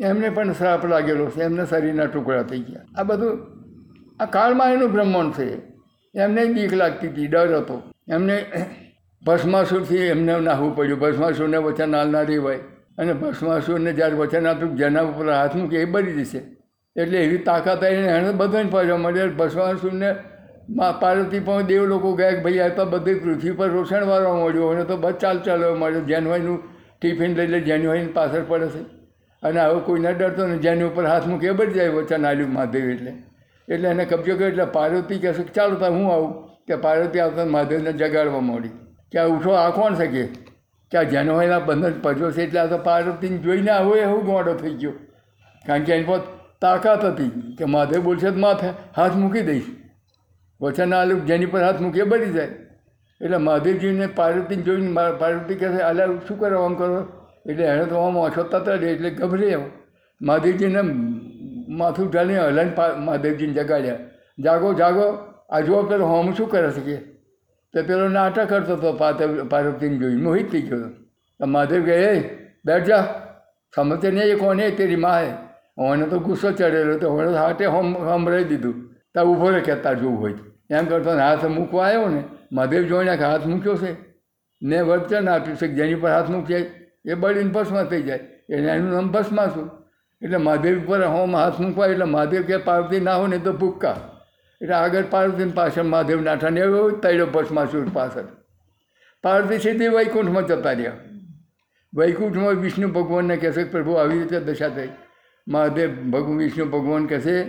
એમને 0.00 0.30
પણ 0.30 0.52
શ્રાપ 0.52 0.86
લાગેલો 0.86 1.26
છે. 1.26 1.40
એમના 1.40 1.64
શરીરના 1.64 2.04
ટુકડા 2.04 2.42
થઈ 2.42 2.60
ગયા. 2.60 2.80
આ 2.98 3.02
બધું, 3.02 3.46
આ 4.20 4.24
કાળમાં 4.24 4.72
એનું 4.72 4.92
બ્રહ્માંડ 4.92 5.32
છે. 5.32 5.72
એમને 6.14 6.44
બીક 6.44 6.74
લાગતી 6.74 7.08
હતી, 7.08 7.26
ડર 7.26 7.56
હતો. 7.56 7.91
એમને 8.08 8.36
ભસ્માસુરથી 9.22 9.96
એમને 9.96 10.40
નાહવું 10.40 10.76
પડ્યું. 10.76 11.00
ભસ્માસુરને 11.00 11.56
વચન 11.56 11.90
ના 11.90 12.24
હોય 12.40 12.58
અને 12.98 13.12
ભસ્માસુરને 13.12 13.92
જ્યારે 13.92 14.14
વચન 14.14 14.46
આપ્યું 14.46 14.76
જેના 14.76 15.02
ઉપર 15.02 15.30
હાથ 15.30 15.54
મૂકે 15.56 15.76
એ 15.76 15.84
બની 15.84 16.12
જશે. 16.12 16.40
એટલે 16.96 17.24
એવી 17.24 17.38
તાકાત 17.38 17.84
આવીને 17.84 18.08
એને 18.08 18.32
બધાને 18.32 18.70
પાડવા 18.70 18.96
મળે 18.96 19.26
ભસ્માસુરને 19.26 20.14
પાર્વતી 21.00 21.40
પણ 21.40 21.62
દેવ 21.62 21.86
લોકો 21.86 22.14
ગયા 22.14 22.42
ભાઈ, 22.42 22.58
આ 22.58 22.68
તો 22.68 22.84
બધી 22.86 23.14
પૃથ્વી 23.14 23.50
પર 23.50 23.68
રોષણ 23.68 24.06
વાળવા 24.06 24.34
મળ્યું 24.34 24.74
અને 24.74 24.84
તો 24.84 24.96
બસ 24.96 25.12
ચાલ 25.12 25.38
ચાલવા 25.42 25.74
મળ્યો. 25.74 26.00
જેનવાઈનું 26.00 26.58
ટિફિન 27.00 27.34
લઈ 27.34 27.46
લે 27.46 27.60
જેનવાઈની 27.60 28.12
પાછળ 28.12 28.44
પડે 28.48 28.68
છે. 28.68 28.82
અને 29.42 29.60
હવે 29.60 29.80
કોઈને 29.80 30.12
ડરતો 30.12 30.46
ને 30.46 30.56
જેની 30.56 30.82
ઉપર 30.82 31.06
હાથ 31.06 31.26
મૂકે 31.26 31.52
બળી 31.52 31.72
જાય 31.72 31.88
વચન 31.88 32.26
આલ્યું 32.26 32.52
મહાદેવ 32.52 32.90
એટલે. 32.90 33.12
એટલે 33.68 33.88
એને 33.88 34.04
કબજો 34.04 34.34
કર્યો. 34.36 34.48
એટલે 34.48 34.64
પાર્વતી 34.64 35.18
કહેશે 35.18 35.42
ચાલો 35.42 35.76
તો 35.76 35.86
હું 35.86 36.12
આવું. 36.12 36.51
કે 36.68 36.76
પાર્વતી 36.76 37.20
આવતા 37.20 37.44
મહાદેવને 37.44 37.92
જગાડવા 37.92 38.40
માંડી. 38.40 38.68
કે 39.12 39.18
આ 39.18 39.26
ઉઠો, 39.26 39.50
આ 39.50 39.70
કોણ 39.70 39.94
શકે 39.94 40.26
કે? 40.92 40.98
આ 40.98 41.02
જેનો 41.02 41.42
એના 41.42 41.58
બંધન 41.58 41.92
પડ્યો 42.02 42.30
છે 42.30 42.42
એટલે 42.42 42.60
આ 42.60 42.66
તો 42.66 42.78
પાર્વતીને 42.78 43.38
જોઈને 43.38 43.70
આવો 43.70 43.94
એવું 43.94 44.24
ગોડો 44.24 44.54
થઈ 44.54 44.74
ગયો. 44.74 44.92
કારણ 45.66 45.84
કે 45.84 45.92
એની 45.92 46.04
પર 46.04 46.20
તાકાત 46.60 47.04
હતી 47.04 47.56
કે 47.58 47.64
મહાદેવ 47.64 48.02
બોલશે 48.02 48.30
તો 48.30 48.38
માથે 48.38 48.66
હાથ 48.96 49.16
મૂકી 49.16 49.40
દઈશ. 49.40 49.64
વચન 50.60 50.94
આલુ 50.94 51.18
જેની 51.20 51.46
પર 51.46 51.62
હાથ 51.62 51.80
મૂકે 51.80 52.02
બળી 52.02 52.32
જાય. 52.32 52.46
એટલે 53.20 53.36
મહાદેવજીને 53.36 54.06
પાર્વતીને 54.06 54.62
જોઈને 54.62 54.92
પાર્વતી 54.94 55.54
કહે 55.54 55.68
છે, 55.68 55.78
અલ્યા, 55.78 56.06
શું 56.28 56.38
કરો 56.38 56.62
આમ 56.62 56.74
કરો? 56.74 57.02
એટલે 57.46 57.64
એણે 57.64 57.84
તો 57.84 57.96
આમ 57.96 58.16
ઓછો 58.16 58.42
તતડે 58.42 58.90
એટલે 58.90 59.10
ગભરે 59.10 59.58
મહાદેવજીને 60.20 60.80
માથું 61.68 62.10
ઢાલીને 62.10 62.40
હલાઈને 62.40 62.72
મહાદેવજીને 62.98 63.52
જગાડ્યા. 63.52 63.96
જાગો 64.38 64.74
જાગો. 64.74 65.31
આ 65.52 65.60
જો 65.60 65.82
પેલો 65.82 66.06
હોમ 66.06 66.32
શું 66.32 66.48
કરે 66.50 66.70
છે 66.70 66.80
કે? 66.80 66.96
તો 67.74 67.82
પેલો 67.88 68.08
નાટક 68.08 68.48
કરતો 68.48 68.72
હતો 68.76 68.92
પાર્વતીને 69.50 69.96
જોઈને, 69.98 70.22
મોહિત 70.22 70.50
થઈ 70.52 70.62
ગયો. 70.62 70.88
તો 71.38 71.46
મહાદેવ 71.46 71.84
કહે 71.86 72.20
બેઠ 72.64 72.84
જા. 72.84 73.00
સમજતે 73.74 74.10
નહીં 74.10 74.24
એ 74.24 74.34
કોને? 74.34 74.70
તેરી 74.70 74.96
માએ. 74.96 75.30
હોને 75.78 76.06
તો 76.06 76.18
ગુસ્સો 76.18 76.50
ચડેલો, 76.52 76.98
તો 76.98 77.16
હવે 77.16 77.34
હાટે 77.34 77.66
હોમ 77.66 77.94
સંભળાવી 78.08 78.44
દીધું. 78.44 78.74
તાર 79.14 79.24
ઊભો 79.24 79.50
રહે 79.50 79.60
કહેતા 79.60 79.92
જોવું 79.92 80.20
હોય 80.20 80.34
એમ 80.70 80.86
કરતો 80.86 81.10
હાથ 81.10 81.44
મૂકવા 81.46 81.86
આવ્યો 81.86 82.08
ને, 82.08 82.22
મહાદેવ 82.52 82.82
જોઈને 82.82 83.16
કે 83.16 83.24
હાથ 83.24 83.46
મૂક્યો 83.46 83.76
છે. 83.76 83.92
ને 84.62 84.80
વચન 84.80 85.28
આપ્યું 85.28 85.56
છે 85.56 85.66
કે 85.66 85.74
જેની 85.74 85.94
પર 85.94 86.10
હાથ 86.10 86.30
મૂકશે, 86.30 86.56
એ 87.04 87.14
બળીને 87.14 87.50
ભસ્મ 87.50 87.82
થઈ 87.84 88.02
જાય. 88.02 88.20
એટલે 88.48 88.70
એનું 88.70 88.90
નામ 88.90 89.12
છું 89.48 89.70
એટલે 90.22 90.36
મહાદેવ 90.36 90.80
ઉપર 90.80 91.04
હોમ 91.06 91.36
હાથ 91.36 91.60
મૂકવા, 91.60 91.86
એટલે 91.86 92.04
મહાદેવ 92.04 92.42
કે 92.42 92.56
પાર્વતી, 92.56 93.00
ના 93.00 93.16
હોય 93.16 93.28
ને 93.28 93.38
તો 93.38 93.52
ભૂક્કા. 93.52 93.96
એટલે 94.62 94.74
આગળ 94.74 95.02
પાર્વતી 95.10 95.44
પાછળ 95.44 95.82
મહાદેવ 95.82 96.20
નાઠાને 96.20 96.60
એવો 96.60 96.90
તૈડો 96.90 97.26
સુર 97.72 97.88
પાછળ. 97.92 98.24
પાર્વતી 99.22 99.58
સીધી 99.58 99.88
વૈકુંઠમાં 99.88 100.46
જતા 100.46 100.72
રહ્યા. 100.72 100.92
વૈકુંઠમાં 101.94 102.54
વિષ્ણુ 102.54 102.88
ભગવાનને 102.88 103.36
કહેશે 103.36 103.64
પ્રભુ, 103.64 103.92
આવી 103.92 104.18
રીતે 104.18 104.40
દશા 104.40 104.68
થઈ. 104.68 104.88
મહાદેવ 105.48 105.94
ભગવાન 105.94 106.38
વિષ્ણુ 106.38 106.64
ભગવાન 106.64 107.06
કહેશે 107.06 107.44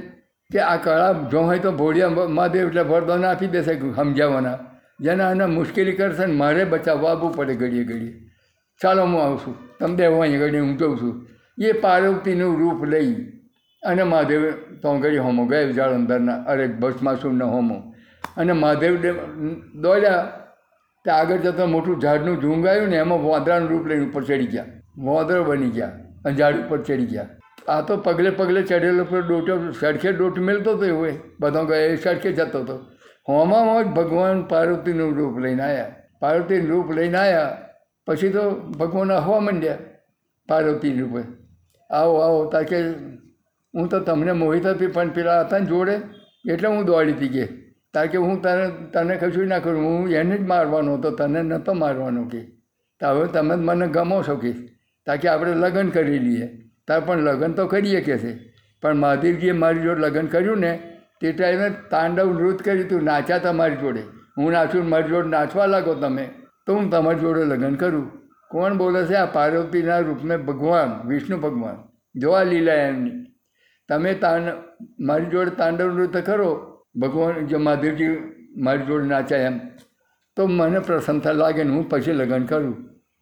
કે 0.51 0.59
આ 0.59 0.75
કળા 0.75 1.13
જો 1.13 1.41
હોય 1.41 1.59
તો 1.59 1.71
ભોળિયા 1.71 2.09
મહાદેવ 2.09 2.67
એટલે 2.67 2.81
વરદાન 2.81 3.25
આપી 3.25 3.47
દેશે 3.47 3.75
સમજાવવાના 3.95 4.57
જેના 4.99 5.29
આને 5.29 5.45
મુશ્કેલી 5.45 5.91
કરશે 5.91 6.25
ને 6.25 6.33
મારે 6.33 6.63
બચાવવા 6.63 7.11
આવવું 7.11 7.35
પડે 7.35 7.55
ઘડીએ 7.55 7.83
ઘડીએ. 7.83 8.13
ચાલો 8.81 9.03
હું 9.03 9.23
આવું 9.23 9.39
છું. 9.39 9.77
તમે 9.79 9.95
દેવો 9.95 10.19
અહીંયા 10.19 10.39
ઘડીએ 10.39 10.59
હું 10.59 10.77
જઉં 10.77 10.97
છું. 11.01 11.27
એ 11.61 11.71
પાર્વતીનું 11.71 12.59
રૂપ 12.59 12.85
લઈ 12.85 13.15
અને 13.83 14.03
મહાદેવ 14.03 14.43
તો 14.81 14.93
ઘડી 14.99 15.17
હોમો, 15.17 15.45
ગયે 15.45 15.73
જાળંદરના 15.73 16.39
અરે 16.47 16.67
ભસ્માસુરના 16.81 17.45
હોમો. 17.45 17.77
અને 18.37 18.53
મહાદેવ 18.53 18.93
દોડ્યા, 19.81 20.23
તે 21.05 21.11
આગળ 21.11 21.37
જતાં 21.37 21.69
મોટું 21.69 22.01
ઝાડનું 22.01 22.41
ઝુંગ 22.41 22.67
આવ્યું 22.67 22.89
ને, 22.89 22.97
એમાં 22.97 23.23
વાંદરાનું 23.23 23.69
રૂપ 23.69 23.87
લઈને 23.87 24.05
ઉપર 24.09 24.23
ચડી 24.23 24.47
ગયા. 24.47 24.69
વાંદરો 25.07 25.43
બની 25.43 25.69
ગયા 25.69 25.93
અને 26.25 26.35
ઝાડ 26.35 26.55
ઉપર 26.55 26.79
ચડી 26.81 27.05
ગયા. 27.05 27.29
આ 27.67 27.81
તો 27.81 27.97
પગલે 27.97 28.29
પગલે 28.29 28.61
ચડેલો 28.61 29.03
પર 29.11 29.21
ડોટો, 29.21 29.53
સડખે 29.71 30.11
ડોટ 30.11 30.37
મેળતો 30.47 30.71
હતો 30.75 30.85
એવું 30.85 31.19
બધો 31.39 31.61
ગયો 31.65 31.83
એ 31.89 31.95
સડખે 31.95 32.31
જતો 32.31 32.59
હતો 32.59 32.75
હોમામાં 33.29 33.83
જ 33.83 33.93
ભગવાન 33.95 34.39
પાર્વતીનું 34.43 35.11
રૂપ 35.17 35.35
લઈને 35.39 35.63
આવ્યા 35.63 35.91
પાર્વતીનું 36.19 36.69
રૂપ 36.71 36.89
લઈને 36.91 37.17
આવ્યા 37.17 37.51
પછી 38.07 38.29
તો 38.29 38.43
ભગવાન 38.79 39.11
હવા 39.27 39.39
માંડ્યા 39.39 39.83
પાર્વતી 40.49 40.93
રૂપે. 40.99 41.21
આવો 41.89 42.15
આવો 42.17 42.41
તાકે 42.53 42.77
હું 43.75 43.89
તો 43.89 43.99
તમને 43.99 44.31
મોહિત 44.31 44.65
હતી 44.65 44.87
પણ 44.87 45.09
પેલા 45.09 45.41
હતા 45.41 45.59
ને 45.59 45.65
જોડે, 45.65 45.99
એટલે 46.51 46.67
હું 46.67 46.85
દોડી 46.85 47.11
હતી 47.11 47.27
કે. 47.27 47.47
તાકે 47.93 48.17
હું 48.17 48.41
તને 48.41 48.87
તને 48.93 49.15
કશું 49.15 49.47
ના 49.47 49.59
કરું, 49.59 49.83
હું 49.83 50.09
એને 50.09 50.37
જ 50.37 50.41
મારવાનો 50.41 50.93
હતો, 50.93 51.11
તને 51.11 51.41
નહોતો 51.41 51.73
મારવાનો 51.73 52.23
કે. 52.23 52.51
હવે 53.03 53.27
તમે 53.27 53.55
જ 53.55 53.59
મને 53.59 53.87
ગમો 53.87 54.23
છો 54.23 54.35
કે. 54.35 54.51
તાકે 55.05 55.27
આપણે 55.27 55.53
લગ્ન 55.53 55.89
કરી 55.89 56.19
લઈએ. 56.19 56.49
તાર 56.87 56.99
પણ 56.99 57.17
લગ્ન 57.17 57.51
તો 57.51 57.67
કરીએ 57.67 58.01
કે 58.01 58.17
છે. 58.17 58.53
પણ 58.81 58.95
મહાદેવજીએ 58.95 59.51
મારી 59.51 59.79
જોડે 59.79 60.01
લગ્ન 60.01 60.25
કર્યું 60.25 60.57
ને, 60.57 60.99
તે 61.21 61.31
ટાઈમે 61.31 61.69
તાંડવ 61.69 62.39
નૃત્ય 62.39 62.71
કર્યું 62.71 62.89
તું, 62.89 63.03
નાચ્યા 63.03 63.37
તમારી 63.37 63.75
જોડે. 63.75 64.03
હું 64.37 64.51
નાચું 64.51 64.89
મારી 64.89 65.09
જોડે 65.09 65.29
નાચવા 65.29 65.65
લાગો 65.65 65.93
તમે, 65.93 66.29
તો 66.67 66.75
હું 66.75 66.89
તમારી 66.89 67.19
જોડે 67.19 67.43
લગ્ન 67.43 67.75
કરું. 67.75 68.11
કોણ 68.49 68.77
બોલે 68.77 69.05
છે 69.05 69.13
આ 69.13 69.25
પાર્વતીના 69.25 69.99
રૂપમાં 69.99 70.45
ભગવાન, 70.45 71.07
વિષ્ણુ 71.07 71.37
ભગવાન? 71.37 71.75
જોવા 72.19 72.43
લીલા 72.43 72.73
એમની. 72.73 73.32
તમે 73.93 74.13
તાંડ 74.19 74.53
મારી 75.07 75.31
જોડે 75.33 75.55
તાંડવ 75.61 75.89
નૃત્ય 75.95 76.21
કરો, 76.21 76.51
ભગવાન 77.01 77.47
જો 77.47 77.59
મહાદેવજી 77.59 78.13
મારી 78.65 78.87
જોડે 78.87 79.07
નાચે 79.13 79.35
એમ, 79.37 79.55
તો 80.37 80.47
મને 80.47 80.79
પ્રસન્નતા 80.79 81.33
લાગે 81.41 81.63
ને 81.63 81.73
હું 81.75 81.89
પછી 81.89 82.15
લગ્ન 82.19 82.45
કરું. 82.51 82.73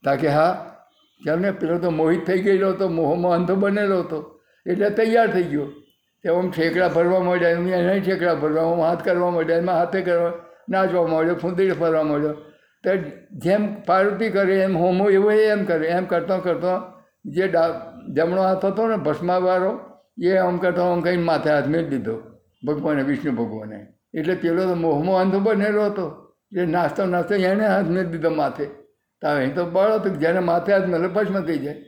તાકે 0.03 0.27
હા, 0.37 0.51
ચાલ 1.21 1.51
પેલો 1.61 1.79
તો 1.79 1.89
મોહિત 1.91 2.23
થઈ 2.27 2.41
ગયેલો 2.45 2.69
હતો, 2.73 2.89
મોહમાં 2.89 3.33
અંધો 3.37 3.55
બનેલો 3.55 3.99
હતો, 4.03 4.19
એટલે 4.65 4.89
તૈયાર 4.99 5.29
થઈ 5.35 5.47
ગયો. 5.51 5.67
તે 6.23 6.29
ઠેકડા 6.55 6.89
ભરવા 6.95 7.21
માંડ્યા, 7.27 7.49
એમ 7.49 7.67
એને 7.67 7.99
ઠેકડા 7.99 8.35
ભરવા 8.35 8.65
હું 8.69 8.81
હાથ 8.85 9.03
કરવા 9.03 9.31
માંડ્યા, 9.31 9.61
એમાં 9.65 9.77
હાથે 9.81 9.99
કરવા 10.01 10.33
નાચવા 10.69 11.05
માંડ્યો, 11.07 11.35
ફૂંદડી 11.35 11.71
ફરવા 11.71 12.03
માંડ્યો. 12.03 12.35
તો 12.83 12.89
જેમ 13.45 13.69
પાર્વતી 13.83 14.29
કરે, 14.29 14.59
એમ 14.63 14.75
હોમો 14.77 15.05
એવો 15.09 15.31
એમ 15.31 15.65
કરે, 15.65 15.87
એમ 15.97 16.05
કરતો 16.05 16.37
કરતો 16.47 16.73
જે 17.25 17.47
ડા, 17.47 17.69
જમણો 18.15 18.41
હાથ 18.41 18.65
હતો 18.65 18.87
ને 18.87 18.97
ભસ્માવાળો 19.07 19.71
એ 20.21 20.37
આમ 20.37 20.57
કરતો 20.57 20.81
આમ 20.81 21.01
કંઈ 21.01 21.17
માથે 21.17 21.49
હાથ 21.49 21.67
મેળ 21.67 21.87
દીધો, 21.87 22.21
ભગવાને, 22.67 23.03
વિષ્ણુ 23.03 23.31
ભગવાને. 23.31 23.87
એટલે 24.13 24.35
પેલો 24.35 24.65
તો 24.65 24.75
મોહમાં 24.75 25.21
અંધો 25.21 25.39
બનેલો 25.39 25.85
હતો. 25.85 26.33
એ 26.57 26.65
નાસ્તો 26.65 27.05
નાસ્તો 27.05 27.35
એણે 27.35 27.67
હાથ 27.67 27.85
મેળ 27.85 28.05
દીધો 28.05 28.29
માથે. 28.29 28.65
તો 29.21 29.27
અહીં 29.27 29.55
તો 29.55 29.65
બળ 29.65 29.91
હતું 29.91 30.19
જેને 30.19 30.39
માથે 30.39 30.73
હાથ 30.73 30.87
મેળે 30.87 31.07
ભસ્મ 31.07 31.41
થઈ 31.41 31.57
જાય. 31.57 31.83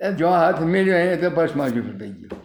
એ 0.00 0.12
જો 0.12 0.28
હાથ 0.28 0.60
મેળ્યો 0.60 0.96
એને 0.96 1.16
તો 1.16 1.30
ભસ્મ 1.30 1.68
જેવું 1.68 1.98
થઈ 1.98 2.10
ગયો. 2.10 2.40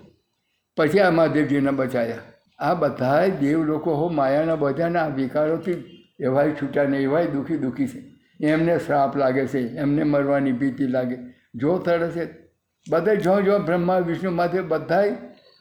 પછી 0.77 0.99
આ 0.99 1.09
મહાદેવજીને 1.09 1.71
બચાયા. 1.71 2.17
આ 2.59 2.73
બધાય 2.73 3.29
દેવ 3.29 3.63
લોકો 3.63 3.93
હો 3.93 4.07
માયાના 4.07 4.55
બધાના 4.55 5.07
વિકારોથી 5.07 6.03
એવાય 6.19 6.51
છૂટા 6.51 6.83
ને 6.83 6.97
એવાય 6.97 7.27
દુઃખી 7.27 7.57
દુઃખી 7.57 7.87
છે. 7.87 8.17
એમને 8.45 8.79
શ્રાપ 8.79 9.17
લાગે 9.17 9.47
છે, 9.47 9.59
એમને 9.59 10.03
મરવાની 10.03 10.51
ભીતિ 10.51 10.87
લાગે. 10.87 11.17
જો 11.55 11.77
તળે 11.77 12.09
છે 12.09 12.46
બધા 12.89 13.13
જો 13.13 13.41
જો 13.41 13.59
બ્રહ્મા 13.59 13.97
વિષ્ણુ 13.97 14.31
માથે 14.31 14.61
બધાય 14.61 15.15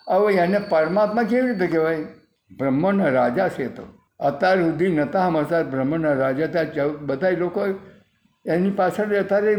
હવે 0.09 0.35
એને 0.35 0.59
પરમાત્મા 0.59 1.23
કેવી 1.23 1.49
રીતે 1.49 1.67
કહેવાય? 1.67 2.05
બ્રહ્મના 2.59 3.09
રાજા 3.09 3.49
છે 3.49 3.69
તો. 3.69 3.83
અત્યાર 4.21 4.59
સુધી 4.59 4.89
નતા 4.89 5.27
હમતા 5.27 5.63
બ્રહ્મના 5.63 6.13
રાજા 6.13 6.47
ત્યાં 6.47 7.07
બધા 7.07 7.31
લોકો 7.31 7.67
એની 8.47 8.71
પાછળ 8.71 9.15
અત્યારે 9.15 9.57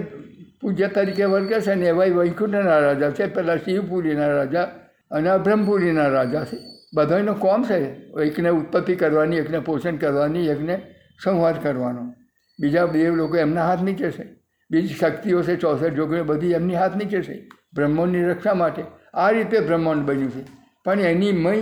પૂજ્ય 0.61 0.88
તરીકે 0.88 1.26
વર્ગે 1.26 1.61
છે 1.61 1.74
ને 1.74 1.86
એવા 1.86 2.05
વૈકુંઠના 2.05 2.80
રાજા 2.80 3.09
છે, 3.09 3.26
પેલા 3.26 3.57
શિવપુરીના 3.57 4.28
રાજા 4.28 4.63
અને 5.11 5.38
બ્રહ્મપુરીના 5.38 6.07
રાજા 6.07 6.43
છે. 6.43 6.57
બધાનો 6.93 7.34
કોમ 7.34 7.63
છે 7.63 7.78
એકને 8.22 8.49
ઉત્પત્તિ 8.49 8.95
કરવાની, 8.95 9.38
એકને 9.38 9.59
પોષણ 9.59 9.95
કરવાની, 9.95 10.47
એકને 10.47 10.82
સંહાર 11.24 11.53
કરવાનો. 11.53 12.13
બીજા 12.59 12.86
બે 12.86 13.09
લોકો 13.09 13.38
એમના 13.38 13.68
હાથ 13.68 13.82
નીચે 13.82 14.11
છે. 14.11 14.26
બીજી 14.72 14.88
શક્તિઓ 14.88 15.43
છે 15.43 15.55
ચોસઠ 15.55 15.86
જોગણી 15.86 16.22
બધી 16.22 16.51
એમની 16.51 16.76
હાથ 16.76 16.95
નીચે 16.95 17.22
છે. 17.22 17.49
બ્રહ્માંડની 17.74 18.24
રક્ષા 18.24 18.53
માટે 18.53 18.84
આ 19.13 19.30
રીતે 19.30 19.59
બ્રહ્માંડ 19.59 20.05
બન્યું 20.05 20.32
છે. 20.32 20.47
પણ 20.86 20.99
એની 20.99 21.32
મય 21.32 21.61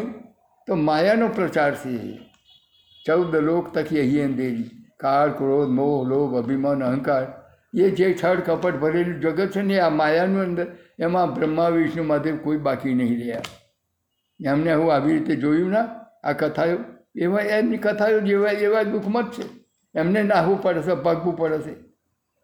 તો 0.68 0.76
માયાનો 0.76 1.28
પ્રચાર 1.28 1.76
છે. 1.76 2.20
ચૌદ 3.06 3.36
લોક 3.36 3.74
તકી 3.74 4.00
અહીં 4.00 4.26
અંધેરી 4.26 4.70
કાળ, 5.00 5.32
ક્રોધ, 5.32 5.70
મોહ, 5.70 6.08
લોભ, 6.08 6.38
અભિમાન, 6.38 6.84
અહંકાર, 6.84 7.28
એ 7.74 7.90
જે 7.90 8.18
છળ 8.24 8.40
કપટ 8.40 8.76
ભરેલું 8.76 9.20
જગત 9.20 9.52
છે 9.52 9.62
ને 9.62 9.80
આ 9.80 9.90
માયાનું 9.90 10.42
અંદર, 10.42 10.68
એમાં 11.00 11.34
બ્રહ્મા, 11.34 11.70
વિષ્ણુ, 11.70 12.04
મહાદેવ 12.04 12.38
કોઈ 12.38 12.58
બાકી 12.58 12.94
નહીં 12.94 13.20
રહ્યા. 13.20 13.42
એમને 14.46 14.74
હું 14.74 14.94
આવી 14.94 15.14
રીતે 15.14 15.36
જોયું 15.36 15.72
ના, 15.72 15.82
આ 16.24 16.32
કથાઓ, 16.32 16.78
એવા 17.16 17.40
એમની 17.40 17.78
કથાઓ 17.78 18.20
જેવા 18.20 18.50
એવા 18.50 18.84
દુઃખમત 18.84 19.32
છે. 19.32 19.44
એમને 19.96 20.24
નાહવું 20.24 20.62
પડે 20.62 20.82
છે, 20.82 20.94
ભાગવું 20.94 21.38
પડે 21.38 21.58
છે. 21.58 21.95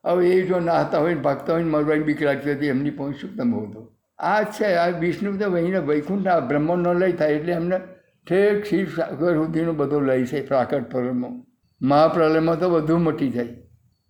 હવે 0.06 0.30
એ 0.36 0.41
જો 0.47 0.60
નાહતા 0.60 0.99
હોય 0.99 1.16
ને 1.16 1.22
ભાગતા 1.22 1.54
હોય 1.54 1.64
ને 1.64 1.70
મરવાની 1.70 2.04
બીક 2.04 2.22
લાગતી 2.22 2.52
હતી 2.52 2.68
એમની 2.68 2.89
પહોંચ 2.89 3.16
શું 3.16 3.36
તમે 3.38 3.56
હોતો 3.58 3.88
આ 4.20 4.43
છે, 4.43 4.76
આ 4.76 4.89
વિષ્ણુ 4.99 5.38
તો 5.38 5.49
વહીને 5.49 5.80
વૈકુંઠ, 5.80 6.28
આ 6.28 6.39
બ્રહ્મનો 6.39 6.93
લય 6.93 7.12
થાય 7.12 7.30
એટલે 7.30 7.54
એમને 7.54 7.80
ઠેક 8.28 8.66
શિવ 8.66 8.88
સાગર 8.95 9.34
સુધીનો 9.34 9.74
બધો 9.74 9.99
લય 9.99 10.26
છે, 10.26 10.41
પ્રાકટ 10.47 10.89
પ્રલયમાં 10.89 11.41
મહાપ્રલયમાં 11.82 12.60
તો 12.60 12.70
બધું 12.70 13.02
મટી 13.02 13.30
જાય. 13.30 13.56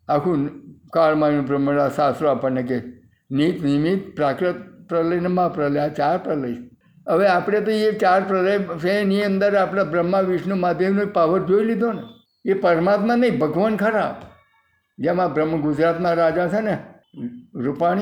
આખું 0.07 0.49
કાળમાનું 0.93 1.45
બ્રહ્મણ 1.45 1.79
આ 1.79 1.89
શાસ્ત્રો 1.89 2.29
આપણને 2.29 2.63
કે 2.63 2.81
નિત 3.31 3.63
નિમિત્ત 3.63 4.15
પ્રાકૃત 4.15 4.55
પ્રલય 4.89 5.19
ને 5.19 5.27
મહાપ્રલય, 5.27 5.81
આ 5.81 5.87
ચાર 5.87 6.17
પ્રલય 6.17 6.57
હવે 7.07 7.27
આપણે 7.27 7.61
તો 7.61 7.71
એ 7.71 7.91
ચાર 7.91 8.21
પ્રલય 8.21 8.57
છે, 8.59 8.89
એની 8.89 9.23
અંદર 9.23 9.55
આપણે 9.55 9.83
બ્રહ્મા, 9.83 10.19
વિષ્ણુ, 10.21 10.55
મહાદેવનો 10.55 11.05
પાવર 11.05 11.39
જોઈ 11.39 11.65
લીધો 11.65 11.91
ને. 11.91 12.03
એ 12.45 12.53
પરમાત્મા 12.53 13.15
નહીં, 13.15 13.39
ભગવાન 13.39 13.75
ખરા. 13.75 14.15
જેમાં 15.01 15.33
બ્રહ્મ 15.33 15.61
ગુજરાતના 15.61 16.13
રાજા 16.13 16.47
છે 16.47 16.61
ને, 16.61 16.77
રૂપાણી, 17.55 18.01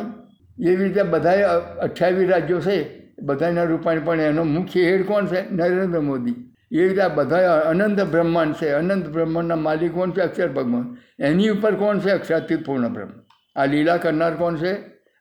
એવી 0.65 0.83
રીતે 0.83 1.03
બધાએ 1.03 1.43
અઠ્યાવીસ 1.81 2.29
રાજ્યો 2.29 2.61
છે. 2.61 2.99
બધાના 3.21 3.63
રૂપાણી, 3.63 3.99
પણ 3.99 4.21
એનો 4.21 4.43
મુખ્ય 4.43 4.83
હેડ 4.83 5.05
કોણ 5.05 5.25
છે? 5.25 5.51
નરેન્દ્ર 5.51 5.99
મોદી. 5.99 6.35
એ 6.71 6.87
રીતે 6.87 7.01
આ 7.01 7.07
બધા 7.07 7.59
અનંત 7.59 8.01
બ્રહ્માંડ 8.01 8.53
છે. 8.53 8.69
અનંત 8.69 9.07
બ્રહ્માંડના 9.07 9.55
માલિક 9.55 9.93
કોણ 9.93 10.11
છે? 10.11 10.21
અક્ષર 10.21 10.47
ભગવાન. 10.47 10.97
એની 11.19 11.49
ઉપર 11.49 11.75
કોણ 11.75 11.99
છે? 11.99 12.11
અક્ષરાતીત 12.11 12.65
પૂર્ણ 12.65 12.87
બ્રહ્મ. 12.87 13.09
આ 13.55 13.65
લીલા 13.65 13.97
કરનાર 13.97 14.33
કોણ 14.33 14.55
છે? 14.55 14.73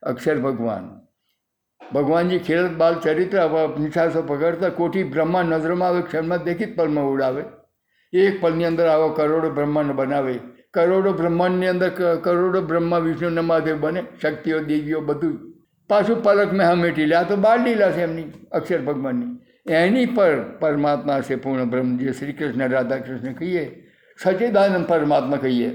અક્ષર 0.03 0.39
ભગવાન. 0.39 0.99
ભગવાનજી 1.95 2.39
ખેડત 2.39 2.71
બાલ, 2.71 2.95
ચરિત્ર 2.95 3.51
નિશાસો 3.81 4.23
પકડતા 4.23 4.69
કોટી 4.69 5.03
બ્રહ્માંડ 5.03 5.53
નજરમાં 5.53 5.89
આવે, 5.89 6.03
ક્ષણમાં 6.03 6.43
દેખી 6.43 6.65
જ 6.65 6.77
પલમાં 6.77 7.05
ઉડાવે. 7.05 7.45
એક 8.13 8.41
પલની 8.41 8.65
અંદર 8.65 8.87
આવો 8.87 9.09
કરોડો 9.09 9.51
બ્રહ્માંડ 9.51 9.93
બનાવે. 9.93 10.39
કરોડો 10.75 11.13
બ્રહ્માંડની 11.13 11.67
અંદર 11.67 11.91
કરોડો 12.25 12.61
બ્રહ્મા, 12.63 12.99
વિષ્ણુ 12.99 13.29
નમાદેવ 13.29 13.81
બને, 13.81 14.03
શક્તિઓ, 14.23 14.61
દેવીઓ 14.61 15.01
બધું. 15.01 15.55
પાછું 15.89 16.23
પલક 16.23 16.53
મેં 16.53 16.67
હમેટી 16.71 17.07
લે, 17.07 17.15
આ 17.15 17.23
તો 17.23 17.37
બાળ 17.37 17.65
લીલા 17.65 17.91
છે 17.91 18.03
એમની, 18.03 18.33
અક્ષર 18.53 18.79
ભગવાનની. 18.79 19.29
એની 19.71 20.07
પર 20.07 20.43
પરમાત્મા 20.61 21.21
છે 21.21 21.37
પૂર્ણ 21.37 21.65
બ્રહ્મ, 21.65 21.97
જે 21.97 22.13
શ્રી 22.13 22.33
કૃષ્ણ 22.33 22.69
રાધા 22.69 22.97
કૃષ્ણ 22.97 23.33
કહીએ, 23.33 23.85
સચિદાનંદ 24.19 24.87
પરમાત્મા 24.87 25.37
કહીએ, 25.37 25.71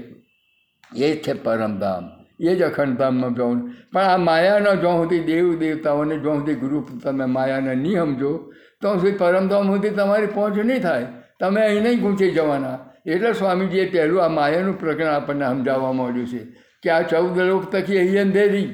એ 0.96 1.16
છે 1.16 1.32
પરમધામ 1.32 2.24
એ 2.40 2.54
જ 2.56 2.62
અખંડધામમાં 2.62 3.34
જવું 3.34 3.60
પણ 3.92 4.00
આ 4.00 4.16
માયાના 4.16 4.74
જો 4.74 4.90
સુધી 4.90 5.20
દેવ 5.20 5.58
દેવતાઓને 5.58 6.16
જો 6.18 6.34
સુધી 6.34 6.54
ગુરુ 6.54 6.80
તમે 7.02 7.24
માયાને 7.24 7.74
નહીં 7.74 8.00
સમજો, 8.00 8.52
તો 8.80 8.94
સુધી 8.94 9.10
પરમધામ 9.10 9.66
સુધી 9.66 9.90
તમારી 9.90 10.26
પહોંચ 10.26 10.58
નહીં 10.58 10.82
થાય. 10.82 11.06
તમે 11.40 11.60
અહીં 11.60 11.82
નહીં 11.82 12.00
ગૂંચી 12.00 12.30
જવાના. 12.30 12.78
એટલે 13.06 13.34
સ્વામીજીએ 13.34 13.86
પહેલું 13.92 14.24
આ 14.24 14.28
માયાનું 14.38 14.78
પ્રકરણ 14.82 15.12
આપણને 15.14 15.50
સમજાવવા 15.50 15.92
માંડ્યું 16.00 16.30
છે 16.32 16.42
કે 16.82 16.94
આ 16.96 17.02
ચૌદ 17.12 17.36
લોક 17.50 17.64
થકી 17.72 17.98
અહીં 18.04 18.22
અંધેરી 18.26 18.68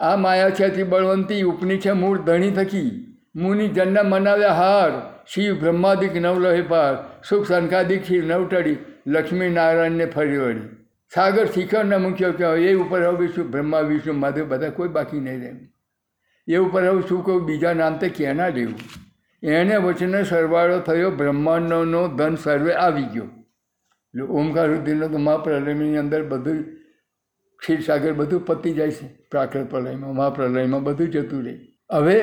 આ 0.00 0.16
માયા 0.16 0.54
છે 0.58 0.64
અતિ 0.64 0.84
બળવંતી, 0.84 1.42
ઉપની 1.44 1.78
છે 1.78 1.92
મૂળ 1.92 2.18
ધણી 2.28 2.54
થકી. 2.58 2.90
મુનિ 3.34 3.66
જન્મ 3.68 4.08
મનાવ્યા 4.10 4.54
હાર, 4.60 4.92
શિવ 5.26 5.60
બ્રહ્માદિક 5.60 6.16
નવલહે 6.22 6.62
પાર, 6.72 6.94
સુખ 7.28 7.46
શંખાદિક 7.48 8.02
શિવ 8.04 8.24
નવટળી 8.24 8.78
લક્ષ્મી 9.06 9.52
નારાયણને 9.58 10.06
ફરી 10.06 10.40
વળી. 10.44 10.66
સાગર 11.12 11.46
શિખરના 11.54 11.98
મુખ્ય 11.98 12.32
કહેવાય 12.32 12.70
એ 12.70 12.74
ઉપર 12.74 13.00
હવે 13.02 13.28
શું 13.28 13.50
બ્રહ્મા, 13.52 13.82
વિષ્ણુ 13.90 14.18
માધવ 14.24 14.50
બધા 14.52 14.70
કોઈ 14.70 14.88
બાકી 14.88 15.20
નહીં 15.20 15.40
રહે 15.42 15.52
એ 16.48 16.58
ઉપર 16.66 16.82
હવે 16.82 17.02
શું 17.08 17.24
કહું, 17.24 17.46
બીજા 17.46 17.74
નામ 17.74 17.98
તે 17.98 18.08
ક્યાંના 18.08 18.48
લેવું. 18.48 18.76
એને 19.42 19.76
વચને 19.86 20.24
સરવાળો 20.24 20.78
થયો, 20.88 21.10
બ્રહ્માંડનો 21.10 22.02
ધન 22.18 22.36
સર્વે 22.36 22.72
આવી 22.74 23.08
ગયો. 23.14 23.28
એટલે 24.14 24.26
ઓમકાર 24.40 24.66
સુધીનો 24.74 25.08
તો 25.08 25.18
મહાપ્રલયની 25.18 25.96
અંદર 25.96 26.22
બધું 26.22 26.64
ક્ષીરસાગર 27.58 28.12
બધું 28.12 28.46
પતી 28.46 28.72
જાય 28.72 28.90
છે, 28.90 29.06
પ્રાકૃત 29.30 29.70
પ્રલયમાં, 29.70 30.14
મહાપ્રલયમાં 30.14 30.82
બધું 30.82 31.10
જતું 31.10 31.44
રહે. 31.44 31.54
હવે 31.92 32.18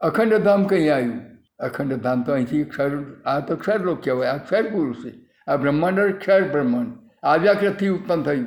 અખંડધામ 0.00 0.64
કંઈ 0.64 0.88
આવ્યું? 0.88 1.20
અખંડધામ 1.58 2.22
તો 2.22 2.32
અહીંથી 2.32 2.64
ક્ષર 2.64 2.90
આ 3.26 3.40
તો 3.40 3.56
ક્ષરલોક 3.56 4.04
કહેવાય, 4.04 4.28
આ 4.28 4.36
ક્ષર 4.38 4.62
પુરુષ 4.62 5.04
છે. 5.04 5.12
આ 5.48 5.56
બ્રહ્માંડ 5.56 6.00
ક્ષર 6.18 6.42
બ્રહ્માંડ 6.52 6.92
આવ્યાકૃતથી 7.22 7.88
ઉત્પન્ન 7.88 8.22
થયું. 8.22 8.46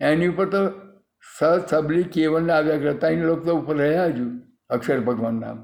એની 0.00 0.26
ઉપર 0.26 0.46
તો 0.46 0.60
સબલી 1.70 2.02
કેવળ 2.02 2.50
આવ્યાકૃત 2.50 3.04
એની 3.04 3.22
લોક 3.22 3.44
તો 3.46 3.56
ઉપર 3.56 3.76
રહ્યા 3.76 4.04
હજુ 4.04 4.26
અક્ષર 4.70 5.00
ભગવાન 5.00 5.34
નામ. 5.34 5.58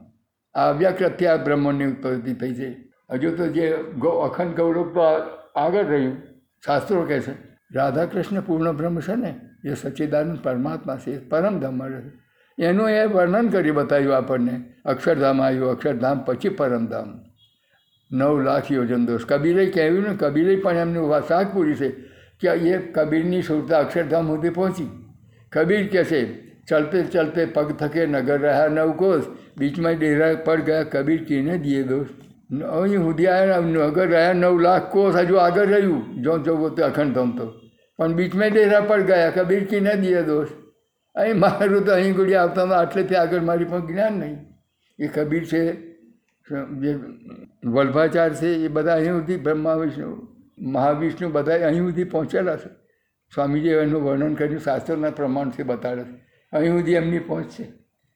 આ 0.54 0.60
આવ્યાકૃતથી 0.60 1.26
આ 1.26 1.36
બ્રહ્માંડની 1.36 1.86
ઉત્પત્તિ 1.86 2.34
થઈ 2.34 2.54
છે. 2.54 2.70
હજુ 3.10 3.36
તો 3.36 3.46
જે 3.46 3.70
અખંડ 4.26 4.56
ગૌરવ 4.56 4.92
તો 4.94 5.00
આગળ 5.60 5.86
રહ્યું. 5.86 6.29
શાસ્ત્રો 6.66 7.04
કહે 7.04 7.20
છે 7.20 7.50
રાધા 7.74 8.04
કૃષ્ણ 8.04 8.40
પૂર્ણ 8.40 8.72
બ્રહ્મ 8.72 9.00
છે 9.00 9.14
ને, 9.14 9.40
એ 9.64 9.74
સચ્ચિદાનંદ 9.74 10.38
પરમાત્મા 10.42 10.96
છે, 10.96 11.10
એ 11.10 11.18
પરમધામ 11.18 11.74
મળે 11.74 12.00
છે. 12.00 12.12
એનું 12.62 12.90
એ 12.90 13.04
વર્ણન 13.04 13.48
કરી 13.48 13.70
બતાવ્યું 13.70 14.16
આપણને, 14.16 14.74
અક્ષરધામ 14.84 15.40
આવ્યું, 15.40 15.70
અક્ષરધામ 15.70 16.24
પછી 16.24 16.48
પરમધામ. 16.48 17.20
નવ 18.12 18.42
લાખ 18.42 18.72
યોજન 18.72 19.06
દોષ 19.06 19.24
કબીરે 19.24 19.66
કહેવું 19.66 20.02
ને, 20.02 20.16
કબીરે 20.16 20.56
પણ 20.56 20.76
એમનું 20.76 21.08
વાત 21.08 21.52
પૂરી 21.52 21.74
છે 21.74 21.88
કે 22.40 22.48
એ 22.48 22.78
કબીરની 22.78 23.42
સુરતા 23.42 23.78
અક્ષરધામ 23.78 24.26
સુધી 24.26 24.50
પહોંચી. 24.50 24.90
કબીર 25.52 25.88
કહે 25.92 26.04
છે, 26.04 26.20
ચલતે 26.66 27.02
ચલતે 27.02 27.44
પગ 27.46 27.72
થકે 27.72 28.06
નગર 28.06 28.40
રહ્યા 28.40 28.68
નવ 28.68 28.96
કોષ, 28.96 29.24
બીચમાં 29.56 29.94
ડેરા 29.94 30.34
પડ 30.44 30.60
ગયા 30.60 30.82
કબીર 30.82 31.24
કીને 31.24 31.58
દિએ 31.58 31.82
દોષ 31.82 32.06
અહીં 32.50 32.98
સુધી 32.98 33.26
આવ્યા 33.26 33.60
નગર 33.60 34.08
રહ્યા 34.08 34.32
નવ 34.32 34.60
લાખ 34.60 34.92
કોષ 34.92 35.14
હજુ 35.14 35.34
આગળ 35.34 35.66
રહ્યું, 35.66 36.22
જો 36.22 36.38
જો 36.38 36.68
તો 36.68 36.84
અખંડ 36.84 37.14
થમ 37.14 37.36
તો. 37.36 37.52
પણ 37.96 38.12
બીચમાં 38.12 38.50
ડેરા 38.50 38.80
પણ 38.80 39.02
ગયા 39.02 39.30
કબીર 39.30 39.82
ના 39.82 39.94
દિએ 39.94 40.22
દોષ. 40.22 40.48
અહીં 41.14 41.38
મારું 41.38 41.84
તો 41.84 41.92
અહીં 41.92 42.14
ગુડી 42.14 42.34
આવતા 42.34 42.62
આટલેથી 42.62 43.14
આગળ 43.14 43.40
મારી 43.40 43.64
પણ 43.64 43.86
જ્ઞાન 43.86 44.12
નહીં. 44.12 44.36
એ 44.98 45.06
કબીર 45.06 45.44
છે, 45.44 45.72
જે 46.80 46.98
વલ્ભાચાર 47.64 48.34
છે, 48.34 48.46
એ 48.46 48.68
બધા 48.68 48.92
અહીં 48.92 49.12
સુધી 49.12 49.36
બ્રહ્મા 49.36 49.74
વિષ્ણુ, 49.74 50.28
મહાવિષ્ણુ 50.58 51.28
બધા 51.28 51.52
અહીં 51.52 51.80
સુધી 51.80 52.04
પહોંચેલા 52.04 52.56
છે. 52.56 52.68
સ્વામીજીએ 53.34 53.80
એનું 53.80 54.02
વર્ણન 54.02 54.34
કર્યું, 54.34 54.60
શાસ્ત્રના 54.60 55.10
પ્રમાણથી 55.10 55.62
બતાડે 55.62 56.02
છે. 56.02 56.26
અહીં 56.52 56.72
સુધી 56.72 56.94
એમની 56.94 57.18
પહોંચ 57.18 57.46
છે. 57.48 57.64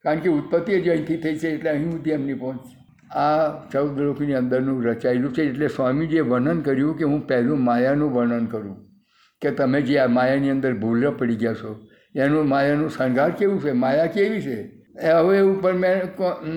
કારણ 0.03 0.19
કે 0.19 0.29
ઉત્પત્તિ 0.29 0.81
જ 0.81 0.89
અહીંથી 0.89 1.17
થઈ 1.17 1.39
છે, 1.39 1.49
એટલે 1.49 1.71
અહીં 1.71 1.91
સુધી 1.91 2.11
એમની 2.11 2.35
પહોંચ 2.35 2.57
છે. 2.57 2.84
આ 3.15 3.49
ચૌદ 3.73 4.01
લોકની 4.01 4.35
અંદરનું 4.35 4.85
રચાયેલું 4.85 5.35
છે 5.35 5.43
એટલે 5.43 5.69
સ્વામીજીએ 5.69 6.21
વર્ણન 6.21 6.61
કર્યું 6.61 6.99
કે 6.99 7.05
હું 7.05 7.27
પહેલું 7.27 7.65
માયાનું 7.65 8.15
વર્ણન 8.15 8.45
કરું. 8.45 8.77
કે 9.41 9.51
તમે 9.51 9.83
જે 9.83 9.99
આ 9.99 10.07
માયાની 10.07 10.51
અંદર 10.51 10.75
ભૂલ 10.75 11.11
પડી 11.11 11.37
ગયા 11.37 11.55
છો, 11.55 11.87
એનું 12.17 12.49
માયાનું 12.49 12.91
શણગાર 12.91 13.31
કેવું 13.31 13.61
છે? 13.61 13.73
માયા 13.73 14.07
કેવી 14.07 14.41
છે? 14.41 14.85
હવે 15.13 15.41
ઉપર 15.41 15.73
મેં 15.73 16.17
કો- 16.17 16.49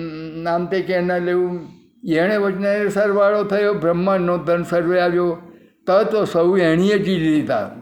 નામ 0.42 0.66
તે 0.66 0.80
કે 0.80 0.92
એના 0.92 1.18
લેવું. 1.18 1.60
એણે 2.08 2.36
વચને 2.36 2.88
સરવાળો 2.88 3.44
થયો, 3.44 3.74
બ્રહ્માંડનો 3.74 4.38
ધન 4.38 4.62
સર્વે 4.62 5.00
આવ્યો. 5.00 5.38
તત્વ 5.86 6.24
સૌ 6.24 6.56
એણીએ 6.56 6.98
જી 6.98 7.16
લીધા. 7.16 7.76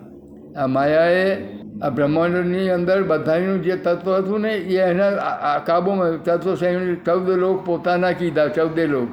આ 0.57 0.67
માયાએ 0.67 1.56
આ 1.83 1.89
બ્રહ્માંડની 1.89 2.71
અંદર 2.71 3.03
બધાનું 3.03 3.63
જે 3.63 3.77
તત્વ 3.77 4.15
હતું 4.15 4.41
ને, 4.41 4.53
એ 4.53 4.79
એના 4.79 5.11
કાબુમાં 5.59 6.23
તત્વ 6.23 6.55
સંયમ 6.55 6.95
ચૌદ 6.95 7.31
લોક 7.31 7.67
પોતાના 7.67 8.13
કીધા, 8.13 8.49
ચૌદે 8.49 8.87
લોક. 8.87 9.09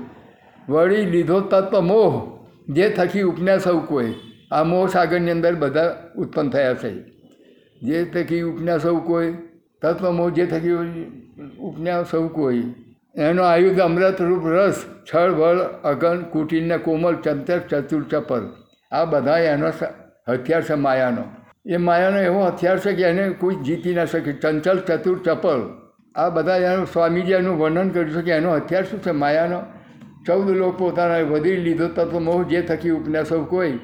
વળી 0.69 1.05
લીધો 1.05 1.39
તત્વ 1.39 1.79
મોહ, 1.79 2.39
જે 2.73 2.89
થકી 2.89 3.21
ઉપન્યા 3.21 3.57
સૌ 3.57 3.79
કોઈ. 3.79 4.13
આ 4.51 4.63
મોહ 4.63 4.87
સાગરની 4.87 5.31
અંદર 5.31 5.55
બધા 5.55 5.95
ઉત્પન્ન 6.15 6.49
થયા 6.49 6.73
છે. 6.73 6.93
જે 7.81 8.05
થકી 8.05 8.41
ઉપન્યા 8.41 8.77
સૌ 8.77 8.99
કોઈ, 8.99 9.33
તત્વ 9.81 10.11
મોહ 10.11 10.29
જે 10.29 10.45
થકી 10.45 10.71
ઉપન્યા 11.59 12.03
સૌ 12.03 12.27
કોઈ. 12.27 12.63
એનો 13.15 13.43
આયુધ 13.43 13.79
અમૃતરૂપ 13.79 14.43
રસ, 14.47 14.85
છળ, 15.09 15.29
વળ, 15.29 15.57
અગન, 15.83 16.21
કુટીરને 16.21 16.77
કોમલ 16.77 17.15
ચંતર 17.15 17.59
ચતુર 17.59 18.03
ચપલ. 18.11 18.49
આ 18.91 19.05
બધા 19.05 19.37
એનો 19.37 19.67
હથિયાર 20.29 20.63
છે 20.63 20.73
માયાનો 20.73 21.23
એ 21.65 21.77
માયાનો 21.77 22.17
એવો 22.17 22.45
હથિયાર 22.45 22.79
છે 22.79 22.93
કે 22.93 23.03
એને 23.03 23.29
કોઈ 23.29 23.55
જીતી 23.55 23.93
ના 23.93 24.05
શકે. 24.05 24.33
ચંચલ 24.33 24.79
ચતુર 24.79 25.21
ચપલ. 25.25 25.61
આ 26.15 26.29
બધા 26.29 26.57
એનું 26.57 26.85
સ્વામીજી 26.85 27.31
એનું 27.31 27.59
વર્ણન 27.59 27.89
કર્યું 27.89 28.11
છે 28.11 28.21
કે 28.21 28.31
એનો 28.31 28.55
હથિયાર 28.55 28.83
શું 28.83 29.01
છે? 29.01 29.11
માયાનો. 29.11 29.63
ચૌદ 30.27 30.49
લોક 30.49 30.77
પોતાના 30.77 31.17
વધી 31.17 31.55
લીધો 31.55 31.87
તત્વ 31.87 32.19
મોહ 32.19 32.43
જે 32.43 32.61
થકી 32.61 32.89
ઉપન્યા 32.89 33.23
સૌ 33.23 33.43
કોઈ. 33.43 33.79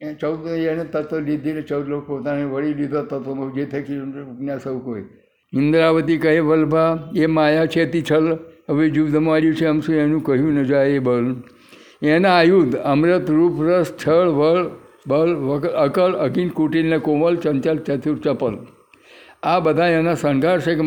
એ 0.00 0.14
ચૌદ 0.14 0.46
એને 0.46 0.84
તત્વ 0.84 1.18
લીધીને 1.18 1.62
ચૌદ 1.62 1.88
લોક 1.88 2.06
પોતાને 2.06 2.44
વળી 2.44 2.74
લીધો 2.74 3.02
તત્વ 3.02 3.34
મોહ 3.34 3.52
જે 3.54 3.64
થકી 3.64 3.98
ઉપન્યા 3.98 4.58
સૌ 4.58 4.78
કોઈ. 4.78 5.04
ઇન્દ્રાવતી 5.52 6.18
કહે, 6.18 6.38
વલ્ભા, 6.38 7.10
એ 7.16 7.26
માયા 7.26 7.66
છે 7.66 7.86
તી 7.86 8.02
છલ. 8.02 8.38
હવે 8.70 8.90
જુદ 8.90 9.16
માર્યું 9.16 9.54
છે 9.54 9.66
આમ 9.66 9.80
શું 9.80 9.94
એનું 9.94 10.22
કહ્યું 10.22 10.54
ન 10.54 10.64
જાય 10.64 10.88
એ 10.88 10.98
બલ. 10.98 11.42
એના 12.02 12.36
આયુધ, 12.36 12.76
અમૃત, 12.76 13.30
રૂપ, 13.30 13.62
રસ, 13.62 13.92
છળ, 14.06 14.28
વળ 14.28 14.81
બલ 15.06 15.30
અકલ 15.78 16.12
અકિન 16.26 16.48
કુટિલને 16.50 16.98
કોમલ, 17.00 17.36
ચંચલ, 17.36 17.78
ચતુર, 17.78 18.16
ચપલ. 18.18 18.54
આ 19.42 19.60
બધા 19.60 19.90
એના 19.94 20.14
શણગાર 20.14 20.58
છે 20.60 20.74
કે 20.74 20.84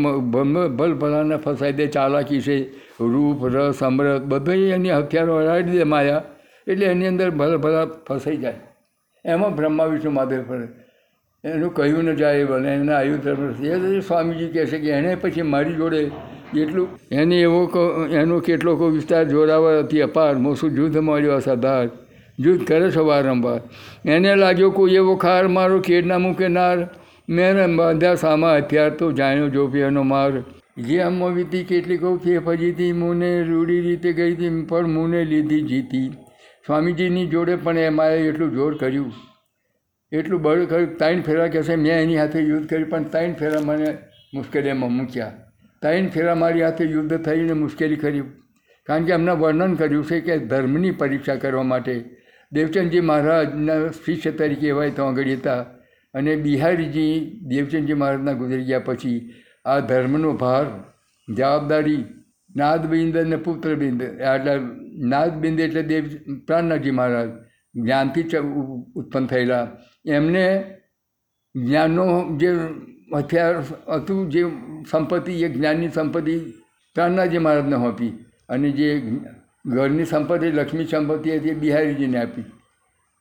ભલ 0.78 0.94
ભલાને 1.02 1.38
ફસાઈ 1.38 1.74
દે, 1.74 1.88
ચાલાકી 1.88 2.42
છે. 2.42 2.58
રૂપ, 3.02 3.44
રસ, 3.48 3.84
અમૃત, 3.84 4.24
બધું 4.26 4.64
એની 4.76 4.92
હથિયારો 4.92 5.36
હરાડી 5.42 5.78
દે 5.80 5.84
માયા, 5.94 6.24
એટલે 6.68 6.86
એની 6.86 7.08
અંદર 7.08 7.30
ભલ 7.32 7.58
ભલા 7.58 7.86
ફસાઈ 8.08 8.38
જાય. 8.38 8.60
એમાં 9.26 9.56
બ્રહ્મા, 9.56 9.86
વિષ્ણુ, 9.86 10.12
મહાદેવ 10.12 10.42
પડે 10.48 10.68
એનું 11.44 11.74
કહ્યું 11.74 12.04
ન 12.04 12.16
જાય 12.16 12.46
બને 12.46 12.72
એના 12.76 12.96
આયુધ 12.98 13.28
એ 13.28 14.00
સ્વામીજી 14.02 14.48
કહે 14.54 14.64
છે 14.66 14.78
કે 14.80 14.90
એણે 14.90 15.12
પછી 15.16 15.44
મારી 15.50 15.76
જોડે 15.76 16.00
એટલું 16.62 16.88
એને 17.12 17.36
એવો 17.40 17.60
એનો 18.22 18.40
કેટલોક 18.40 18.82
વિસ્તાર 18.96 19.24
જોરાવર 19.26 19.74
અતિ 19.84 20.02
અપાર. 20.02 20.34
મોસું 20.36 20.70
જુદ્ધ 20.72 20.98
મળ્યો 20.98 21.40
સદાર 21.40 21.86
જુદ્ધ 22.40 22.66
કરે 22.68 22.92
છે 22.92 23.04
વારંવાર 23.10 23.62
એને 24.06 24.36
લાગ્યો 24.36 24.72
કોઈ 24.72 24.96
એવો 24.96 25.16
ખાર 25.16 25.44
મારો 25.48 25.80
કેડના 25.80 26.18
મૂકે 26.18 26.48
નાર. 26.48 26.78
મેં 27.30 27.78
બાંધ્યા, 27.78 28.16
સામા 28.16 28.58
હથિયાર 28.58 28.98
તો 28.98 29.12
જાણ્યો 29.12 29.50
જોપિયાનો 29.50 30.04
માર. 30.04 30.32
જે 30.78 30.98
આમાં 31.02 31.34
વીતી 31.34 31.64
કેટલી 31.64 31.98
કહું 31.98 32.20
છે 32.20 32.40
ફજીતી, 32.40 32.92
મુને 32.94 33.44
રૂડી 33.44 33.82
રીતે 33.82 34.14
ગઈ 34.14 34.34
હતી 34.34 34.66
પણ 34.66 34.90
મુને 34.90 35.24
લીધી 35.24 35.62
જીતી. 35.62 36.10
સ્વામીજીની 36.66 37.26
જોડે 37.28 37.56
પણ 37.56 37.78
એમાં 37.78 38.12
એટલું 38.12 38.54
જોર 38.54 38.78
કર્યું. 38.78 39.14
એટલું 40.12 40.42
બળ 40.42 40.66
કર્યું 40.66 40.98
ત્રણ 40.98 41.22
ફેરા 41.22 41.48
કહેશે, 41.48 41.76
મેં 41.76 41.94
એની 41.94 42.18
હાથે 42.18 42.40
યુદ્ધ 42.40 42.70
કર્યું, 42.70 42.90
પણ 42.90 43.04
ત્રણ 43.04 43.34
ફેરા 43.34 43.62
મને 43.62 43.98
મુશ્કેલીમાં 44.34 44.92
મૂક્યા. 44.92 45.34
ત્રણ 45.82 46.08
ફેરા 46.08 46.36
મારી 46.36 46.62
હાથે 46.62 46.84
યુદ્ધ 46.84 47.18
થઈને 47.18 47.54
મુશ્કેલી 47.54 47.96
કરી 47.96 48.22
કારણ 48.88 49.06
કે 49.06 49.12
એમના 49.12 49.34
વર્ણન 49.34 49.74
કર્યું 49.76 50.06
છે 50.06 50.20
કે 50.20 50.38
ધર્મની 50.38 50.92
પરીક્ષા 50.92 51.36
કરવા 51.36 51.64
માટે 51.64 51.94
દેવચંદજી 52.52 53.00
મહારાજના 53.02 53.88
શિષ્ય 54.06 54.32
તરીકે 54.32 54.68
એવાય 54.68 54.92
તો 54.92 55.04
આગળ 55.04 55.28
હતા. 55.28 55.62
અને 56.14 56.36
બિહારીજી 56.36 57.42
દેવચંદજી 57.48 57.94
મહારાજના 57.94 58.32
ગુજરી 58.32 58.64
ગયા 58.64 58.80
પછી 58.80 59.34
આ 59.66 59.80
ધર્મનો 59.80 60.34
ભાર, 60.34 60.66
જવાબદારી, 61.36 62.04
નાદબિંદ 62.56 63.18
અને 63.18 63.36
પુત્રબિંદ, 63.36 64.02
એટલે 64.02 64.60
નાદબિંદ 65.08 65.60
એટલે 65.60 65.84
દેવ, 65.84 66.04
પ્રાણનાથજી 66.48 66.92
મહારાજ 66.92 67.30
જ્ઞાનથી 67.76 68.38
ઉત્પન્ન 68.96 69.26
થયેલા. 69.26 69.68
એમને 70.06 70.64
જ્ઞાનનો 71.56 72.38
જે 72.38 72.58
હથિયાર 73.18 73.64
હતું, 73.94 74.30
જે 74.30 74.46
સંપત્તિ, 74.92 75.32
એ 75.44 75.50
જ્ઞાનની 75.50 75.90
સંપત્તિ 75.90 76.40
પ્રાણનાથજી 76.96 77.38
મહારાજને 77.38 77.76
આપી 77.76 78.26
અને 78.50 78.72
જે 78.72 79.02
ઘરની 79.66 80.06
સંપત્તિ 80.06 80.48
લક્ષ્મી 80.48 80.86
સંપત્તિ 80.86 81.38
હતી 81.38 81.50
એ 81.50 81.54
બિહારીજીને 81.54 82.22
આપી. 82.22 82.44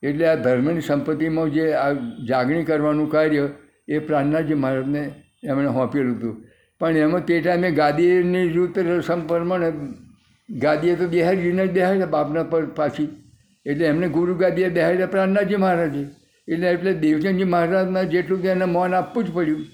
એટલે 0.03 0.27
આ 0.27 0.35
ધર્મની 0.35 0.81
સંપત્તિમાં 0.81 1.49
જે 1.49 1.73
આ 1.73 1.91
જાગણી 2.27 2.63
કરવાનું 2.63 3.11
કાર્ય 3.11 3.49
એ 3.87 3.99
પ્રાણનાથજી 3.99 4.53
મહારાજને 4.53 5.11
એમણે 5.43 5.67
સોંપેલું 5.67 6.17
હતું. 6.17 6.45
પણ 6.79 6.97
એમાં 6.97 7.25
તે 7.25 7.41
ટાઈમે 7.41 7.71
ગાદીની 7.71 8.49
જૂથ 8.49 8.79
રસમ 8.79 9.21
ગાદીએ 10.49 10.95
તો 10.95 11.07
બિહારીજીને 11.07 11.67
જ 11.67 11.71
બેહાડ્યા 11.71 12.05
બાપના 12.05 12.43
પર 12.43 12.65
પાછી. 12.65 13.07
એટલે 13.65 13.85
એમને 13.85 14.07
ગુરુ 14.07 14.35
ગાદીએ 14.35 14.69
બેહાડ્યા 14.69 15.07
પ્રાણનાથજી 15.07 15.55
મહારાજે. 15.55 16.07
એટલે 16.47 16.67
એટલે 16.67 16.93
દેવચંદજી 16.93 17.43
મહારાજના 17.43 18.03
જેટલું 18.03 18.41
કે 18.41 18.47
એને 18.47 18.65
મૌન 18.65 18.95
આપવું 18.95 19.23
જ 19.23 19.31
પડ્યું. 19.33 19.65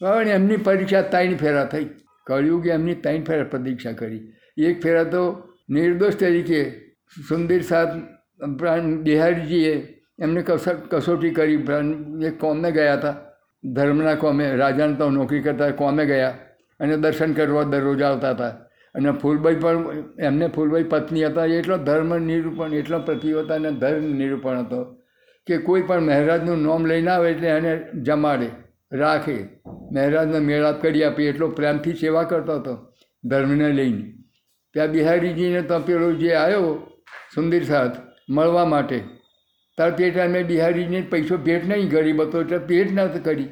પણ 0.00 0.28
એમની 0.28 0.56
પરીક્ષા 0.56 1.02
ત્રણ 1.02 1.34
ફેરા 1.34 1.64
થઈ. 1.64 1.84
કહ્યું 2.26 2.62
કે 2.62 2.70
એમની 2.70 2.94
ત્રણ 2.94 3.24
ફેરા 3.24 3.44
પ્રતીક્ષા 3.44 3.92
કરી. 3.92 4.32
એક 4.56 4.82
ફેરા 4.82 5.04
તો 5.04 5.49
નિર્દોષ 5.70 6.14
તરીકે 6.14 6.60
સુંદર 7.28 7.62
સાહેબ 7.62 8.56
પ્રાણ 8.58 8.94
બિહારીજીએ 9.02 9.74
એમને 10.20 10.42
કસ 10.42 10.68
કસોટી 10.90 11.30
કરી 11.30 11.58
એ 12.26 12.30
કોમે 12.30 12.70
ગયા 12.72 12.94
હતા. 12.94 13.16
ધર્મના 13.64 14.14
કોમે, 14.14 14.46
રાજાને 14.56 14.94
તો 14.94 15.10
નોકરી 15.10 15.42
કરતા 15.42 15.70
કોમે 15.70 16.04
ગયા 16.06 16.34
અને 16.80 16.96
દર્શન 16.96 17.32
કરવા 17.32 17.62
દરરોજ 17.62 18.02
આવતા 18.02 18.30
હતા. 18.30 18.54
અને 18.94 19.10
ફૂલબાઈ 19.12 19.54
પણ, 19.54 20.04
એમને 20.20 20.46
ફૂલબાઈ 20.46 20.82
પત્ની 20.82 21.24
હતા 21.24 21.46
એટલો 21.58 21.76
ધર્મ 21.78 22.16
નિરૂપણ, 22.18 22.74
એટલો 22.74 22.98
પ્રતિવતા 22.98 23.54
અને 23.54 23.70
ધર્મ 23.72 24.06
નિરૂપણ 24.16 24.58
હતો 24.58 24.80
કે 25.46 25.58
કોઈ 25.58 25.82
પણ 25.82 26.00
મહારાજનું 26.02 26.62
નામ 26.62 26.86
લઈને 26.86 27.10
આવે 27.10 27.30
એટલે 27.30 27.48
એને 27.48 27.72
જમાડે, 28.02 28.48
રાખે. 28.92 29.36
મહેરાજને 29.92 30.38
મેળાપ 30.38 30.82
કરી 30.82 31.04
આપી, 31.04 31.24
એટલો 31.24 31.48
પ્રેમથી 31.48 31.94
સેવા 31.94 32.22
કરતો 32.22 32.56
હતો 32.56 32.74
ધર્મને 33.24 33.68
લઈને. 33.72 34.04
ત્યાં 34.74 34.92
બિહારીજીને 34.94 35.62
તો 35.70 35.80
પેલો 35.88 36.12
જે 36.20 36.30
આવ્યો, 36.34 36.74
સુંદર 37.34 37.62
સાથ, 37.70 37.96
મળવા 38.28 38.66
માટે, 38.74 38.98
તાર 39.78 39.90
તે 39.98 40.10
ટાઈમે 40.10 40.40
બિહારીજીને 40.50 41.10
પૈસો 41.10 41.38
ભેટ 41.46 41.68
નહીં 41.70 41.88
ગરીબ 41.88 42.22
હતો 42.24 42.42
એટલે 42.44 42.58
ભેટ 42.70 42.90
નથી 42.96 43.24
કરી. 43.26 43.50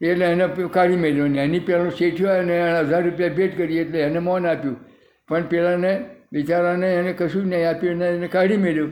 એટલે 0.00 0.26
એને 0.32 0.46
કાઢી 0.76 1.02
મેળ્યો 1.04 1.28
ને 1.28 1.44
એની 1.44 1.66
પેલો 1.68 1.90
શેઠ્યો 1.98 2.32
અને 2.38 2.54
એને 2.54 2.80
હજાર 2.88 3.02
રૂપિયા 3.06 3.36
ભેટ 3.38 3.52
કરી, 3.58 3.78
એટલે 3.84 4.00
એને 4.08 4.20
મૌન 4.28 4.46
આપ્યું. 4.46 4.78
પણ 5.28 5.44
પેલાને 5.52 5.92
બિચારાને 6.32 6.88
એને 6.98 7.12
કશું 7.20 7.46
નહીં 7.50 7.68
આપ્યું 7.70 7.98
ને 8.02 8.08
એને 8.16 8.28
કાઢી 8.34 8.62
મેળ્યો 8.64 8.88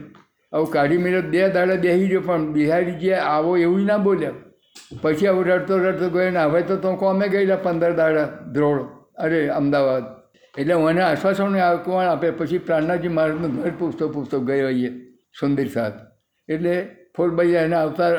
આવું 0.53 0.71
કાઢી 0.75 1.01
મેળ્યો 1.03 1.27
બે 1.33 1.49
દાડા 1.57 1.81
બેસી 1.83 2.07
ગયો 2.11 2.23
પણ 2.29 2.47
બિહારીજીએ 2.55 3.19
આવો 3.33 3.51
એવું 3.65 3.85
ના 3.89 3.99
બોલ્યા. 4.07 4.39
પછી 5.03 5.27
આવું 5.27 5.45
રડતો 5.49 5.83
રડતો 5.83 6.09
ગયો 6.15 6.31
ને 6.37 6.41
હવે 6.47 6.61
તો 6.69 6.77
તો 6.85 6.95
કોમે 7.03 7.25
ગયેલા 7.35 7.63
પંદર 7.65 7.93
દાડા 8.01 8.27
ધ્રોળ 8.55 8.81
અરે 9.25 9.39
અમદાવાદ. 9.59 10.05
એટલે 10.57 10.75
મને 10.75 11.01
આશ્વાસન 11.01 11.59
કોણ 11.85 12.05
આપે 12.05 12.31
પછી 12.31 12.57
પ્રાણનાથજી 12.57 13.07
મહારાજનું 13.07 13.51
ઘર 13.57 13.73
પૂછતો 13.79 14.09
પૂછતો 14.09 14.39
ગયો 14.39 14.67
અહીંયા 14.67 14.97
સુંદર 15.39 15.67
સાથ 15.67 15.99
એટલે 16.49 16.73
ફૂલભાઈ 17.15 17.55
એને 17.65 17.75
આવતા 17.75 18.09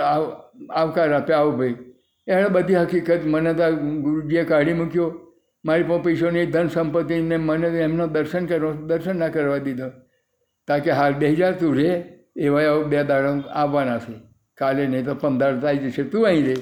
આવકાર 0.70 1.12
આપ્યા 1.12 1.39
આવો 1.39 1.53
ભાઈ. 1.59 1.76
એણે 2.28 2.49
બધી 2.49 2.74
હકીકત 2.74 3.22
મને 3.26 3.53
તો 3.55 3.66
ગુરુજીએ 4.05 4.45
કાઢી 4.45 4.78
મૂક્યો. 4.80 5.11
મારી 5.64 5.83
પણ 5.83 6.03
પૈસોની 6.03 6.47
ધન 6.47 6.68
સંપત્તિને 6.68 7.37
મને 7.37 7.68
એમનો 7.87 8.07
દર્શન 8.07 8.47
કરવા 8.47 8.72
દર્શન 8.72 9.16
ના 9.18 9.28
કરવા 9.28 9.59
દીધો. 9.59 9.89
તાકે 10.68 10.91
હાલ 10.91 11.14
બે 11.14 11.33
હજાર 11.35 11.53
તું 11.61 11.74
રે 11.76 11.89
એવા 12.37 12.62
એવા 12.62 12.89
બે 12.91 13.05
દાડા 13.05 13.35
આવવાના 13.62 13.99
છે. 13.99 14.14
કાલે 14.59 14.87
નહીં 14.87 15.05
તો 15.05 15.14
પંદર 15.14 15.61
થાય 15.61 15.76
જશે 15.76 16.05
તું 16.05 16.26
અહીં 16.26 16.47
રે. 16.47 16.57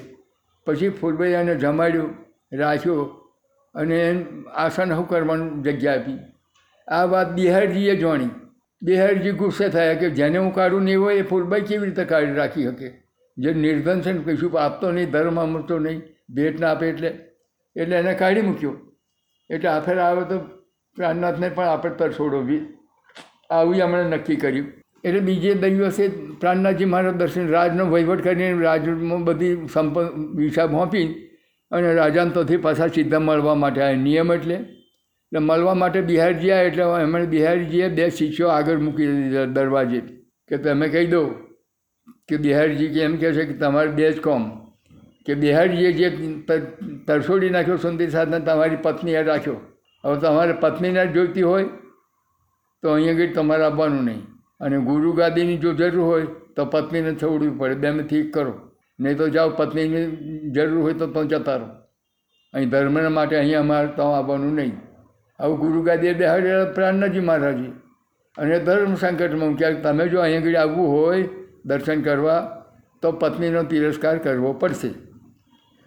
પછી 0.66 0.88
ફૂલભાઈ 0.88 1.32
એને 1.32 1.54
જમાડ્યું, 1.56 2.10
રાખ્યો. 2.52 3.04
અને 3.74 4.26
આસન 4.54 4.92
હું 4.92 5.08
કરવાનું 5.08 5.62
જગ્યા 5.62 5.94
આપી. 5.94 6.18
આ 6.88 7.04
વાત 7.04 7.32
બિહારજીએ 7.32 7.96
જાણી. 7.96 8.30
બિહારજી 8.82 9.32
ગુસ્સે 9.32 9.68
થયા 9.68 9.94
કે 9.94 10.10
જેને 10.10 10.38
હું 10.38 10.54
કાઢું 10.54 10.82
નહીં 10.82 11.00
હોય 11.00 11.16
એ 11.16 11.22
ફૂલબાઈ 11.22 11.60
કેવી 11.60 11.86
રીતે 11.86 12.04
કાઢી 12.04 12.34
રાખી 12.34 12.64
શકે? 12.64 13.02
જે 13.36 13.52
નિર્ધન 13.52 14.00
છે 14.00 14.12
ને 14.12 14.34
કશું 14.34 14.60
આપતો 14.60 14.92
નહીં, 14.92 15.10
ધર્મ 15.10 15.40
અમૃતો 15.40 15.78
નહીં, 15.78 16.02
ભેટ 16.34 16.60
ના 16.60 16.70
આપે 16.70 16.88
એટલે 16.88 17.08
એટલે 17.76 17.96
એને 17.96 18.14
કાઢી 18.14 18.40
મૂક્યો. 18.40 18.74
એટલે 19.50 19.68
આ 19.68 19.80
ફેર 19.80 19.98
આવે 19.98 20.24
તો 20.24 20.38
પ્રાણનાથને 20.96 21.48
પણ 21.48 21.64
આપણે 21.64 21.94
તરછોડો 21.94 22.42
બી 22.42 22.60
આવું 23.50 23.74
હમણાં 23.74 24.04
નક્કી 24.04 24.36
કર્યું. 24.36 24.66
એટલે 25.04 25.20
બીજે 25.20 25.54
દિવસે 25.54 26.08
પ્રાણનાથજી 26.40 26.84
મારા 26.84 27.10
દર્શન, 27.10 27.48
રાજનો 27.48 27.84
વહીવટ 27.84 28.22
કરીને 28.22 28.62
રાજમાં 28.62 29.24
બધી 29.24 29.68
સંપ 29.72 29.98
હિસાબ 30.40 30.74
હોંપી 30.74 31.29
અને 31.70 31.94
રાજાંતોથી 31.94 32.56
પાછા 32.56 32.86
સીધા 32.86 33.18
મળવા 33.18 33.54
માટે 33.54 33.82
આ 33.82 33.92
નિયમ 33.92 34.32
એટલે? 34.32 34.54
એટલે 34.54 35.38
મળવા 35.38 35.74
માટે 35.74 36.00
બિહારજી 36.00 36.48
એટલે 36.48 36.82
એમણે 37.02 37.26
બિહારજીએ 37.26 37.88
બે 37.88 38.10
શિષ્યો 38.10 38.48
આગળ 38.48 38.78
મૂકી 38.78 39.06
દીધા 39.06 39.44
દરવાજે. 39.44 40.00
કે 40.48 40.56
તમે 40.56 40.88
કહી 40.88 41.06
દો 41.06 41.22
કે 42.28 42.36
બિહારજી 42.36 42.88
કે 42.88 43.00
એમ 43.00 43.16
કહે 43.16 43.32
છે 43.32 43.44
કે 43.44 43.52
તમારે 43.52 43.90
બે 43.90 44.12
જ 44.12 44.20
કોમ. 44.20 44.42
કે 45.26 45.34
બિહારજીએ 45.34 45.92
જે 45.92 46.10
તરછોડી 47.06 47.50
નાખ્યો 47.50 47.76
સુંદર 47.76 48.08
સાધના 48.10 48.38
તમારી 48.38 48.76
પત્નીએ 48.82 49.22
રાખ્યો 49.22 49.60
હવે 50.04 50.16
તમારે 50.20 50.52
પત્નીને 50.52 51.06
જોઈતી 51.06 51.42
હોય 51.42 51.64
તો 52.82 52.92
અહીંયા 52.92 53.14
આગળ 53.14 53.32
તમારે 53.34 53.62
આવવાનું 53.62 54.04
નહીં. 54.04 54.26
અને 54.60 54.78
ગુરુ 54.78 55.12
ગાદીની 55.12 55.56
જો 55.58 55.72
જરૂર 55.72 56.04
હોય 56.04 56.26
તો 56.56 56.64
પત્નીને 56.64 57.14
છોડવી 57.14 57.50
પડે. 57.50 57.74
બેમાંથી 57.74 58.08
ઠીક 58.08 58.34
કરો. 58.34 58.54
નહીં 59.00 59.16
તો 59.16 59.28
જાઓ, 59.28 59.50
પત્નીની 59.50 60.50
જરૂર 60.50 60.82
હોય 60.82 60.94
તો 60.94 61.06
તો 61.06 61.24
જતા 61.24 61.56
રહો 61.56 61.68
અહીં 62.54 62.70
ધર્મના 62.70 63.08
માટે 63.08 63.36
અહીંયા 63.36 63.60
અમારે 63.60 63.88
તો 63.96 64.02
આવવાનું 64.02 64.54
નહીં. 64.54 64.72
આવું 65.40 65.58
ગુરુ 65.58 65.82
ગાદીએ 65.82 66.12
બેહાડેલા 66.12 66.64
પ્રાણનાજી 66.64 67.20
મહારાજી. 67.20 67.72
અને 68.38 68.58
ધર્મ 68.58 68.94
સંકટમાં 68.94 69.56
ક્યાંક 69.56 69.82
તમે 69.82 70.08
જો 70.08 70.20
અહીંયા 70.20 70.40
આગળ 70.40 70.56
આવવું 70.56 70.88
હોય 70.88 71.28
દર્શન 71.64 72.02
કરવા, 72.02 72.64
તો 73.02 73.12
પત્નીનો 73.12 73.62
તિરસ્કાર 73.62 74.18
કરવો 74.18 74.52
પડશે. 74.52 74.88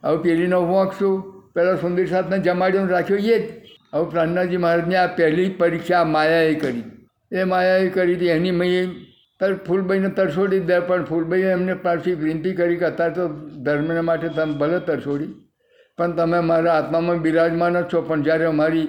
હવે 0.04 0.18
પેલીનો 0.18 0.62
વોંક 0.62 0.92
પહેલાં 1.54 1.78
સુંદર 1.78 2.06
સાથને 2.06 2.40
જમાડ્યો 2.40 2.86
રાખ્યો 2.86 3.18
એ 3.18 3.22
જ. 3.22 3.44
હવે 3.94 4.10
પ્રાણનાથજી 4.10 4.58
મહારાજની 4.58 4.96
આ 4.96 5.08
પહેલી 5.08 5.50
પરીક્ષા 5.50 6.04
માયાએ 6.04 6.56
કરી. 6.56 6.84
એ 7.32 7.44
માયાએ 7.44 7.90
કરી 7.90 8.16
હતી. 8.16 8.28
એની 8.28 8.52
મેં 8.52 8.96
તર 9.40 9.54
ફૂલભાઈને 9.68 10.10
તરછોડી 10.18 10.60
દે, 10.70 10.78
પણ 10.80 11.06
ફૂલભાઈએ 11.06 11.54
એમને 11.58 11.76
પાછી 11.86 12.18
વિનંતી 12.26 12.54
કરી 12.60 12.78
કે 12.78 12.86
અત્યારે 12.86 13.14
તો 13.14 13.26
ધર્મના 13.66 14.06
માટે 14.10 14.28
તમે 14.30 14.54
ભલે 14.62 14.80
તરછોડી 14.90 15.34
પણ 15.98 16.14
તમે 16.18 16.40
મારા 16.50 16.76
આત્મામાં 16.80 17.24
બિરાજમાન 17.26 17.80
જ 17.80 17.84
છો. 17.94 18.02
પણ 18.02 18.24
જ્યારે 18.24 18.54
મારી 18.62 18.86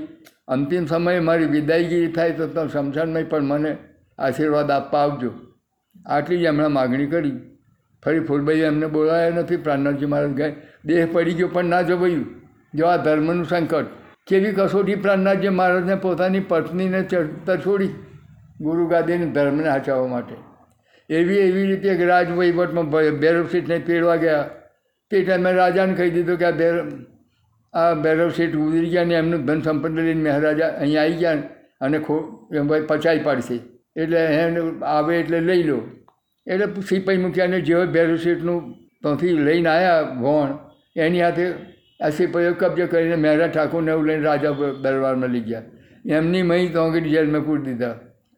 અંતિમ 0.49 0.87
સમયે 0.87 1.25
મારી 1.31 1.51
વિદાયગીરી 1.57 2.13
થાય 2.13 2.37
તો 2.39 2.47
તમે 2.47 2.69
શમશાનમાં 2.69 3.27
પણ 3.31 3.51
મને 3.51 3.73
આશીર્વાદ 4.19 4.71
આપવા 4.71 5.03
આવજો. 5.03 5.31
આટલી 6.07 6.39
જ 6.39 6.45
એમણે 6.53 6.71
માગણી 6.77 7.07
કરી. 7.07 7.37
ફરી 8.03 8.23
ફૂલભાઈએ 8.29 8.67
એમને 8.67 8.87
બોલાયા 8.87 9.37
નથી, 9.41 9.57
પ્રાણનાથજી 9.57 10.07
મહારાજ 10.07 10.33
ગયા 10.33 10.55
દેહ 10.85 11.05
પડી 11.13 11.35
ગયો, 11.35 11.49
પણ 11.49 11.65
ના 11.65 11.83
જવાયું. 11.83 12.25
જો 12.75 12.85
આ 12.87 12.97
ધર્મનું 12.97 13.45
સંકટ, 13.45 13.87
કેવી 14.27 14.55
કસોટી 14.57 14.97
પ્રાણનાથજી 15.05 15.55
મહારાજને 15.59 15.97
પોતાની 15.97 16.45
પત્નીને 16.49 17.01
તરછોડી 17.03 17.63
છોડી? 17.67 17.93
ગુરુ 18.61 18.89
ગાદીને 18.89 19.27
ધર્મને 19.37 19.69
હાચવવા 19.69 20.09
માટે. 20.09 20.37
એવી 21.11 21.41
એવી 21.49 21.67
રીતે 21.71 22.05
રાજ 22.13 22.29
વહીવટમાં 22.39 22.87
શેઠને 23.53 23.79
તેડવા 23.89 24.17
ગયા. 24.17 24.45
તે 25.11 25.23
ટાઈમે 25.25 25.51
રાજાને 25.53 25.95
કહી 25.95 26.11
દીધું 26.11 26.39
કે 26.39 26.47
આ 26.47 26.53
બેર 26.61 26.75
આ 27.75 27.95
બેરોસીટ 28.05 28.55
ઉતરી 28.55 28.91
ગયા 28.95 29.05
ને 29.05 29.15
એમનું 29.15 29.45
ધન 29.47 29.61
સંપત્તિ 29.67 30.07
લઈને 30.07 30.23
મહારાજા 30.29 30.71
અહીંયા 30.81 31.03
આવી 31.03 31.19
ગયા 31.23 31.43
અને 31.81 31.99
ખો, 31.99 32.17
એમ 32.53 32.67
ભાઈ 32.69 32.87
પચાઈ 32.91 33.23
પાડશે. 33.27 33.57
એટલે 33.97 34.21
એને 34.43 34.61
આવે 34.95 35.13
એટલે 35.21 35.41
લઈ 35.41 35.63
લો. 35.63 35.79
એટલે 36.47 36.67
સિપાઈ 36.89 37.19
મૂક્યાને 37.25 37.61
જેવો 37.61 38.17
શેઠનું 38.25 38.61
ત્યાંથી 39.03 39.37
લઈને 39.49 39.69
આવ્યા 39.75 40.03
ભોણ 40.23 40.51
એની 40.97 41.21
હાથે 41.27 41.45
આ 42.05 42.11
સિપાઈઓ 42.11 42.55
કબજે 42.61 42.87
કરીને 42.93 43.17
મહેરા 43.17 43.49
ઠાકોરને 43.49 43.91
એવું 43.95 44.07
લઈને 44.09 44.25
રાજા 44.29 44.53
દરબારમાં 44.85 45.31
લઈ 45.37 45.45
ગયા. 45.49 45.63
એમની 46.17 46.43
મહી 46.51 46.69
તો 46.75 46.91
જેલમાં 47.15 47.45
પૂરી 47.47 47.65
દીધા. 47.69 47.95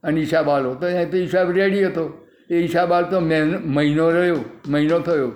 અને 0.07 0.21
હિસાબ 0.21 0.49
આલો. 0.49 0.75
તો 0.81 0.87
એ 0.89 1.05
તો 1.07 1.17
હિસાબ 1.17 1.51
રેડી 1.59 1.85
હતો. 1.85 2.05
એ 2.51 2.61
ઈશાબાલ 2.61 3.05
તો 3.11 3.21
મહિનો 3.21 4.11
રહ્યો, 4.11 4.41
મહિનો 4.69 4.99
થયો. 5.01 5.31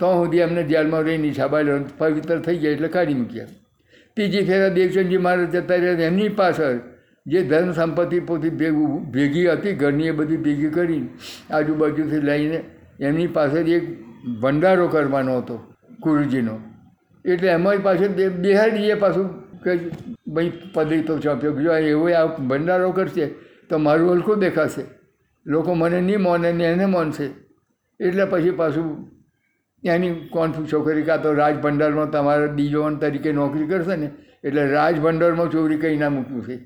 તો 0.00 0.12
સુધી 0.18 0.44
એમને 0.46 0.62
જેલમાં 0.64 1.02
રહીને 1.02 1.28
હિસાબ 1.28 1.54
પવિત્ર 1.98 2.38
થઈ 2.38 2.58
ગયા 2.58 2.72
એટલે 2.72 2.88
કાઢી 2.88 3.14
મૂક્યા. 3.14 3.50
ત્રીજી 4.16 4.44
ફેરા 4.44 4.68
દેવચંદજી 4.68 5.18
મહારાજ 5.18 5.56
જતા 5.56 5.76
રહ્યા 5.76 6.06
એમની 6.06 6.28
પાછળ 6.28 6.78
જે 7.26 7.42
ધન 7.42 7.72
સંપત્તિ 7.72 8.20
પોતી 8.20 8.50
ભેગું, 8.50 8.92
ભેગી 9.12 9.46
હતી, 9.46 9.72
ઘરની 9.72 10.06
એ 10.06 10.10
બધી 10.10 10.36
ભેગી 10.36 10.70
કરી 10.70 11.02
આજુબાજુથી 11.50 12.20
લઈને 12.20 12.58
એમની 13.00 13.26
પાસે 13.26 13.58
એક 13.76 13.84
ભંડારો 14.40 14.86
કરવાનો 14.88 15.38
હતો 15.38 15.56
ગુરુજીનો. 16.02 16.54
એટલે 17.24 17.48
એમાંય 17.48 17.78
પાછું 17.78 18.16
બિહારીએ 18.42 18.94
પાછું 18.94 19.28
કે 19.64 19.76
ભાઈ 20.34 20.52
પદવી 20.74 21.02
તો 21.02 21.18
ચોપ્યો 21.18 21.60
જો 21.60 21.76
એવો 21.90 22.08
આ 22.14 22.26
ભંડારો 22.26 22.90
કરશે 22.92 23.26
તો 23.70 23.78
મારું 23.78 24.12
હલકું 24.12 24.38
દેખાશે? 24.38 24.82
લોકો 25.46 25.74
મને 25.74 26.00
નહીં 26.00 26.22
માને 26.22 26.52
ને 26.52 26.64
એને 26.64 26.86
માનશે. 26.86 27.24
એટલે 28.00 28.24
પછી 28.24 28.50
પાછું 28.50 29.10
એની 29.84 30.28
કોણ 30.28 30.52
છોકરી 30.52 31.02
કાં 31.02 31.22
તો 31.22 31.32
રાજ 31.32 31.56
ભંડારમાં 31.56 32.10
તમારા 32.10 32.46
દીજોવન 32.46 32.96
તરીકે 32.96 33.32
નોકરી 33.32 33.66
કરશે 33.66 33.96
ને, 33.96 34.10
એટલે 34.44 34.70
રાજ 34.70 35.00
ભંડારમાં 35.00 35.50
ચોરી 35.50 35.76
કંઈ 35.76 35.96
ના 35.96 36.08
મૂક્યું 36.08 36.44
છે. 36.44 36.58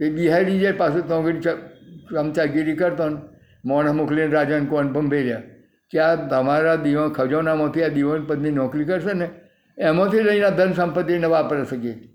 એ 0.00 0.10
બિહારી 0.10 0.58
જાય, 0.58 0.72
પાછું 0.72 1.08
નોકરી 1.08 1.40
ચમચાગીરી 1.40 2.76
કરતો 2.76 3.08
ને, 3.08 3.16
મોણ 3.64 3.92
મોકલીને 3.92 4.26
રાજાને 4.26 4.66
કોણ 4.66 4.88
ભંભેર્યા. 4.88 5.42
કે 5.90 5.98
આ 5.98 6.14
તમારા 6.14 6.76
દીવન 6.76 7.08
ખજોનામાંથી 7.08 7.82
આ 7.82 7.88
દીવન 7.88 8.24
પદની 8.24 8.50
નોકરી 8.50 8.84
કરશે 8.84 9.12
ને, 9.12 9.30
એમાંથી 9.78 10.20
લઈને 10.20 10.50
ધન 10.50 10.72
સંપત્તિને 10.72 11.26
વાપરી 11.26 11.64
શકીએ 11.64 12.08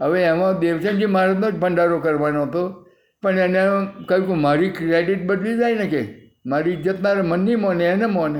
હવે 0.00 0.22
એમાં 0.22 0.58
દેવચંદજી 0.58 1.06
મહારાજનો 1.06 1.50
જ 1.50 1.54
ભંડારો 1.54 1.98
કરવાનો 1.98 2.42
હતો. 2.42 2.85
પણ 3.22 3.38
એને 3.38 3.62
કહ્યું 4.08 4.26
કે 4.26 4.34
મારી 4.34 4.70
ક્રેડિટ 4.70 5.26
બદલી 5.26 5.58
જાય 5.58 5.74
ને 5.74 5.86
કે? 5.86 6.02
મારી 6.46 6.70
ઇજ્જતના 6.70 7.14
મનની 7.14 7.56
મોને 7.56 7.84
એને 7.84 8.06
મોને. 8.06 8.38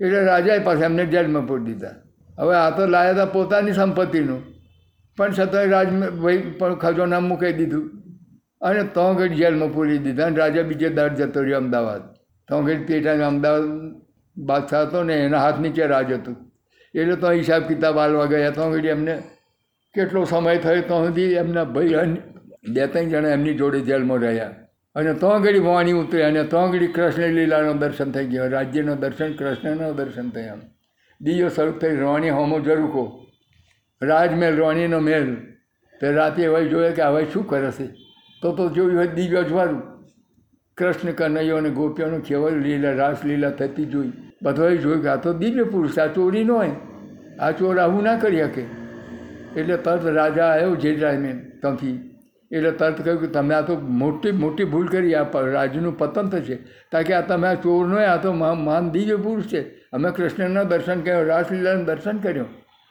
એટલે 0.00 0.24
રાજાએ 0.24 0.58
પાસે 0.58 0.84
એમને 0.84 1.06
જેલમાં 1.06 1.46
પૂરી 1.46 1.64
દીધા. 1.64 1.94
હવે 2.38 2.54
આ 2.54 2.70
તો 2.70 2.86
લાયા 2.86 3.12
હતા 3.12 3.24
પોતાની 3.24 3.72
સંપત્તિનું. 3.72 4.42
પણ 5.16 5.32
છતાંય 5.32 5.66
રાજ 5.66 5.88
ભાઈ 5.92 6.38
પણ 6.58 6.74
ખજોના 6.74 7.20
મૂકી 7.20 7.52
દીધું. 7.52 7.90
અને 8.60 8.82
તો 8.82 9.14
ઘડી 9.14 9.34
જેલમાં 9.34 9.74
પૂરી 9.74 9.98
દીધા 9.98 10.26
અને 10.26 10.36
રાજા 10.36 10.62
બીજે 10.62 10.88
દાડ 10.88 11.14
જતો 11.14 11.42
રહ્યો 11.42 11.56
અમદાવાદ. 11.56 12.02
તો 12.48 12.62
ઘડી 12.62 12.76
પેટા 12.76 13.26
અમદાવાદ 13.26 13.64
બાદશાહ 14.36 14.82
હતો 14.82 15.02
ને 15.02 15.14
એના 15.14 15.38
હાથ 15.38 15.60
નીચે 15.60 15.86
રાજ 15.86 16.12
હતું. 16.12 16.36
એટલે 16.94 17.16
તો 17.16 17.30
હિસાબ 17.30 17.62
કિતાબ 17.62 17.98
હાલવા 17.98 18.26
ગયા. 18.26 18.50
તો 18.50 18.70
ઘડી 18.70 18.88
એમને 18.88 19.22
કેટલો 19.94 20.24
સમય 20.24 20.56
થયો 20.56 20.80
તો 20.80 21.06
સુધી 21.06 21.22
એમના 21.22 21.64
ભાઈ 21.64 21.94
બે 22.68 22.86
ત્રણ 22.86 23.08
જણા 23.08 23.28
એમની 23.28 23.54
જોડે 23.54 23.80
જેલમાં 23.80 24.18
રહ્યા. 24.18 24.54
અને 24.94 25.14
તો 25.14 25.38
ઘડી 25.38 25.58
વાણી 25.58 25.92
ઉતરી 25.92 26.22
અને 26.22 26.44
તો 26.44 26.68
ઘડી 26.68 26.86
કૃષ્ણ 26.86 27.22
લીલાનું 27.22 27.78
દર્શન 27.78 28.12
થઈ 28.12 28.26
ગયો. 28.26 28.48
રાજ્યનું 28.48 29.00
દર્શન, 29.00 29.32
કૃષ્ણનું 29.32 29.96
દર્શન 29.96 30.30
થયા 30.30 30.56
બીજો 31.20 31.48
શરૂ 31.48 31.72
થઈ, 31.72 31.96
રોણી 31.96 32.30
હોમો 32.30 32.60
જરૂકો 32.60 33.26
રાજમહેલ, 34.02 34.56
રોણીનો 34.56 35.00
મહેલ. 35.00 35.36
તે 36.00 36.12
રાતે 36.12 36.46
હવે 36.46 36.68
જોયે 36.68 36.92
કે 36.92 37.02
હવે 37.02 37.24
શું 37.24 37.46
કરે 37.46 37.70
છે? 37.70 37.86
તો 38.42 38.52
તો 38.52 38.68
જોયું 38.68 38.98
હોય 38.98 39.06
દિવ્ય 39.06 39.42
જવારું 39.42 39.82
કૃષ્ણ 40.76 41.12
કનૈયો 41.12 41.56
અને 41.56 41.70
ગોપીઓનું 41.70 42.22
કેવળ 42.22 42.52
લીલા 42.52 42.92
રાસલીલા 42.92 43.50
થતી 43.50 43.84
જોઈ. 43.84 44.12
બધોએ 44.42 44.76
જોયું 44.76 45.02
કે 45.02 45.08
આ 45.08 45.16
તો 45.16 45.32
દિવ્ય 45.32 45.64
પુરુષ, 45.64 45.98
આ 45.98 46.06
ચોરી 46.06 46.44
ન 46.44 46.50
હોય. 46.50 46.70
આ 47.40 47.50
ચોર 47.50 47.78
આવું 47.78 48.02
ના 48.02 48.16
કરી 48.16 48.38
શકે. 48.38 48.62
એટલે 49.56 49.76
તરત 49.76 50.06
રાજા 50.06 50.44
આવ્યો 50.44 50.76
જે 50.76 50.96
ટાઈમે 50.96 51.32
ત્યાંથી 51.32 52.11
એટલે 52.52 52.70
તરત 52.70 53.02
કહ્યું 53.02 53.20
કે 53.20 53.26
તમે 53.26 53.54
આ 53.54 53.60
તો 53.60 53.74
મોટી 54.00 54.32
મોટી 54.32 54.64
ભૂલ 54.64 54.88
કરી, 54.88 55.14
આ 55.14 55.40
રાજનું 55.52 55.98
પતન 55.98 56.28
થશે. 56.28 56.56
કારણ 56.92 57.12
આ 57.12 57.20
તમે 57.20 57.48
આ 57.48 57.54
ચોર 57.54 57.86
નો 57.86 57.96
આ 57.96 58.16
તો 58.16 58.32
માન 58.32 58.90
દિવ્ય 58.90 59.16
પુરુષ 59.16 59.46
છે. 59.46 59.62
અમે 59.92 60.10
કૃષ્ણના 60.10 60.62
દર્શન 60.62 61.00
કર્યો, 61.00 61.24
રાસલીલાનું 61.24 61.84
દર્શન 61.84 62.18
કર્યું. 62.18 62.48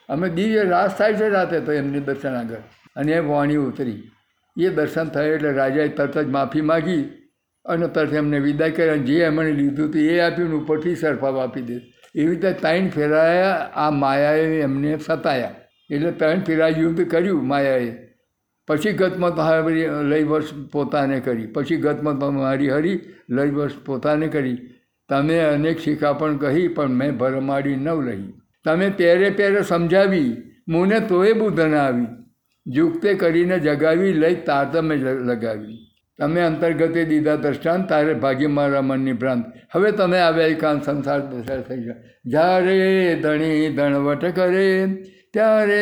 અમે 0.09 0.29
દિવ્ય 0.29 0.63
રાસ 0.63 0.97
થાય 0.97 1.13
છે 1.13 1.29
રાતે 1.29 1.59
તો 1.59 1.71
એમની 1.71 1.99
દર્શન 1.99 2.33
આગળ. 2.33 2.61
અને 2.95 3.11
એ 3.11 3.19
વાણી 3.19 3.55
ઉતરી. 3.55 4.01
એ 4.55 4.69
દર્શન 4.69 5.07
થયા 5.07 5.23
એટલે 5.23 5.51
રાજાએ 5.51 5.87
તરત 5.87 6.17
જ 6.17 6.27
માફી 6.27 6.61
માગી 6.61 7.03
અને 7.65 7.87
તરત 7.87 8.13
એમને 8.13 8.39
વિદાય 8.39 8.71
કરી 8.71 8.89
અને 8.89 9.03
જે 9.03 9.17
એમણે 9.23 9.51
લીધું 9.51 9.89
હતું 9.89 10.01
એ 10.01 10.19
આપ્યું 10.19 10.53
ઉપરથી 10.53 10.95
સરફાવ 10.95 11.39
આપી 11.39 11.61
દે 11.61 11.77
એવી 12.15 12.29
રીતે 12.29 12.51
ત્રણ 12.51 12.89
ફેરાયા 12.89 13.51
આ 13.75 13.91
માયાએ 13.91 14.61
એમને 14.61 14.97
સતાયા. 14.97 15.53
એટલે 15.89 16.11
ત્રણ 16.11 16.39
ફેરા 16.39 16.67
યુદ્ધ 16.67 17.01
કર્યું 17.09 17.47
માયાએ. 17.47 17.91
પછી 18.71 18.97
ગતમત 18.99 19.47
હવે 19.47 19.71
લઈ 20.11 20.25
વર્ષ 20.25 20.51
પોતાને 20.73 21.17
કરી, 21.21 21.47
પછી 21.55 21.81
ગતમત 21.85 22.29
મારી 22.35 22.69
હરી 22.69 22.99
લઈ 23.29 23.51
વર્ષ 23.57 23.81
પોતાને 23.87 24.27
કરી. 24.29 24.59
તમે 25.09 25.39
અનેક 25.45 25.77
શિખાપણ 25.79 26.37
કહી, 26.43 26.69
પણ 26.75 26.93
મેં 26.99 27.17
ભરમાડી 27.17 27.77
નવ 27.77 27.99
લહી 28.07 28.29
તમે 28.65 28.87
પહેરે 28.97 29.29
પહેરે 29.37 29.61
સમજાવી, 29.63 30.31
મુને 30.67 30.97
તોય 31.09 31.33
બુધન 31.35 31.73
આવી. 31.75 32.09
જુગતે 32.65 33.09
કરીને 33.21 33.57
જગાવી, 33.59 34.13
લઈ 34.23 34.35
તારતમે 34.47 34.95
લગાવી. 35.29 35.77
તમે 36.19 36.41
અંતર્ગતે 36.41 37.01
દીધા 37.11 37.41
દ્રષ્ટાંત, 37.43 37.87
તારે 37.91 38.13
ભાગી 38.23 38.51
મારા 38.57 38.81
મનની 38.81 39.17
ભ્રાંત. 39.21 39.45
હવે 39.73 39.91
તમે 39.99 40.19
આવ્યા 40.19 40.53
એકાંત 40.55 40.89
સંસાર 40.89 41.21
દશા 41.29 41.61
થઈ 41.67 41.81
જાઓ 41.85 41.99
જ્યારે 42.33 42.75
ધણી 43.23 43.71
ધણવટ 43.77 44.25
કરે, 44.37 44.67
ત્યારે 45.33 45.81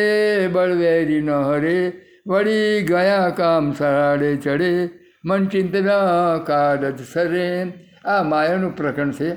બળવેરી 0.54 1.22
ન 1.22 1.30
હરે 1.48 1.76
વળી 2.26 2.82
ગયા 2.82 3.30
કામ 3.36 3.72
સરાડે 3.72 4.36
ચડે, 4.36 4.90
મન 5.24 5.46
ચિંતવ્યા 5.46 6.38
કારજ 6.46 7.00
સરે. 7.00 7.72
આ 8.04 8.22
માયાનું 8.22 8.76
પ્રકરણ 8.76 9.10
છે. 9.10 9.36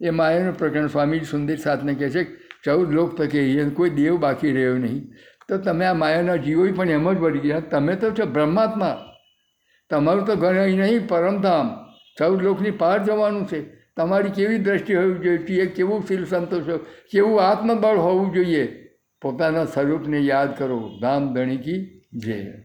એ 0.00 0.10
માયાનું 0.10 0.58
પ્રકરણ 0.58 0.86
સ્વામી 0.86 1.20
સુંદર 1.20 1.56
સાથને 1.56 1.94
કહે 1.94 2.10
છે, 2.10 2.24
ચૌદ 2.64 2.92
લોક 2.92 3.16
તકે 3.16 3.64
કોઈ 3.64 3.90
દેવ 3.90 4.16
બાકી 4.16 4.52
રહ્યો 4.52 4.76
નહીં. 4.78 5.12
તો 5.48 5.58
તમે 5.58 5.84
આ 5.84 5.94
માયાના 5.94 6.36
જીવો 6.36 6.66
પણ 6.76 6.90
એમ 6.90 7.12
જ 7.12 7.16
વળી 7.16 7.38
ગયા. 7.38 7.60
તમે 7.60 7.96
તો 7.96 8.10
છો 8.10 8.26
બ્રહ્માત્મા. 8.26 8.98
તમારું 9.90 10.24
તો 10.24 10.36
ઘર 10.36 10.60
અહીં 10.60 10.78
નહીં 10.78 11.08
પરમધામ 11.08 11.70
ચૌદ 12.18 12.42
લોકની 12.42 12.70
પાર 12.70 13.04
જવાનું 13.04 13.46
છે. 13.46 13.84
તમારી 13.96 14.30
કેવી 14.30 14.58
દ્રષ્ટિ 14.58 14.94
હોવી 14.94 15.14
જોઈએ? 15.14 15.66
કેવું 15.66 16.02
શીલ 16.08 16.24
સંતોષ 16.24 16.62
કેવું 17.10 17.42
આત્મબળ 17.42 17.96
હોવું 17.96 18.32
જોઈએ? 18.32 18.84
પોતાના 19.22 19.64
સ્વરૂપને 19.64 20.18
યાદ 20.18 20.58
કરો. 20.58 20.98
ધામ 21.02 21.34
ધણીકી 21.34 21.93
જય 22.14 22.62